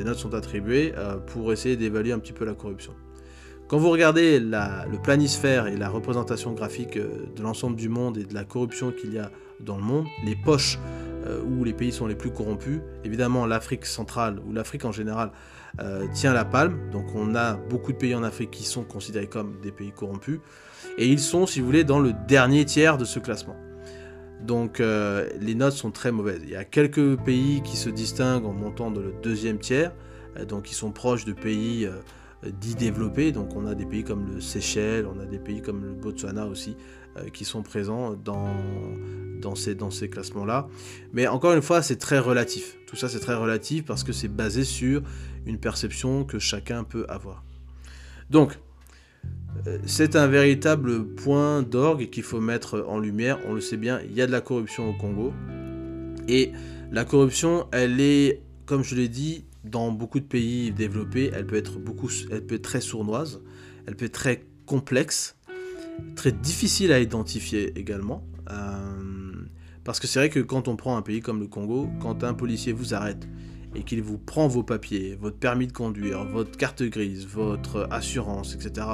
Des 0.00 0.06
notes 0.06 0.16
sont 0.16 0.32
attribuées 0.32 0.94
euh, 0.96 1.18
pour 1.18 1.52
essayer 1.52 1.76
d'évaluer 1.76 2.12
un 2.12 2.18
petit 2.18 2.32
peu 2.32 2.46
la 2.46 2.54
corruption. 2.54 2.94
Quand 3.68 3.76
vous 3.76 3.90
regardez 3.90 4.40
le 4.40 4.96
planisphère 5.02 5.66
et 5.66 5.76
la 5.76 5.90
représentation 5.90 6.54
graphique 6.54 6.96
de 6.96 7.42
l'ensemble 7.42 7.76
du 7.76 7.90
monde 7.90 8.16
et 8.16 8.24
de 8.24 8.32
la 8.32 8.44
corruption 8.44 8.92
qu'il 8.92 9.12
y 9.12 9.18
a 9.18 9.30
dans 9.60 9.76
le 9.76 9.82
monde, 9.82 10.06
les 10.24 10.34
poches 10.34 10.78
où 11.46 11.62
les 11.64 11.74
pays 11.74 11.92
sont 11.92 12.06
les 12.06 12.16
plus 12.16 12.32
corrompus, 12.32 12.80
évidemment 13.04 13.44
l'Afrique 13.44 13.84
centrale 13.84 14.40
ou 14.48 14.54
l'Afrique 14.54 14.86
en 14.86 14.90
général 14.90 15.30
euh, 15.78 16.06
tient 16.12 16.32
la 16.32 16.44
palme. 16.44 16.90
Donc 16.90 17.14
on 17.14 17.34
a 17.34 17.54
beaucoup 17.54 17.92
de 17.92 17.98
pays 17.98 18.14
en 18.14 18.22
Afrique 18.22 18.50
qui 18.50 18.64
sont 18.64 18.84
considérés 18.84 19.28
comme 19.28 19.60
des 19.60 19.70
pays 19.70 19.92
corrompus. 19.92 20.40
Et 20.98 21.06
ils 21.06 21.20
sont, 21.20 21.46
si 21.46 21.60
vous 21.60 21.66
voulez, 21.66 21.84
dans 21.84 22.00
le 22.00 22.12
dernier 22.26 22.64
tiers 22.64 22.98
de 22.98 23.04
ce 23.04 23.18
classement. 23.18 23.56
Donc 24.46 24.80
euh, 24.80 25.28
les 25.40 25.54
notes 25.54 25.74
sont 25.74 25.90
très 25.90 26.12
mauvaises. 26.12 26.40
Il 26.44 26.50
y 26.50 26.56
a 26.56 26.64
quelques 26.64 27.16
pays 27.16 27.62
qui 27.62 27.76
se 27.76 27.90
distinguent 27.90 28.46
en 28.46 28.52
montant 28.52 28.90
dans 28.90 29.00
le 29.00 29.14
deuxième 29.22 29.58
tiers, 29.58 29.92
euh, 30.36 30.44
donc 30.44 30.64
qui 30.64 30.74
sont 30.74 30.92
proches 30.92 31.24
de 31.24 31.32
pays 31.32 31.88
dits 32.60 32.74
développés. 32.74 33.32
Donc 33.32 33.54
on 33.54 33.66
a 33.66 33.74
des 33.74 33.86
pays 33.86 34.04
comme 34.04 34.26
le 34.34 34.40
Seychelles, 34.40 35.06
on 35.06 35.20
a 35.20 35.26
des 35.26 35.38
pays 35.38 35.62
comme 35.62 35.84
le 35.84 35.92
Botswana 35.92 36.46
aussi, 36.46 36.76
qui 37.34 37.44
sont 37.44 37.62
présents 37.62 38.14
dans, 38.14 39.54
ces, 39.54 39.74
dans 39.74 39.90
ces 39.90 40.08
classements-là. 40.08 40.68
Mais 41.12 41.26
encore 41.26 41.52
une 41.52 41.60
fois, 41.60 41.82
c'est 41.82 41.96
très 41.96 42.18
relatif. 42.18 42.78
Tout 42.86 42.96
ça, 42.96 43.08
c'est 43.08 43.20
très 43.20 43.34
relatif 43.34 43.84
parce 43.84 44.04
que 44.04 44.12
c'est 44.12 44.28
basé 44.28 44.64
sur 44.64 45.02
une 45.44 45.58
perception 45.58 46.24
que 46.24 46.38
chacun 46.38 46.84
peut 46.84 47.04
avoir. 47.08 47.44
Donc, 48.30 48.52
euh, 48.52 48.69
c'est 49.84 50.16
un 50.16 50.26
véritable 50.26 51.06
point 51.06 51.62
d'orgue 51.62 52.10
qu'il 52.10 52.22
faut 52.22 52.40
mettre 52.40 52.84
en 52.88 52.98
lumière. 52.98 53.38
On 53.46 53.54
le 53.54 53.60
sait 53.60 53.76
bien, 53.76 54.00
il 54.02 54.14
y 54.14 54.22
a 54.22 54.26
de 54.26 54.32
la 54.32 54.40
corruption 54.40 54.88
au 54.88 54.92
Congo. 54.92 55.32
Et 56.28 56.52
la 56.90 57.04
corruption, 57.04 57.66
elle 57.72 58.00
est, 58.00 58.42
comme 58.66 58.82
je 58.82 58.94
l'ai 58.94 59.08
dit, 59.08 59.44
dans 59.64 59.92
beaucoup 59.92 60.20
de 60.20 60.24
pays 60.24 60.72
développés, 60.72 61.30
elle 61.34 61.46
peut 61.46 61.56
être, 61.56 61.78
beaucoup, 61.78 62.08
elle 62.30 62.46
peut 62.46 62.54
être 62.54 62.62
très 62.62 62.80
sournoise, 62.80 63.42
elle 63.86 63.96
peut 63.96 64.06
être 64.06 64.12
très 64.12 64.44
complexe, 64.66 65.36
très 66.16 66.32
difficile 66.32 66.92
à 66.92 67.00
identifier 67.00 67.78
également. 67.78 68.24
Euh, 68.50 69.32
parce 69.84 70.00
que 70.00 70.06
c'est 70.06 70.18
vrai 70.18 70.30
que 70.30 70.40
quand 70.40 70.68
on 70.68 70.76
prend 70.76 70.96
un 70.96 71.02
pays 71.02 71.20
comme 71.20 71.40
le 71.40 71.46
Congo, 71.46 71.88
quand 72.00 72.24
un 72.24 72.34
policier 72.34 72.72
vous 72.72 72.94
arrête 72.94 73.28
et 73.74 73.82
qu'il 73.82 74.02
vous 74.02 74.18
prend 74.18 74.48
vos 74.48 74.62
papiers, 74.62 75.16
votre 75.20 75.36
permis 75.36 75.66
de 75.66 75.72
conduire, 75.72 76.24
votre 76.24 76.56
carte 76.56 76.82
grise, 76.82 77.26
votre 77.26 77.88
assurance, 77.90 78.54
etc., 78.54 78.86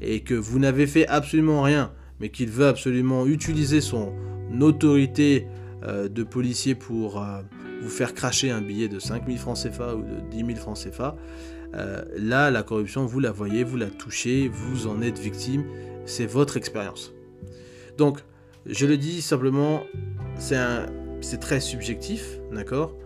et 0.00 0.20
que 0.20 0.34
vous 0.34 0.58
n'avez 0.58 0.86
fait 0.86 1.06
absolument 1.06 1.62
rien, 1.62 1.92
mais 2.20 2.30
qu'il 2.30 2.50
veut 2.50 2.66
absolument 2.66 3.26
utiliser 3.26 3.80
son 3.80 4.12
autorité 4.60 5.46
euh, 5.84 6.08
de 6.08 6.22
policier 6.22 6.74
pour 6.74 7.22
euh, 7.22 7.42
vous 7.82 7.88
faire 7.88 8.14
cracher 8.14 8.50
un 8.50 8.60
billet 8.60 8.88
de 8.88 8.98
5000 8.98 9.38
francs 9.38 9.58
CFA 9.62 9.94
ou 9.94 10.02
de 10.02 10.20
10 10.30 10.38
000 10.38 10.50
francs 10.56 10.78
CFA, 10.78 11.16
euh, 11.74 12.02
là, 12.16 12.50
la 12.50 12.62
corruption, 12.62 13.04
vous 13.04 13.20
la 13.20 13.32
voyez, 13.32 13.64
vous 13.64 13.76
la 13.76 13.86
touchez, 13.86 14.48
vous 14.48 14.86
en 14.86 15.02
êtes 15.02 15.18
victime, 15.18 15.64
c'est 16.06 16.26
votre 16.26 16.56
expérience. 16.56 17.12
Donc, 17.98 18.20
je 18.64 18.86
le 18.86 18.96
dis 18.96 19.22
simplement, 19.22 19.82
c'est 20.38 21.38
très 21.40 21.60
subjectif, 21.60 22.38
d'accord? 22.52 22.96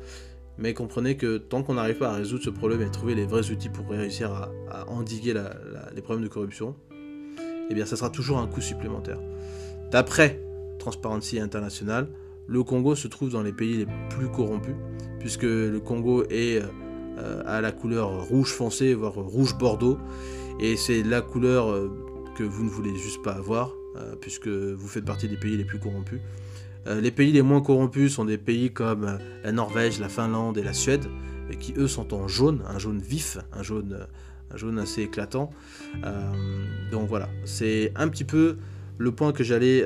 Mais 0.60 0.74
comprenez 0.74 1.16
que 1.16 1.38
tant 1.38 1.62
qu'on 1.62 1.74
n'arrive 1.74 1.96
pas 1.96 2.10
à 2.10 2.14
résoudre 2.14 2.44
ce 2.44 2.50
problème 2.50 2.82
et 2.82 2.90
trouver 2.90 3.14
les 3.14 3.24
vrais 3.24 3.50
outils 3.50 3.70
pour 3.70 3.88
réussir 3.88 4.30
à, 4.30 4.88
endiguer 4.88 5.34
les 5.94 6.02
problèmes 6.02 6.22
de 6.22 6.28
corruption, 6.28 6.76
eh 7.70 7.74
bien 7.74 7.86
ça 7.86 7.96
sera 7.96 8.10
toujours 8.10 8.38
un 8.38 8.46
coût 8.46 8.60
supplémentaire. 8.60 9.18
D'après 9.90 10.40
Transparency 10.78 11.40
International, 11.40 12.08
le 12.46 12.62
Congo 12.62 12.94
se 12.94 13.08
trouve 13.08 13.30
dans 13.30 13.42
les 13.42 13.52
pays 13.52 13.78
les 13.78 13.86
plus 14.10 14.28
corrompus, 14.28 14.74
puisque 15.18 15.44
le 15.44 15.78
Congo 15.80 16.24
est 16.30 16.60
euh, 17.18 17.42
à 17.46 17.60
la 17.60 17.72
couleur 17.72 18.26
rouge 18.26 18.52
foncé, 18.52 18.92
voire 18.92 19.14
rouge 19.14 19.56
bordeaux, 19.56 19.98
et 20.58 20.76
c'est 20.76 21.02
la 21.02 21.22
couleur 21.22 21.70
euh, 21.70 21.90
que 22.36 22.42
vous 22.42 22.64
ne 22.64 22.70
voulez 22.70 22.94
juste 22.96 23.22
pas 23.22 23.32
avoir, 23.32 23.74
euh, 23.96 24.14
puisque 24.20 24.48
vous 24.48 24.88
faites 24.88 25.04
partie 25.04 25.28
des 25.28 25.36
pays 25.36 25.56
les 25.56 25.64
plus 25.64 25.78
corrompus. 25.78 26.20
Euh, 26.86 27.00
les 27.00 27.10
pays 27.10 27.32
les 27.32 27.42
moins 27.42 27.60
corrompus 27.60 28.14
sont 28.14 28.24
des 28.24 28.38
pays 28.38 28.72
comme 28.72 29.04
euh, 29.04 29.18
la 29.44 29.52
Norvège, 29.52 30.00
la 30.00 30.08
Finlande 30.08 30.58
et 30.58 30.62
la 30.62 30.72
Suède, 30.72 31.04
qui 31.58 31.74
eux 31.76 31.88
sont 31.88 32.14
en 32.14 32.28
jaune, 32.28 32.62
un 32.68 32.78
jaune 32.78 33.00
vif, 33.00 33.38
un 33.52 33.62
jaune, 33.62 34.06
un 34.52 34.56
jaune 34.56 34.78
assez 34.78 35.02
éclatant. 35.02 35.50
donc 36.92 37.08
voilà, 37.08 37.28
c'est 37.44 37.92
un 37.96 38.08
petit 38.08 38.22
peu 38.22 38.56
le 38.98 39.10
point 39.10 39.32
que 39.32 39.42
j'allais 39.42 39.84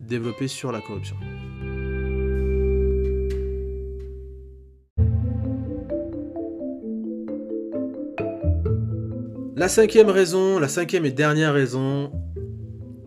développer 0.00 0.48
sur 0.48 0.70
la 0.70 0.82
corruption. 0.82 1.16
La 9.62 9.68
cinquième 9.68 10.10
raison, 10.10 10.58
la 10.58 10.66
cinquième 10.66 11.06
et 11.06 11.12
dernière 11.12 11.54
raison, 11.54 12.10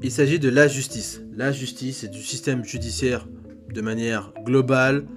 il 0.05 0.11
s'agit 0.11 0.37
de 0.37 0.49
la 0.49 0.67
justice. 0.67 1.23
La 1.35 1.51
justice 1.51 2.03
et 2.03 2.07
du 2.07 2.21
système 2.21 2.63
judiciaire 2.63 3.27
de 3.73 3.81
manière 3.81 4.31
globale. 4.43 5.07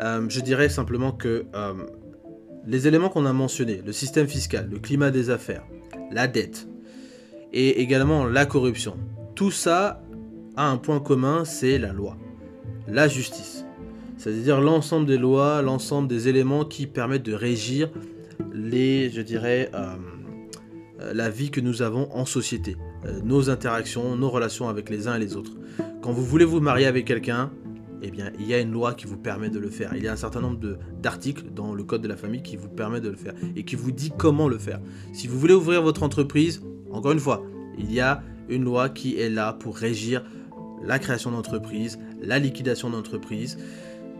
Euh, 0.00 0.24
je 0.30 0.40
dirais 0.40 0.70
simplement 0.70 1.12
que 1.12 1.44
euh, 1.54 1.74
les 2.66 2.88
éléments 2.88 3.10
qu'on 3.10 3.26
a 3.26 3.34
mentionnés, 3.34 3.82
le 3.84 3.92
système 3.92 4.26
fiscal, 4.26 4.70
le 4.70 4.78
climat 4.78 5.10
des 5.10 5.28
affaires, 5.28 5.62
la 6.10 6.26
dette 6.26 6.66
et 7.52 7.82
également 7.82 8.24
la 8.24 8.46
corruption, 8.46 8.96
tout 9.34 9.50
ça 9.50 10.02
a 10.56 10.70
un 10.70 10.78
point 10.78 11.00
commun, 11.00 11.44
c'est 11.44 11.76
la 11.76 11.92
loi, 11.92 12.16
la 12.88 13.08
justice. 13.08 13.66
C'est-à-dire 14.16 14.62
l'ensemble 14.62 15.06
des 15.06 15.18
lois, 15.18 15.60
l'ensemble 15.60 16.08
des 16.08 16.28
éléments 16.28 16.64
qui 16.64 16.86
permettent 16.86 17.24
de 17.24 17.34
régir 17.34 17.90
les, 18.54 19.10
je 19.10 19.20
dirais, 19.20 19.70
euh, 19.74 21.12
la 21.12 21.28
vie 21.28 21.50
que 21.50 21.60
nous 21.60 21.82
avons 21.82 22.10
en 22.10 22.24
société, 22.24 22.76
nos 23.22 23.50
interactions, 23.50 24.16
nos 24.16 24.30
relations 24.30 24.68
avec 24.68 24.90
les 24.90 25.08
uns 25.08 25.16
et 25.16 25.18
les 25.18 25.36
autres. 25.36 25.52
Quand 26.02 26.12
vous 26.12 26.24
voulez 26.24 26.44
vous 26.44 26.60
marier 26.60 26.86
avec 26.86 27.06
quelqu'un, 27.06 27.50
eh 28.02 28.10
bien, 28.10 28.30
il 28.38 28.46
y 28.46 28.52
a 28.52 28.60
une 28.60 28.70
loi 28.70 28.92
qui 28.92 29.06
vous 29.06 29.16
permet 29.16 29.48
de 29.48 29.58
le 29.58 29.70
faire. 29.70 29.94
Il 29.96 30.02
y 30.02 30.08
a 30.08 30.12
un 30.12 30.16
certain 30.16 30.42
nombre 30.42 30.58
d'articles 31.00 31.44
dans 31.54 31.74
le 31.74 31.82
code 31.84 32.02
de 32.02 32.08
la 32.08 32.16
famille 32.16 32.42
qui 32.42 32.56
vous 32.56 32.68
permet 32.68 33.00
de 33.00 33.08
le 33.08 33.16
faire 33.16 33.32
et 33.56 33.64
qui 33.64 33.76
vous 33.76 33.92
dit 33.92 34.12
comment 34.16 34.46
le 34.46 34.58
faire. 34.58 34.80
Si 35.14 35.26
vous 35.26 35.38
voulez 35.38 35.54
ouvrir 35.54 35.80
votre 35.80 36.02
entreprise, 36.02 36.62
encore 36.92 37.12
une 37.12 37.18
fois, 37.18 37.42
il 37.78 37.90
y 37.92 38.00
a 38.00 38.22
une 38.50 38.64
loi 38.64 38.90
qui 38.90 39.18
est 39.18 39.30
là 39.30 39.54
pour 39.54 39.78
régir 39.78 40.22
la 40.84 40.98
création 40.98 41.30
d'entreprise, 41.30 41.98
la 42.20 42.38
liquidation 42.38 42.90
d'entreprise. 42.90 43.56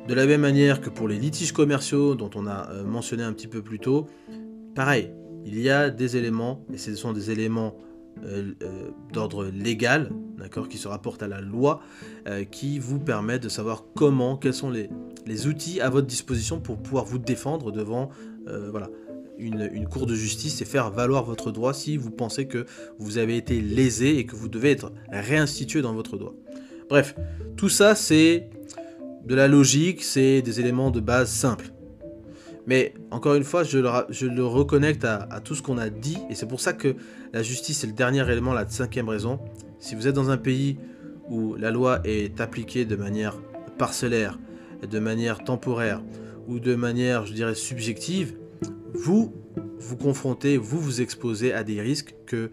De 0.09 0.15
la 0.15 0.25
même 0.25 0.41
manière 0.41 0.81
que 0.81 0.89
pour 0.89 1.07
les 1.07 1.19
litiges 1.19 1.53
commerciaux 1.53 2.15
dont 2.15 2.31
on 2.35 2.47
a 2.47 2.71
euh, 2.71 2.85
mentionné 2.85 3.23
un 3.23 3.33
petit 3.35 3.49
peu 3.49 3.61
plus 3.61 3.79
tôt, 3.79 4.07
pareil, 4.75 5.11
il 5.45 5.61
y 5.61 5.69
a 5.69 5.91
des 5.91 6.17
éléments, 6.17 6.65
et 6.73 6.79
ce 6.79 6.95
sont 6.95 7.13
des 7.13 7.31
éléments 7.31 7.77
euh, 7.77 7.81
euh, 7.81 7.94
d'ordre 9.13 9.47
légal, 9.47 10.11
d'accord, 10.39 10.69
qui 10.69 10.79
se 10.79 10.89
rapportent 10.89 11.23
à 11.23 11.29
la 11.29 11.41
loi, 11.41 11.81
euh, 12.27 12.45
qui 12.45 12.79
vous 12.79 12.99
permettent 12.99 13.43
de 13.43 13.49
savoir 13.49 13.85
comment, 13.95 14.37
quels 14.37 14.55
sont 14.55 14.71
les, 14.71 14.89
outils 15.47 15.81
à 15.81 15.91
votre 15.91 16.07
disposition 16.07 16.61
pour 16.61 16.79
pouvoir 16.79 17.05
vous 17.05 17.19
défendre 17.19 17.73
devant 17.73 18.11
une, 19.39 19.69
une, 19.73 19.89
cour 19.89 20.07
de 20.07 20.15
justice 20.15 20.61
et 20.61 20.65
faire 20.65 20.91
valoir 20.91 21.25
votre 21.25 21.51
droit 21.51 21.73
si 21.73 21.97
vous 21.97 22.11
pensez 22.11 22.47
que 22.47 22.67
vous 22.99 23.19
avez 23.19 23.37
été 23.37 23.61
lésé 23.61 24.19
et 24.19 24.27
que 24.27 24.37
vous 24.37 24.49
devez 24.49 24.71
être 24.71 24.93
réinstitué 25.11 25.83
dans 25.83 25.95
votre 25.95 26.19
droit. 26.19 26.35
Bref, 26.89 27.15
tout 27.57 27.71
ça 27.71 27.95
c'est 27.95 28.51
de 29.25 29.35
la 29.35 29.49
logique, 29.49 30.03
c'est 30.03 30.43
des 30.43 30.61
éléments 30.61 30.91
de 30.91 31.01
base 31.01 31.31
simples. 31.31 31.74
Mais 32.67 32.95
encore 33.11 33.35
une 33.35 33.45
fois, 33.45 33.63
je 33.63 33.79
le, 33.79 34.45
reconnecte 34.45 35.05
à, 35.05 35.41
tout 35.43 35.55
ce 35.55 35.63
qu'on 35.63 35.79
a 35.79 35.91
dit, 35.91 36.19
et 36.31 36.35
c'est 36.35 36.47
pour 36.47 36.61
ça 36.61 36.73
que 36.73 36.97
la 37.33 37.43
justice 37.43 37.85
est 37.85 37.89
le 37.89 37.93
dernier 37.93 38.29
élément, 38.31 38.53
la 38.53 38.67
cinquième 38.69 39.09
raison. 39.09 39.39
Si 39.79 39.95
vous 39.95 40.09
êtes 40.09 40.15
dans 40.15 40.31
un 40.31 40.39
pays 40.39 40.79
où 41.29 41.55
la 41.57 41.71
loi 41.71 42.01
est 42.05 42.41
appliquée 42.41 42.85
de 42.85 42.97
manière 42.97 43.37
parcellaire, 43.77 44.39
de 44.89 44.99
manière 44.99 45.45
temporaire, 45.45 46.03
ou 46.47 46.59
de 46.59 46.75
manière, 46.75 47.27
je 47.27 47.33
dirais, 47.33 47.55
subjective, 47.55 48.35
vous 48.95 49.35
vous 49.79 49.97
confrontez, 49.97 50.57
vous 50.57 50.81
vous 50.81 51.03
exposez 51.03 51.53
à 51.53 51.65
des 51.65 51.81
risques 51.81 52.15
que 52.27 52.51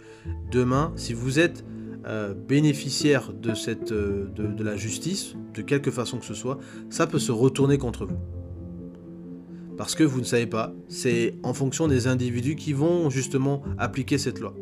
demain, 0.52 0.92
si 0.96 1.14
vous 1.14 1.40
êtes 1.40 1.64
euh, 2.06 2.34
bénéficiaire 2.34 3.32
euh, 3.32 4.26
de 4.26 4.64
la 4.64 4.76
justice, 4.76 5.36
de 5.54 5.62
quelque 5.62 5.92
façon 5.92 6.18
que 6.18 6.26
ce 6.26 6.34
soit, 6.34 6.58
ça 6.90 7.08
peut 7.08 7.20
se 7.20 7.32
retourner 7.32 7.78
contre 7.78 8.06
vous. 8.06 8.18
Parce 9.82 9.96
que 9.96 10.04
vous 10.04 10.20
ne 10.20 10.26
savez 10.26 10.46
pas, 10.46 10.76
c'est 10.90 11.34
en 11.42 11.56
fonction 11.56 11.88
des 11.88 12.06
individus 12.06 12.56
qui 12.56 12.72
vont 12.72 13.10
justement 13.10 13.64
appliquer 13.80 14.20
cette 14.20 14.40
loi. 14.40 14.54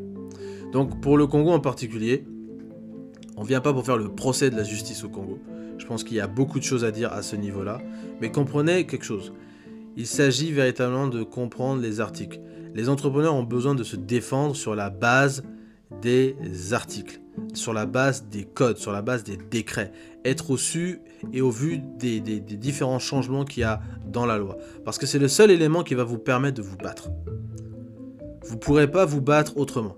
Donc 0.72 1.02
pour 1.02 1.18
le 1.18 1.28
Congo 1.28 1.50
en 1.50 1.60
particulier, 1.60 2.24
on 3.36 3.42
ne 3.42 3.46
vient 3.46 3.60
pas 3.60 3.74
pour 3.74 3.86
faire 3.86 3.98
le 3.98 4.08
procès 4.08 4.50
de 4.50 4.56
la 4.56 4.64
justice 4.64 5.04
au 5.04 5.10
Congo. 5.10 5.38
Je 5.78 5.86
pense 5.86 6.06
qu'il 6.06 6.16
y 6.16 6.22
a 6.22 6.28
beaucoup 6.28 6.58
de 6.58 6.64
choses 6.64 6.86
à 6.86 6.92
dire 6.92 7.12
à 7.12 7.22
ce 7.22 7.36
niveau-là. 7.36 7.82
Mais 8.22 8.32
comprenez 8.32 8.86
quelque 8.86 9.04
chose. 9.04 9.34
Il 9.98 10.08
s'agit 10.08 10.54
véritablement 10.54 11.10
de 11.10 11.24
comprendre 11.24 11.82
les 11.82 12.00
articles. 12.00 12.40
Les 12.74 12.88
entrepreneurs 12.88 13.36
ont 13.36 13.44
besoin 13.44 13.76
de 13.76 13.84
se 13.84 13.98
défendre 13.98 14.56
sur 14.56 14.74
la 14.74 14.90
base 14.90 15.44
des 16.02 16.36
articles, 16.72 17.20
sur 17.54 17.74
la 17.74 17.86
base 17.86 18.26
des 18.30 18.44
codes, 18.46 18.78
sur 18.78 18.92
la 18.92 19.02
base 19.02 19.24
des 19.24 19.38
décrets. 19.38 19.92
Être 20.26 20.52
au 20.52 20.58
su 20.58 21.02
et 21.34 21.42
au 21.42 21.50
vu 21.50 21.80
des, 21.98 22.20
différents 22.20 23.00
changements 23.00 23.46
qu'il 23.46 23.62
y 23.62 23.64
a 23.64 23.82
dans 24.06 24.26
la 24.26 24.38
loi. 24.38 24.58
Parce 24.86 24.98
que 24.98 25.06
c'est 25.06 25.20
le 25.20 25.28
seul 25.28 25.52
élément 25.52 25.84
qui 25.84 25.96
va 25.96 26.04
vous 26.04 26.18
permettre 26.18 26.58
de 26.58 26.62
vous 26.62 26.78
battre. 26.78 27.10
Vous 28.44 28.56
ne 28.56 28.60
pourrez 28.60 28.90
pas 28.90 29.06
vous 29.06 29.22
battre 29.22 29.58
autrement. 29.58 29.98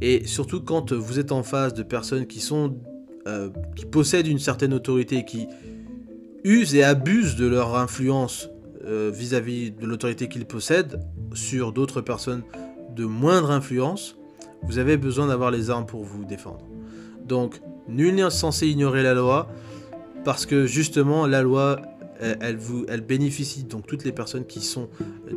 Et 0.00 0.26
surtout 0.26 0.60
quand 0.60 0.92
vous 0.92 1.18
êtes 1.18 1.32
en 1.32 1.42
face 1.42 1.74
de 1.74 1.82
personnes 1.82 2.26
qui 2.26 2.40
sont 2.40 2.76
euh, 3.26 3.50
qui 3.76 3.84
possèdent 3.84 4.26
une 4.26 4.38
certaine 4.38 4.72
autorité 4.72 5.24
qui 5.24 5.46
usent 6.42 6.74
et 6.74 6.82
abusent 6.82 7.36
de 7.36 7.46
leur 7.46 7.76
influence 7.76 8.48
euh, 8.86 9.10
vis-à-vis 9.12 9.72
de 9.72 9.84
l'autorité 9.84 10.26
qu'ils 10.28 10.46
possèdent 10.46 11.00
sur 11.34 11.72
d'autres 11.72 12.00
personnes 12.00 12.42
de 12.96 13.04
moindre 13.04 13.50
influence, 13.50 14.16
vous 14.62 14.78
avez 14.78 14.96
besoin 14.96 15.26
d'avoir 15.26 15.50
les 15.50 15.70
armes 15.70 15.86
pour 15.86 16.04
vous 16.04 16.24
défendre. 16.24 16.66
Donc, 17.26 17.60
nul 17.88 18.14
n'est 18.14 18.30
censé 18.30 18.66
ignorer 18.66 19.02
la 19.02 19.14
loi 19.14 19.48
parce 20.24 20.46
que 20.46 20.66
justement 20.66 21.26
la 21.26 21.42
loi 21.42 21.80
elle, 22.20 22.56
vous, 22.56 22.84
elle 22.88 23.00
bénéficie 23.00 23.64
donc 23.64 23.86
toutes 23.86 24.04
les 24.04 24.12
personnes 24.12 24.44
qui 24.44 24.60
sont 24.60 24.88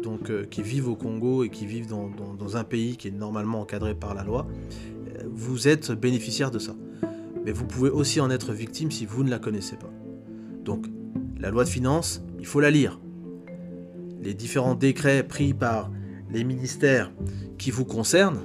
donc 0.01 0.29
euh, 0.29 0.45
qui 0.45 0.61
vivent 0.61 0.89
au 0.89 0.95
Congo 0.95 1.43
et 1.43 1.49
qui 1.49 1.65
vivent 1.65 1.87
dans, 1.87 2.57
un 2.57 2.63
pays 2.63 2.97
qui 2.97 3.07
est 3.07 3.11
normalement 3.11 3.61
encadré 3.61 3.95
par 3.95 4.13
la 4.13 4.23
loi, 4.23 4.47
euh, 5.17 5.23
vous 5.31 5.67
êtes 5.67 5.91
bénéficiaire 5.91 6.51
de 6.51 6.59
ça. 6.59 6.75
mais 7.45 7.51
vous 7.51 7.65
pouvez 7.65 7.89
aussi 7.89 8.19
en 8.19 8.29
être 8.29 8.51
victime 8.51 8.91
si 8.91 9.05
vous 9.05 9.23
ne 9.23 9.29
la 9.29 9.39
connaissez 9.39 9.77
pas. 9.77 9.91
Donc, 10.63 10.85
la 11.39 11.49
loi 11.49 11.63
de 11.63 11.69
finances, 11.69 12.21
il 12.39 12.45
faut 12.45 12.59
la 12.59 12.69
lire. 12.69 12.99
Les 14.21 14.33
différents 14.33 14.75
décrets 14.75 15.23
pris 15.23 15.53
par 15.53 15.89
les 16.31 16.43
ministères 16.43 17.11
qui 17.57 17.71
vous 17.71 17.85
concernent, 17.85 18.39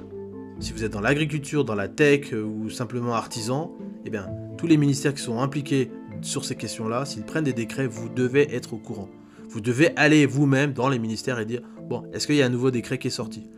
si 0.59 0.73
vous 0.73 0.83
êtes 0.83 0.91
dans 0.91 1.01
l'agriculture, 1.01 1.63
dans 1.63 1.75
la 1.75 1.87
tech 1.87 2.33
euh, 2.33 2.43
ou 2.43 2.69
simplement 2.69 3.13
artisan, 3.13 3.75
eh 4.05 4.09
bien, 4.09 4.27
tous 4.57 4.67
les 4.67 4.77
ministères 4.77 5.13
qui 5.13 5.21
sont 5.21 5.39
impliqués 5.39 5.91
sur 6.21 6.43
ces 6.43 6.55
questions-là, 6.55 7.05
s'ils 7.05 7.23
prennent 7.23 7.45
des 7.45 7.53
décrets, 7.53 7.87
vous 7.87 8.09
devez 8.09 8.53
être 8.53 8.73
au 8.73 8.77
courant. 8.77 9.09
Vous 9.47 9.61
devez 9.61 9.95
aller 9.95 10.25
vous-même 10.25 10.73
dans 10.73 10.89
les 10.89 10.99
ministères 10.99 11.39
et 11.39 11.45
dire, 11.45 11.61
bon, 11.81 12.03
est-ce 12.13 12.27
qu'il 12.27 12.35
y 12.35 12.41
a 12.41 12.45
un 12.45 12.49
nouveau 12.49 12.71
décret 12.71 12.97
qui 12.97 13.07
est 13.07 13.11
sorti? 13.11 13.49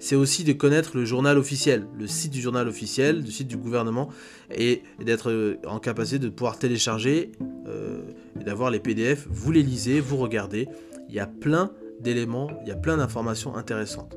C'est 0.00 0.16
aussi 0.16 0.44
de 0.44 0.52
connaître 0.52 0.96
le 0.96 1.04
journal 1.04 1.38
officiel, 1.38 1.86
le 1.98 2.06
site 2.06 2.32
du 2.32 2.40
journal 2.40 2.66
officiel, 2.68 3.22
le 3.22 3.30
site 3.30 3.48
du 3.48 3.56
gouvernement, 3.56 4.08
et 4.54 4.82
d'être 5.04 5.30
euh, 5.30 5.58
en 5.66 5.78
capacité 5.78 6.18
de 6.18 6.28
pouvoir 6.28 6.58
télécharger 6.58 7.32
euh, 7.66 8.00
et 8.40 8.44
d'avoir 8.44 8.70
les 8.70 8.80
PDF. 8.80 9.26
Vous 9.30 9.52
les 9.52 9.62
lisez, 9.62 10.00
vous 10.00 10.16
regardez. 10.16 10.68
Il 11.08 11.14
y 11.14 11.20
a 11.20 11.26
plein 11.26 11.70
d'éléments, 12.00 12.50
il 12.62 12.68
y 12.68 12.72
a 12.72 12.76
plein 12.76 12.96
d'informations 12.96 13.54
intéressantes. 13.54 14.16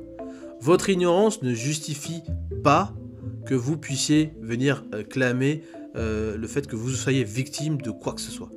Votre 0.60 0.90
ignorance 0.90 1.42
ne 1.42 1.54
justifie 1.54 2.22
pas 2.62 2.94
que 3.46 3.54
vous 3.54 3.76
puissiez 3.76 4.34
venir 4.40 4.84
euh, 4.94 5.02
clamer 5.02 5.62
le 5.94 6.46
fait 6.46 6.68
que 6.68 6.76
vous 6.76 6.90
soyez 6.90 7.24
victime 7.24 7.82
de 7.82 7.90
quoi 7.90 8.12
que 8.12 8.20
ce 8.20 8.30
soit. 8.30 8.50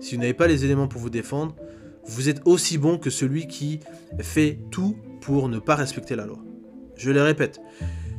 Si 0.00 0.16
vous 0.16 0.20
n'avez 0.20 0.34
pas 0.34 0.48
les 0.48 0.64
éléments 0.64 0.88
pour 0.88 1.00
vous 1.00 1.10
défendre, 1.10 1.54
vous 2.04 2.28
êtes 2.28 2.42
aussi 2.44 2.76
bon 2.76 2.98
que 2.98 3.08
celui 3.08 3.46
qui 3.46 3.80
fait 4.20 4.58
tout 4.72 4.96
pour 5.20 5.48
ne 5.48 5.60
pas 5.60 5.76
respecter 5.76 6.16
la 6.16 6.26
loi. 6.26 6.38
Je 6.96 7.10
le 7.12 7.22
répète, 7.22 7.60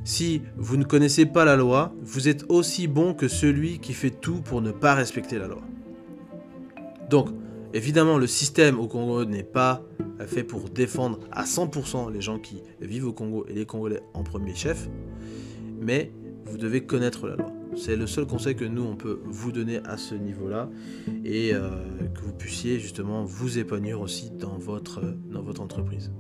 si 0.04 0.42
vous 0.56 0.78
ne 0.78 0.86
connaissez 0.86 1.26
pas 1.26 1.44
la 1.44 1.58
loi, 1.58 1.94
vous 2.02 2.30
êtes 2.30 2.46
aussi 2.50 2.88
bon 2.88 3.14
que 3.14 3.28
celui 3.28 3.80
qui 3.80 3.94
fait 3.94 4.12
tout 4.12 4.42
pour 4.42 4.62
ne 4.62 4.72
pas 4.72 4.96
respecter 4.96 5.38
la 5.38 5.48
loi. 5.48 5.62
Donc, 7.10 7.30
évidemment, 7.78 8.18
le 8.18 8.28
système 8.28 8.80
au 8.80 8.88
Congo 8.88 9.24
n'est 9.24 9.44
pas 9.44 9.84
fait 10.26 10.44
pour 10.44 10.70
défendre 10.70 11.20
à 11.32 11.46
100% 11.46 12.12
les 12.12 12.22
gens 12.22 12.40
qui 12.40 12.64
vivent 12.82 13.08
au 13.08 13.14
Congo 13.14 13.46
et 13.48 13.54
les 13.54 13.66
Congolais 13.66 14.02
en 14.14 14.24
premier 14.24 14.56
chef, 14.56 14.90
mais 15.80 16.12
vous 16.46 16.58
devez 16.58 16.84
connaître 16.86 17.28
la 17.28 17.36
loi. 17.36 17.52
C'est 17.76 17.96
le 17.96 18.08
seul 18.08 18.26
conseil 18.26 18.56
que 18.56 18.66
nous, 18.66 18.84
on 18.84 18.96
peut 18.96 19.20
vous 19.26 19.52
donner 19.52 19.80
à 19.86 19.98
ce 19.98 20.16
niveau-là 20.16 20.70
et 21.24 21.54
euh, 21.54 21.70
que 22.16 22.22
vous 22.22 22.34
puissiez 22.34 22.80
justement 22.80 23.24
vous 23.24 23.60
épanouir 23.60 24.02
aussi 24.02 24.32
dans 24.32 24.58
votre, 24.58 25.02
dans 25.32 25.44
votre 25.44 25.62
entreprise. 25.62 26.12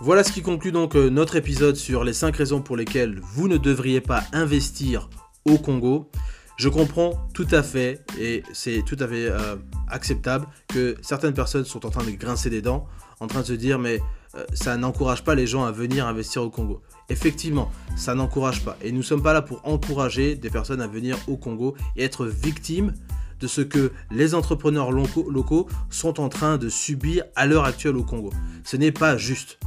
Voilà 0.00 0.22
ce 0.22 0.30
qui 0.30 0.42
conclut 0.42 0.70
donc 0.70 0.94
euh, 0.94 1.10
notre 1.10 1.34
épisode 1.34 1.74
sur 1.74 2.04
les 2.04 2.12
5 2.12 2.36
raisons 2.36 2.62
pour 2.62 2.76
lesquelles 2.76 3.18
vous 3.20 3.48
ne 3.48 3.56
devriez 3.56 4.00
pas 4.00 4.22
investir 4.32 5.10
au 5.44 5.58
Congo. 5.58 6.08
Je 6.56 6.68
comprends 6.68 7.26
tout 7.34 7.48
à 7.50 7.64
fait, 7.64 8.04
et 8.16 8.44
c'est 8.52 8.84
tout 8.86 8.96
à 9.00 9.08
fait 9.08 9.26
euh, 9.26 9.56
acceptable, 9.88 10.46
que 10.68 10.96
certaines 11.02 11.34
personnes 11.34 11.64
sont 11.64 11.84
en 11.84 11.90
train 11.90 12.04
de 12.04 12.12
grincer 12.12 12.48
des 12.48 12.62
dents, 12.62 12.86
en 13.18 13.26
train 13.26 13.40
de 13.40 13.46
se 13.46 13.52
dire 13.54 13.80
mais 13.80 14.00
euh, 14.36 14.44
ça 14.54 14.76
n'encourage 14.76 15.24
pas 15.24 15.34
les 15.34 15.48
gens 15.48 15.64
à 15.64 15.72
venir 15.72 16.06
investir 16.06 16.44
au 16.44 16.50
Congo. 16.50 16.80
Effectivement, 17.08 17.72
ça 17.96 18.14
n'encourage 18.14 18.64
pas. 18.64 18.76
Et 18.82 18.92
nous 18.92 18.98
ne 18.98 19.02
sommes 19.02 19.22
pas 19.22 19.32
là 19.32 19.42
pour 19.42 19.60
encourager 19.66 20.36
des 20.36 20.50
personnes 20.50 20.80
à 20.80 20.86
venir 20.86 21.18
au 21.26 21.36
Congo 21.36 21.74
et 21.96 22.04
être 22.04 22.24
victimes 22.24 22.94
de 23.40 23.48
ce 23.48 23.62
que 23.62 23.90
les 24.12 24.36
entrepreneurs 24.36 24.92
locaux, 24.92 25.28
locaux 25.28 25.68
sont 25.90 26.20
en 26.20 26.28
train 26.28 26.56
de 26.56 26.68
subir 26.68 27.24
à 27.34 27.46
l'heure 27.46 27.64
actuelle 27.64 27.96
au 27.96 28.04
Congo. 28.04 28.32
Ce 28.62 28.76
n'est 28.76 28.92
pas 28.92 29.16
juste. 29.16 29.58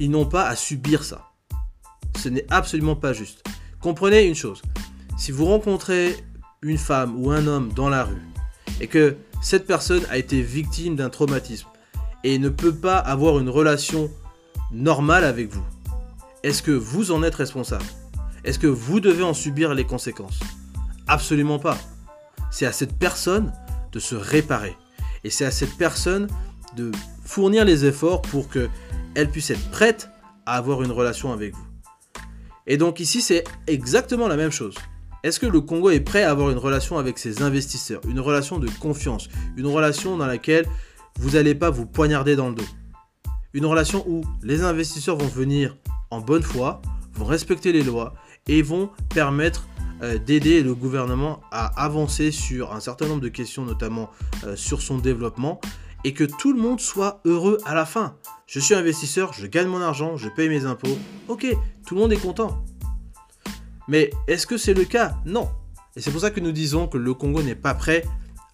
N'ont 0.00 0.26
pas 0.26 0.46
à 0.46 0.56
subir 0.56 1.04
ça. 1.04 1.30
Ce 2.16 2.28
n'est 2.28 2.46
absolument 2.50 2.96
pas 2.96 3.12
juste. 3.12 3.44
Comprenez 3.80 4.24
une 4.24 4.34
chose, 4.34 4.62
si 5.18 5.32
vous 5.32 5.44
rencontrez 5.44 6.16
une 6.62 6.78
femme 6.78 7.14
ou 7.16 7.30
un 7.30 7.46
homme 7.46 7.72
dans 7.72 7.88
la 7.88 8.04
rue 8.04 8.22
et 8.80 8.86
que 8.86 9.16
cette 9.42 9.66
personne 9.66 10.02
a 10.10 10.18
été 10.18 10.42
victime 10.42 10.96
d'un 10.96 11.10
traumatisme 11.10 11.68
et 12.24 12.38
ne 12.38 12.48
peut 12.48 12.74
pas 12.74 12.98
avoir 12.98 13.38
une 13.38 13.48
relation 13.48 14.10
normale 14.72 15.24
avec 15.24 15.52
vous, 15.52 15.64
est-ce 16.42 16.62
que 16.62 16.72
vous 16.72 17.10
en 17.10 17.22
êtes 17.22 17.34
responsable? 17.34 17.84
Est-ce 18.44 18.58
que 18.58 18.66
vous 18.66 19.00
devez 19.00 19.24
en 19.24 19.34
subir 19.34 19.74
les 19.74 19.84
conséquences? 19.84 20.40
Absolument 21.08 21.58
pas. 21.58 21.78
C'est 22.50 22.66
à 22.66 22.72
cette 22.72 22.96
personne 22.96 23.52
de 23.92 23.98
se 23.98 24.14
réparer. 24.14 24.76
Et 25.24 25.30
c'est 25.30 25.44
à 25.44 25.50
cette 25.50 25.76
personne 25.76 26.28
de 26.76 26.92
fournir 27.24 27.64
les 27.64 27.84
efforts 27.84 28.22
pour 28.22 28.48
qu'elle 29.16 29.30
puisse 29.30 29.48
être 29.48 29.70
prête 29.70 30.10
à 30.44 30.58
avoir 30.58 30.82
une 30.82 30.92
relation 30.92 31.32
avec 31.32 31.54
vous. 31.54 31.64
Et 32.66 32.76
donc 32.76 33.00
ici, 33.00 33.22
c'est 33.22 33.44
exactement 33.66 34.28
la 34.28 34.36
même 34.36 34.50
chose. 34.50 34.74
Est-ce 35.22 35.40
que 35.40 35.46
le 35.46 35.62
Congo 35.62 35.88
est 35.88 36.00
prêt 36.00 36.22
à 36.22 36.30
avoir 36.30 36.50
une 36.50 36.58
relation 36.58 36.98
avec 36.98 37.18
ses 37.18 37.40
investisseurs, 37.40 38.02
une 38.06 38.20
relation 38.20 38.58
de 38.58 38.68
confiance, 38.78 39.30
une 39.56 39.68
relation 39.68 40.18
dans 40.18 40.26
laquelle 40.26 40.66
vous 41.18 41.30
n'allez 41.30 41.54
pas 41.54 41.70
vous 41.70 41.86
poignarder 41.86 42.36
dans 42.36 42.50
le 42.50 42.56
dos? 42.56 42.66
Une 43.54 43.64
relation 43.64 44.04
où 44.06 44.20
les 44.42 44.62
investisseurs 44.62 45.16
vont 45.16 45.28
venir 45.28 45.78
en 46.10 46.20
bonne 46.20 46.42
foi, 46.42 46.82
vont 47.14 47.24
respecter 47.24 47.72
les 47.72 47.82
lois 47.82 48.12
et 48.46 48.60
vont 48.60 48.90
permettre 49.14 49.66
euh, 50.02 50.18
d'aider 50.18 50.62
le 50.62 50.74
gouvernement 50.74 51.40
à 51.50 51.82
avancer 51.82 52.32
sur 52.32 52.74
un 52.74 52.80
certain 52.80 53.06
nombre 53.06 53.22
de 53.22 53.30
questions, 53.30 53.64
notamment 53.64 54.10
euh, 54.44 54.56
sur 54.56 54.82
son 54.82 54.98
développement, 54.98 55.58
et 56.06 56.12
que 56.12 56.22
tout 56.22 56.52
le 56.52 56.60
monde 56.60 56.78
soit 56.78 57.20
heureux 57.24 57.58
à 57.64 57.74
la 57.74 57.84
fin. 57.84 58.16
Je 58.46 58.60
suis 58.60 58.76
investisseur, 58.76 59.32
je 59.32 59.48
gagne 59.48 59.66
mon 59.66 59.80
argent, 59.80 60.16
je 60.16 60.28
paye 60.28 60.48
mes 60.48 60.64
impôts. 60.64 60.96
Ok, 61.26 61.44
tout 61.84 61.96
le 61.96 62.00
monde 62.00 62.12
est 62.12 62.16
content. 62.16 62.64
Mais 63.88 64.12
est-ce 64.28 64.46
que 64.46 64.56
c'est 64.56 64.72
le 64.72 64.84
cas? 64.84 65.16
Non. 65.26 65.50
Et 65.96 66.00
c'est 66.00 66.12
pour 66.12 66.20
ça 66.20 66.30
que 66.30 66.38
nous 66.38 66.52
disons 66.52 66.86
que 66.86 66.96
le 66.96 67.12
Congo 67.12 67.42
n'est 67.42 67.56
pas 67.56 67.74
prêt 67.74 68.04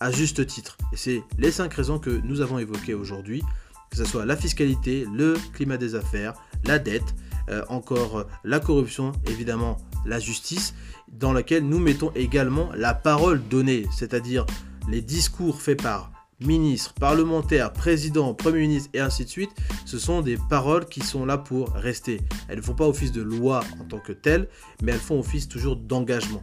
à 0.00 0.10
juste 0.10 0.46
titre. 0.46 0.78
Et 0.94 0.96
c'est 0.96 1.22
les 1.36 1.52
cinq 1.52 1.74
raisons 1.74 1.98
que 1.98 2.22
nous 2.24 2.40
avons 2.40 2.58
évoquées 2.58 2.94
aujourd'hui, 2.94 3.42
que 3.90 3.98
ce 3.98 4.06
soit 4.06 4.24
la 4.24 4.38
fiscalité, 4.38 5.06
le 5.12 5.34
climat 5.52 5.76
des 5.76 5.94
affaires, 5.94 6.32
la 6.64 6.78
dette, 6.78 7.14
euh, 7.50 7.62
encore 7.68 8.20
euh, 8.20 8.24
la 8.44 8.60
corruption, 8.60 9.12
évidemment 9.26 9.76
la 10.06 10.18
justice, 10.18 10.72
dans 11.12 11.34
laquelle 11.34 11.68
nous 11.68 11.80
mettons 11.80 12.12
également 12.14 12.70
la 12.74 12.94
parole 12.94 13.46
donnée, 13.46 13.86
c'est-à-dire 13.94 14.46
les 14.88 15.02
discours 15.02 15.60
faits 15.60 15.82
par 15.82 16.11
ministre, 16.46 16.94
parlementaire, 16.94 17.72
président, 17.72 18.34
premier 18.34 18.60
ministre 18.60 18.90
et 18.94 19.00
ainsi 19.00 19.24
de 19.24 19.30
suite, 19.30 19.50
ce 19.84 19.98
sont 19.98 20.20
des 20.20 20.38
paroles 20.48 20.86
qui 20.86 21.00
sont 21.00 21.24
là 21.24 21.38
pour 21.38 21.70
rester. 21.72 22.20
Elles 22.48 22.58
ne 22.58 22.62
font 22.62 22.74
pas 22.74 22.86
office 22.86 23.12
de 23.12 23.22
loi 23.22 23.62
en 23.80 23.84
tant 23.84 23.98
que 23.98 24.12
telles, 24.12 24.48
mais 24.82 24.92
elles 24.92 24.98
font 24.98 25.18
office 25.18 25.48
toujours 25.48 25.76
d'engagement. 25.76 26.42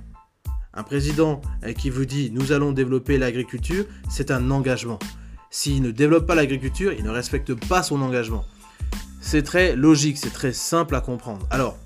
Un 0.73 0.83
président 0.83 1.41
euh, 1.63 1.73
qui 1.73 1.89
vous 1.89 2.05
dit 2.05 2.31
nous 2.31 2.51
allons 2.51 2.71
développer 2.71 3.17
l'agriculture, 3.17 3.85
c'est 4.09 4.31
un 4.31 4.51
engagement. 4.51 4.99
S'il 5.49 5.81
ne 5.81 5.91
développe 5.91 6.27
pas 6.27 6.35
l'agriculture, 6.35 6.93
il 6.93 7.03
ne 7.03 7.09
respecte 7.09 7.53
pas 7.67 7.81
son 7.81 8.01
engagement. 8.01 8.45
C'est 9.21 9.43
très 9.43 9.75
logique, 9.75 10.17
c'est 10.17 10.33
très 10.33 10.53
simple 10.53 10.95
à 10.95 11.01
comprendre. 11.01 11.47
Alors, 11.49 11.77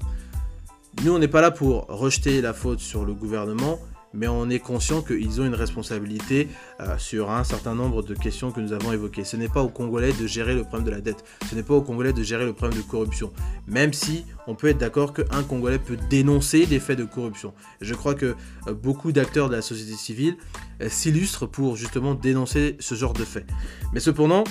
nous, 1.04 1.14
on 1.14 1.20
n'est 1.20 1.28
pas 1.28 1.42
là 1.42 1.50
pour 1.50 1.88
rejeter 1.88 2.42
la 2.42 2.54
faute 2.54 2.80
sur 2.80 3.04
le 3.06 3.14
gouvernement, 3.14 3.80
mais 4.14 4.28
on 4.28 4.50
est 4.50 4.60
conscient 4.60 5.02
qu'ils 5.02 5.42
ont 5.42 5.46
une 5.46 5.56
responsabilité 5.56 6.48
euh, 6.80 6.98
sur 6.98 7.32
un 7.32 7.44
certain 7.44 7.76
nombre 7.76 8.04
de 8.04 8.14
questions 8.14 8.52
que 8.52 8.62
nous 8.62 8.74
avons 8.74 8.92
évoquées. 8.94 9.24
Ce 9.24 9.36
n'est 9.36 9.50
pas 9.50 9.62
aux 9.62 9.70
Congolais 9.70 10.14
de 10.14 10.28
gérer 10.28 10.54
le 10.54 10.64
problème 10.64 10.86
de 10.86 10.92
la 10.92 11.02
dette, 11.02 11.24
ce 11.50 11.56
n'est 11.56 11.64
pas 11.64 11.74
aux 11.74 11.82
Congolais 11.82 12.14
de 12.14 12.24
gérer 12.24 12.46
le 12.46 12.54
problème 12.54 12.80
de 12.80 12.86
corruption, 12.86 13.34
même 13.68 13.94
si 13.94 14.26
on 14.48 14.56
peut 14.56 14.68
être 14.68 14.78
d'accord 14.78 15.14
qu'un 15.14 15.44
Congolais 15.44 15.80
peut 15.80 15.98
dénoncer 16.10 16.66
des 16.66 16.80
faits 16.80 16.98
de 16.98 17.06
corruption. 17.06 17.54
je 17.82 17.94
crois 17.94 18.14
que 18.14 18.36
euh, 18.68 18.74
beaucoup 18.74 19.12
d'acteurs 19.12 19.50
de 19.50 19.56
la 19.56 19.62
société 19.62 19.94
civile 19.94 20.38
euh, 20.82 20.90
s'illustrent 20.90 21.48
pour 21.48 21.76
justement 21.76 22.14
dénoncer 22.14 22.78
ce 22.80 22.96
genre 22.96 23.14
de 23.14 23.26
faits. 23.26 23.48
Mais 23.94 24.00
cependant, 24.00 24.44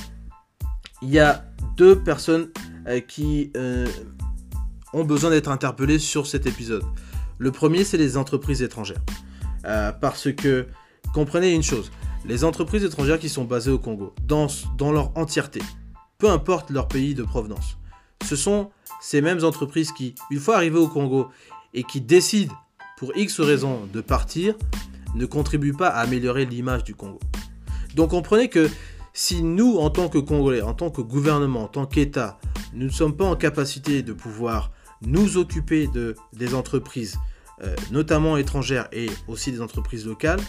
il 1.03 1.11
y 1.11 1.19
a 1.19 1.45
deux 1.77 1.99
personnes 1.99 2.51
qui 3.09 3.51
ont 4.93 5.05
besoin 5.05 5.31
d'être 5.31 5.51
interpellées 5.51 5.99
sur 5.99 6.27
cet 6.27 6.47
épisode. 6.47 6.85
Le 7.39 7.51
premier, 7.51 7.83
c'est 7.83 7.97
les 7.97 8.17
entreprises 8.17 8.63
étrangères. 8.63 9.03
Euh, 9.65 9.93
parce 9.93 10.33
que, 10.33 10.67
comprenez 11.15 11.53
une 11.53 11.63
chose, 11.63 11.91
les 12.25 12.45
entreprises 12.45 12.85
étrangères 12.85 13.19
qui 13.19 13.29
sont 13.29 13.45
basées 13.45 13.71
au 13.71 13.79
Congo, 13.79 14.15
dans, 14.27 14.47
dans 14.77 14.93
leur 14.93 15.17
entièreté, 15.17 15.61
peu 16.19 16.31
importe 16.31 16.71
leur 16.71 16.89
pays 16.89 17.15
de 17.15 17.23
provenance, 17.23 17.79
ce 18.25 18.37
sont 18.37 18.71
ces 19.01 19.21
mêmes 19.21 19.45
entreprises 19.45 19.93
qui, 19.93 20.15
une 20.31 20.39
fois 20.39 20.57
arrivées 20.57 20.79
au 20.79 20.89
Congo 20.89 21.29
et 21.75 21.83
qui 21.83 22.01
décident, 22.01 22.55
pour 22.97 23.17
X 23.17 23.41
raisons, 23.41 23.89
de 23.93 24.01
partir, 24.01 24.55
ne 25.15 25.27
contribuent 25.27 25.73
pas 25.73 25.89
à 25.89 26.01
améliorer 26.01 26.47
l'image 26.47 26.85
du 26.85 26.95
Congo. 26.95 27.19
Donc 27.95 28.11
comprenez 28.11 28.49
que 28.49 28.71
si 29.13 29.43
nous, 29.43 29.77
en 29.77 29.91
tant 29.91 30.09
que 30.09 30.19
Congolais, 30.19 30.63
en 30.63 30.75
tant 30.75 30.91
que 30.91 31.03
gouvernement, 31.03 31.65
en 31.65 31.69
tant 31.69 31.87
qu'État, 31.87 32.39
nous 32.73 32.87
ne 32.87 32.93
sommes 32.93 33.17
pas 33.17 33.27
en 33.27 33.37
capacité 33.37 34.03
de 34.03 34.13
pouvoir 34.13 34.71
nous 35.03 35.37
occuper 35.37 35.89
de, 35.89 36.17
des 36.33 36.55
entreprises 36.55 37.19
euh, 37.63 37.75
notamment 37.91 38.37
étrangères 38.37 38.89
et 38.93 39.09
aussi 39.29 39.53
des 39.53 39.61
entreprises 39.61 40.07
locales, 40.07 40.41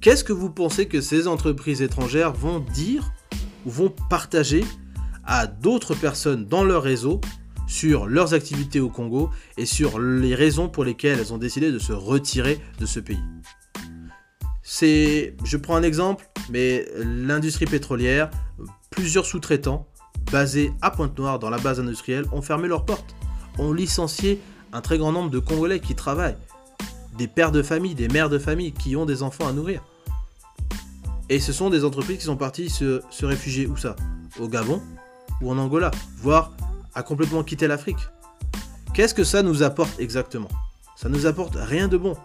qu'est-ce 0.00 0.24
que 0.24 0.32
vous 0.32 0.50
pensez 0.50 0.86
que 0.86 1.00
ces 1.00 1.28
entreprises 1.28 1.82
étrangères 1.82 2.32
vont 2.32 2.60
dire 2.60 3.12
ou 3.66 3.70
vont 3.70 3.94
partager 4.10 4.64
à 5.24 5.46
d'autres 5.46 5.94
personnes 5.94 6.46
dans 6.46 6.64
leur 6.64 6.82
réseau 6.82 7.20
sur 7.66 8.06
leurs 8.06 8.34
activités 8.34 8.80
au 8.80 8.90
Congo 8.90 9.30
et 9.56 9.66
sur 9.66 9.98
les 9.98 10.34
raisons 10.34 10.68
pour 10.68 10.84
lesquelles 10.84 11.18
elles 11.18 11.32
ont 11.32 11.38
décidé 11.38 11.72
de 11.72 11.78
se 11.78 11.92
retirer 11.92 12.60
de 12.78 12.86
ce 12.86 13.00
pays? 13.00 13.22
C'est, 14.62 15.36
je 15.44 15.56
prends 15.56 15.76
un 15.76 15.82
exemple, 15.82 16.28
mais 16.50 16.86
l'industrie 16.96 17.66
pétrolière, 17.66 18.30
plusieurs 18.90 19.26
sous-traitants 19.26 19.86
basés 20.32 20.72
à 20.80 20.90
Pointe-Noire 20.90 21.38
dans 21.38 21.50
la 21.50 21.58
base 21.58 21.80
industrielle 21.80 22.24
ont 22.32 22.42
fermé 22.42 22.68
leurs 22.68 22.84
portes, 22.84 23.14
ont 23.58 23.72
licencié 23.72 24.40
un 24.72 24.80
très 24.80 24.98
grand 24.98 25.12
nombre 25.12 25.30
de 25.30 25.38
Congolais 25.38 25.80
qui 25.80 25.94
travaillent, 25.94 26.36
des 27.16 27.28
pères 27.28 27.52
de 27.52 27.62
famille, 27.62 27.94
des 27.94 28.08
mères 28.08 28.28
de 28.28 28.38
famille 28.38 28.72
qui 28.72 28.96
ont 28.96 29.06
des 29.06 29.22
enfants 29.22 29.46
à 29.46 29.52
nourrir. 29.52 29.82
Et 31.28 31.40
ce 31.40 31.52
sont 31.52 31.70
des 31.70 31.84
entreprises 31.84 32.18
qui 32.18 32.24
sont 32.24 32.36
parties 32.36 32.68
se, 32.68 33.02
réfugier 33.24 33.66
où 33.66 33.76
ça? 33.76 33.96
Au 34.38 34.48
Gabon 34.48 34.82
ou 35.40 35.50
en 35.50 35.58
Angola, 35.58 35.90
voire 36.18 36.52
à 36.94 37.02
complètement 37.02 37.42
quitter 37.42 37.66
l'Afrique. 37.66 38.08
Qu'est-ce 38.92 39.14
que 39.14 39.24
ça 39.24 39.42
nous 39.42 39.62
apporte 39.62 39.98
exactement? 39.98 40.48
Ça 40.96 41.08
nous 41.08 41.26
apporte 41.26 41.56
rien 41.56 41.88
de 41.88 41.96
bon. 41.96 42.16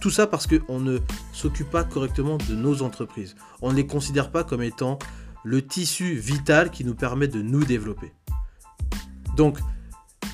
Tout 0.00 0.10
ça 0.10 0.26
parce 0.26 0.46
qu'on 0.46 0.80
ne 0.80 0.98
s'occupe 1.32 1.70
pas 1.70 1.84
correctement 1.84 2.36
de 2.36 2.54
nos 2.54 2.82
entreprises. 2.82 3.36
On 3.62 3.70
ne 3.70 3.76
les 3.76 3.86
considère 3.86 4.30
pas 4.30 4.44
comme 4.44 4.62
étant 4.62 4.98
le 5.44 5.64
tissu 5.66 6.14
vital 6.14 6.70
qui 6.70 6.84
nous 6.84 6.94
permet 6.94 7.28
de 7.28 7.40
nous 7.40 7.64
développer. 7.64 8.12
Donc, 9.36 9.58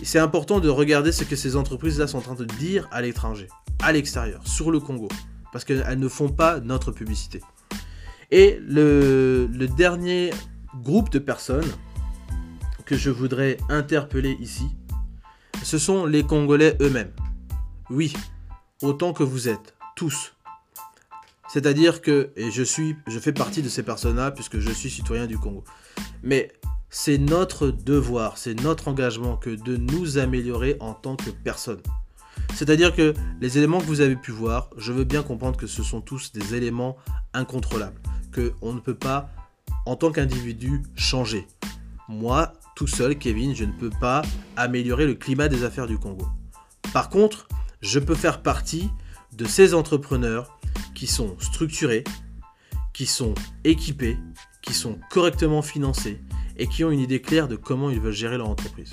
c'est 0.05 0.19
important 0.19 0.61
de 0.61 0.69
regarder 0.69 1.13
ce 1.13 1.25
que 1.25 1.37
ces 1.37 1.57
entreprises-là 1.57 2.07
sont 2.07 2.19
en 2.19 2.23
train 2.23 2.35
de 2.35 2.45
dire 2.45 2.89
à 2.91 3.01
l'étranger, 3.03 3.49
à 3.83 3.93
l'extérieur, 3.93 4.47
sur 4.47 4.71
le 4.71 4.81
Congo, 4.81 5.09
parce 5.53 5.65
qu'elles 5.65 5.99
ne 5.99 6.09
font 6.09 6.29
pas 6.29 6.61
notre 6.61 6.93
publicité. 6.93 7.41
Et 8.31 8.59
le, 8.67 9.49
dernier 9.77 10.31
groupe 10.83 11.11
de 11.11 11.19
personnes 11.19 11.71
que 12.85 12.97
je 12.97 13.11
voudrais 13.11 13.57
interpeller 13.69 14.37
ici, 14.41 14.67
ce 15.63 15.79
sont 15.79 16.05
les 16.05 16.23
Congolais 16.23 16.77
eux-mêmes. 16.81 17.13
Oui, 17.91 18.13
autant 18.83 19.13
que 19.13 19.23
vous 19.23 19.49
êtes, 19.49 19.75
tous. 19.97 20.35
C'est-à-dire 21.49 22.03
que, 22.03 22.33
et 22.37 22.51
je 22.51 22.63
suis, 22.63 22.97
je 23.07 23.19
fais 23.19 23.33
partie 23.33 23.63
de 23.63 23.69
ces 23.69 23.83
personnes-là 23.83 24.33
puisque 24.33 24.59
je 24.59 24.71
suis 24.71 24.91
citoyen 24.91 25.27
du 25.27 25.39
Congo. 25.39 25.65
Mais 26.23 26.53
c'est 26.97 27.19
notre 27.19 27.73
devoir, 27.73 28.39
c'est 28.39 28.55
notre 28.63 28.87
engagement 28.87 29.37
que 29.37 29.51
de 29.51 29.77
nous 29.77 30.17
améliorer 30.17 30.77
en 30.79 30.95
tant 30.95 31.17
que 31.17 31.31
personne. 31.31 31.81
C'est-à-dire 32.55 32.95
que 32.95 33.15
les 33.41 33.59
éléments 33.59 33.81
que 33.81 33.87
vous 33.87 34.01
avez 34.01 34.15
pu 34.15 34.31
voir, 34.31 34.71
je 34.77 34.93
veux 34.93 35.03
bien 35.03 35.25
comprendre 35.25 35.59
que 35.59 35.67
ce 35.67 35.83
sont 35.83 36.01
tous 36.01 36.31
des 36.31 36.55
éléments 36.55 36.97
incontrôlables, 37.33 38.01
que 38.31 38.53
on 38.63 38.73
ne 38.73 38.79
peut 38.79 38.95
pas, 38.95 39.29
en 39.87 39.97
tant 39.97 40.13
qu'individu, 40.13 40.85
changer. 40.95 41.49
Moi, 42.09 42.53
tout 42.77 42.87
seul, 42.87 43.19
Kevin, 43.19 43.57
je 43.57 43.65
ne 43.65 43.73
peux 43.73 43.91
pas 43.91 44.23
améliorer 44.57 45.05
le 45.05 45.15
climat 45.15 45.49
des 45.49 45.65
affaires 45.65 45.89
du 45.89 45.99
Congo. 45.99 46.29
Par 46.93 47.09
contre, 47.09 47.49
je 47.81 47.99
peux 47.99 48.15
faire 48.15 48.41
partie 48.41 48.89
de 49.33 49.47
ces 49.47 49.75
entrepreneurs 49.75 50.61
qui 50.95 51.09
sont 51.09 51.35
structurés, 51.41 52.05
qui 52.93 53.07
sont 53.07 53.35
équipés, 53.65 54.17
qui 54.63 54.75
sont 54.75 55.01
correctement 55.11 55.61
financés 55.61 56.21
et 56.57 56.67
qui 56.67 56.85
ont 56.85 56.91
une 56.91 57.01
idée 57.01 57.21
claire 57.21 57.49
de 57.49 57.57
comment 57.57 57.91
ils 57.91 58.01
veulent 58.01 58.13
gérer 58.13 58.39
leur 58.39 58.49
entreprise. 58.49 58.93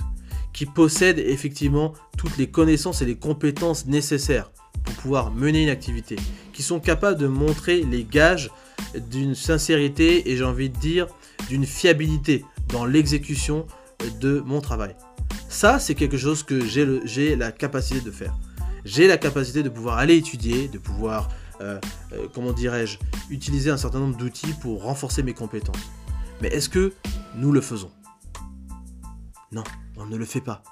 Qui 0.53 0.65
possèdent 0.65 1.19
effectivement 1.19 1.93
toutes 2.17 2.37
les 2.37 2.47
connaissances 2.47 3.01
et 3.01 3.05
les 3.05 3.15
compétences 3.15 3.85
nécessaires 3.85 4.51
pour 4.83 4.95
pouvoir 4.95 5.31
mener 5.31 5.63
une 5.63 5.69
activité. 5.69 6.15
Qui 6.53 6.63
sont 6.63 6.79
capables 6.79 7.17
de 7.17 7.27
montrer 7.27 7.83
les 7.83 8.03
gages 8.03 8.49
d'une 9.09 9.35
sincérité 9.35 10.29
et 10.29 10.37
j'ai 10.37 10.43
envie 10.43 10.69
de 10.69 10.77
dire 10.77 11.07
d'une 11.49 11.65
fiabilité 11.65 12.43
dans 12.69 12.85
l'exécution 12.85 13.65
de 14.19 14.41
mon 14.45 14.61
travail. 14.61 14.95
Ça, 15.49 15.79
c'est 15.79 15.95
quelque 15.95 16.17
chose 16.17 16.43
que 16.43 16.65
j'ai 16.65 17.35
la 17.35 17.51
capacité 17.51 18.01
de 18.01 18.11
faire. 18.11 18.33
J'ai 18.85 19.07
la 19.07 19.17
capacité 19.17 19.63
de 19.63 19.69
pouvoir 19.69 19.97
aller 19.97 20.15
étudier, 20.15 20.67
de 20.67 20.79
pouvoir, 20.79 21.29
euh, 21.61 21.79
euh, 22.13 22.27
comment 22.33 22.51
dirais-je, 22.51 22.97
utiliser 23.29 23.69
un 23.69 23.77
certain 23.77 23.99
nombre 23.99 24.17
d'outils 24.17 24.53
pour 24.61 24.83
renforcer 24.83 25.23
mes 25.23 25.33
compétences. 25.33 25.91
Mais 26.41 26.47
est-ce 26.49 26.69
que 26.69 26.93
nous 27.35 27.51
le 27.51 27.61
faisons? 27.61 27.91
Non, 29.51 29.63
on 29.97 30.05
ne 30.05 30.17
le 30.17 30.25
fait 30.25 30.41
pas. 30.41 30.63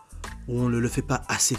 Ou 0.48 0.60
on 0.60 0.70
ne 0.70 0.80
le 0.80 0.88
fait 0.88 1.02
pas 1.02 1.22
assez. 1.28 1.58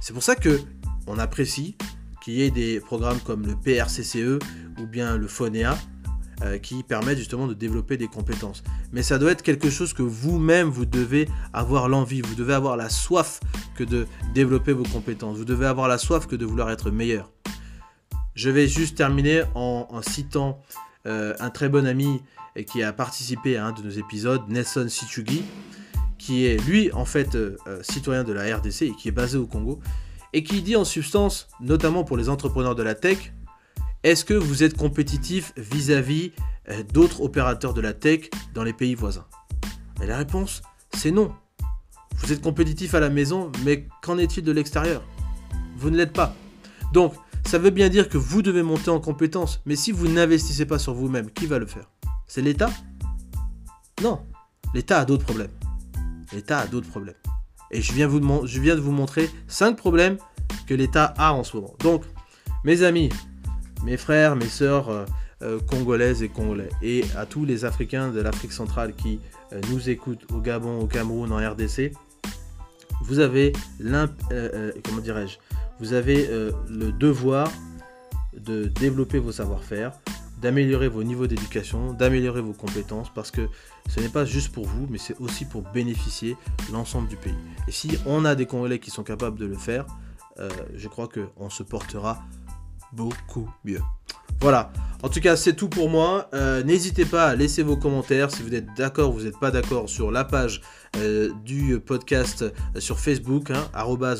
C'est 0.00 0.12
pour 0.12 0.22
ça 0.22 0.36
que 0.36 0.60
on 1.06 1.18
apprécie 1.18 1.76
qu'il 2.22 2.34
y 2.34 2.42
ait 2.42 2.50
des 2.50 2.80
programmes 2.80 3.20
comme 3.20 3.46
le 3.46 3.56
PRCCE 3.56 4.38
ou 4.78 4.86
bien 4.86 5.16
le 5.16 5.26
FONEA 5.26 5.76
euh, 6.42 6.58
qui 6.58 6.82
permettent 6.82 7.18
justement 7.18 7.46
de 7.46 7.54
développer 7.54 7.96
des 7.96 8.08
compétences. 8.08 8.62
Mais 8.92 9.02
ça 9.02 9.18
doit 9.18 9.32
être 9.32 9.42
quelque 9.42 9.70
chose 9.70 9.92
que 9.92 10.02
vous-même, 10.02 10.68
vous 10.68 10.86
devez 10.86 11.28
avoir 11.52 11.88
l'envie, 11.88 12.22
vous 12.22 12.34
devez 12.34 12.54
avoir 12.54 12.76
la 12.76 12.88
soif 12.88 13.40
que 13.76 13.84
de 13.84 14.06
développer 14.34 14.72
vos 14.72 14.84
compétences, 14.84 15.36
vous 15.36 15.44
devez 15.44 15.66
avoir 15.66 15.88
la 15.88 15.98
soif 15.98 16.26
que 16.26 16.36
de 16.36 16.44
vouloir 16.44 16.70
être 16.70 16.90
meilleur. 16.90 17.30
Je 18.34 18.50
vais 18.50 18.66
juste 18.66 18.96
terminer 18.96 19.42
en, 19.54 20.02
citant 20.02 20.60
euh, 21.06 21.34
un 21.38 21.50
très 21.50 21.68
bon 21.68 21.86
ami 21.86 22.20
qui 22.62 22.82
a 22.82 22.92
participé 22.92 23.56
à 23.56 23.66
un 23.66 23.72
de 23.72 23.82
nos 23.82 23.90
épisodes, 23.90 24.42
Nelson 24.48 24.86
Sichugi, 24.88 25.42
qui 26.18 26.46
est 26.46 26.56
lui 26.64 26.92
en 26.92 27.04
fait 27.04 27.34
euh, 27.34 27.56
citoyen 27.82 28.22
de 28.22 28.32
la 28.32 28.56
RDC 28.56 28.82
et 28.82 28.92
qui 28.92 29.08
est 29.08 29.12
basé 29.12 29.36
au 29.36 29.46
Congo, 29.46 29.80
et 30.32 30.44
qui 30.44 30.62
dit 30.62 30.76
en 30.76 30.84
substance, 30.84 31.48
notamment 31.60 32.04
pour 32.04 32.16
les 32.16 32.28
entrepreneurs 32.28 32.74
de 32.74 32.82
la 32.82 32.94
tech, 32.94 33.32
est-ce 34.04 34.24
que 34.24 34.34
vous 34.34 34.62
êtes 34.62 34.76
compétitif 34.76 35.52
vis-à-vis 35.56 36.32
euh, 36.68 36.82
d'autres 36.92 37.22
opérateurs 37.22 37.74
de 37.74 37.80
la 37.80 37.92
tech 37.92 38.30
dans 38.54 38.62
les 38.62 38.72
pays 38.72 38.94
voisins? 38.94 39.26
Et 40.02 40.06
la 40.06 40.18
réponse, 40.18 40.62
c'est 40.94 41.10
non. 41.10 41.32
Vous 42.16 42.32
êtes 42.32 42.40
compétitif 42.40 42.94
à 42.94 43.00
la 43.00 43.10
maison, 43.10 43.50
mais 43.64 43.86
qu'en 44.02 44.18
est-il 44.18 44.44
de 44.44 44.52
l'extérieur? 44.52 45.02
Vous 45.76 45.90
ne 45.90 45.96
l'êtes 45.96 46.12
pas. 46.12 46.34
Donc, 46.92 47.14
ça 47.46 47.58
veut 47.58 47.70
bien 47.70 47.88
dire 47.88 48.08
que 48.08 48.18
vous 48.18 48.42
devez 48.42 48.62
monter 48.62 48.90
en 48.90 49.00
compétence, 49.00 49.60
mais 49.66 49.76
si 49.76 49.92
vous 49.92 50.08
n'investissez 50.08 50.66
pas 50.66 50.78
sur 50.78 50.94
vous-même, 50.94 51.30
qui 51.30 51.46
va 51.46 51.58
le 51.58 51.66
faire? 51.66 51.90
C'est 52.26 52.42
l'État? 52.42 52.70
Non, 54.02 54.20
l'État 54.74 55.00
a 55.00 55.04
d'autres 55.04 55.24
problèmes. 55.24 55.50
L'État 56.32 56.60
a 56.60 56.66
d'autres 56.66 56.88
problèmes. 56.88 57.14
Et 57.70 57.80
je 57.80 57.92
viens, 57.92 58.06
de 58.06 58.80
vous 58.80 58.92
montrer 58.92 59.30
5 59.48 59.76
problèmes 59.76 60.16
que 60.66 60.74
l'État 60.74 61.14
a 61.18 61.32
en 61.32 61.44
ce 61.44 61.56
moment. 61.56 61.74
Donc, 61.80 62.04
mes 62.64 62.82
amis, 62.82 63.10
mes 63.84 63.96
frères, 63.96 64.36
mes 64.36 64.48
sœurs 64.48 64.88
euh, 64.88 65.04
euh, 65.42 65.58
congolaises 65.60 66.22
et 66.22 66.28
congolais, 66.28 66.68
et 66.82 67.04
à 67.16 67.26
tous 67.26 67.44
les 67.44 67.64
Africains 67.64 68.10
de 68.10 68.20
l'Afrique 68.20 68.52
centrale 68.52 68.94
qui 68.94 69.20
euh, 69.52 69.60
nous 69.70 69.90
écoutent 69.90 70.24
au 70.32 70.40
Gabon, 70.40 70.80
au 70.80 70.86
Cameroun, 70.86 71.32
en 71.32 71.36
RDC, 71.36 71.92
vous 73.02 73.18
avez 73.18 73.52
comment 74.84 75.02
Vous 75.78 75.92
avez 75.92 76.26
le 76.70 76.90
devoir 76.90 77.50
de 78.34 78.64
développer 78.64 79.18
vos 79.18 79.32
savoir-faire, 79.32 79.92
d'améliorer 80.44 80.88
vos 80.88 81.02
niveaux 81.02 81.26
d'éducation, 81.26 81.94
d'améliorer 81.94 82.42
vos 82.42 82.52
compétences, 82.52 83.08
parce 83.14 83.30
que 83.30 83.48
ce 83.88 83.98
n'est 84.00 84.10
pas 84.10 84.26
juste 84.26 84.52
pour 84.52 84.66
vous, 84.66 84.86
mais 84.90 84.98
c'est 84.98 85.18
aussi 85.18 85.46
pour 85.46 85.62
bénéficier 85.62 86.36
l'ensemble 86.70 87.08
du 87.08 87.16
pays. 87.16 87.34
Et 87.66 87.72
si 87.72 87.98
on 88.04 88.26
a 88.26 88.34
des 88.34 88.44
Congolais 88.44 88.78
qui 88.78 88.90
sont 88.90 89.04
capables 89.04 89.38
de 89.38 89.46
le 89.46 89.56
faire, 89.56 89.86
je 90.74 90.88
crois 90.88 91.08
qu'on 91.08 91.48
se 91.48 91.62
portera 91.62 92.22
beaucoup 92.92 93.48
mieux. 93.64 93.80
Voilà, 94.40 94.72
en 95.02 95.08
tout 95.08 95.20
cas 95.20 95.36
c'est 95.36 95.54
tout 95.54 95.68
pour 95.68 95.88
moi. 95.88 96.28
Euh, 96.34 96.62
n'hésitez 96.62 97.06
pas 97.06 97.28
à 97.28 97.34
laisser 97.34 97.62
vos 97.62 97.76
commentaires 97.76 98.30
si 98.30 98.42
vous 98.42 98.54
êtes 98.54 98.66
d'accord 98.76 99.10
ou 99.10 99.14
vous 99.14 99.24
n'êtes 99.24 99.38
pas 99.38 99.50
d'accord 99.50 99.88
sur 99.88 100.10
la 100.10 100.24
page 100.24 100.60
euh, 100.96 101.30
du 101.44 101.78
podcast 101.80 102.42
euh, 102.42 102.80
sur 102.80 102.98
Facebook, 102.98 103.50
hein, 103.50 103.68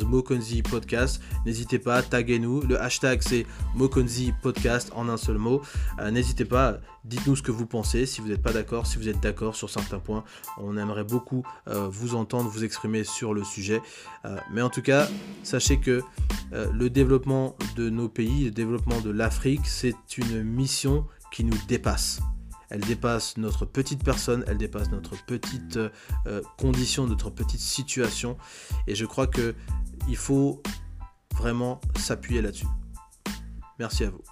Mokonzi 0.06 0.62
Podcast. 0.62 1.20
N'hésitez 1.46 1.78
pas, 1.78 2.02
taguez-nous. 2.02 2.62
Le 2.62 2.80
hashtag 2.80 3.22
c'est 3.22 3.46
Mokonzi 3.74 4.32
Podcast 4.42 4.90
en 4.94 5.08
un 5.08 5.16
seul 5.16 5.38
mot. 5.38 5.62
N'hésitez 6.10 6.44
pas, 6.44 6.78
dites-nous 7.04 7.36
ce 7.36 7.42
que 7.42 7.50
vous 7.50 7.66
pensez, 7.66 8.06
si 8.06 8.20
vous 8.20 8.28
n'êtes 8.28 8.42
pas 8.42 8.52
d'accord, 8.52 8.86
si 8.86 8.98
vous 8.98 9.08
êtes 9.08 9.20
d'accord 9.20 9.54
sur 9.54 9.70
certains 9.70 9.98
points. 9.98 10.24
On 10.58 10.76
aimerait 10.76 11.04
beaucoup 11.04 11.44
vous 11.66 12.14
entendre, 12.14 12.48
vous 12.48 12.64
exprimer 12.64 13.04
sur 13.04 13.34
le 13.34 13.44
sujet. 13.44 13.80
mais 14.52 14.62
en 14.62 14.70
tout 14.70 14.82
cas, 14.82 15.08
sachez 15.42 15.78
que 15.78 16.02
le 16.52 16.90
développement 16.90 17.56
de 17.76 17.90
nos 17.90 18.08
pays, 18.08 18.44
le 18.44 18.50
développement 18.50 19.00
de 19.00 19.10
l'Afrique, 19.10 19.66
c'est 19.66 20.18
une 20.18 20.42
mission 20.42 21.06
qui 21.30 21.44
nous 21.44 21.58
dépasse 21.68 22.20
elle 22.74 22.80
dépasse 22.80 23.36
notre 23.36 23.66
petite 23.66 24.02
personne, 24.02 24.44
elle 24.48 24.58
dépasse 24.58 24.90
notre 24.90 25.14
petite 25.26 25.76
euh, 25.76 25.90
euh, 26.26 26.42
condition, 26.58 27.06
notre 27.06 27.30
petite 27.30 27.60
situation. 27.60 28.36
Et 28.88 28.96
je 28.96 29.06
crois 29.06 29.28
que 29.28 29.54
il 30.08 30.16
faut 30.16 30.60
vraiment 31.36 31.80
s'appuyer 31.96 32.42
là-dessus. 32.42 32.66
Merci 33.78 34.02
à 34.02 34.10
vous. 34.10 34.22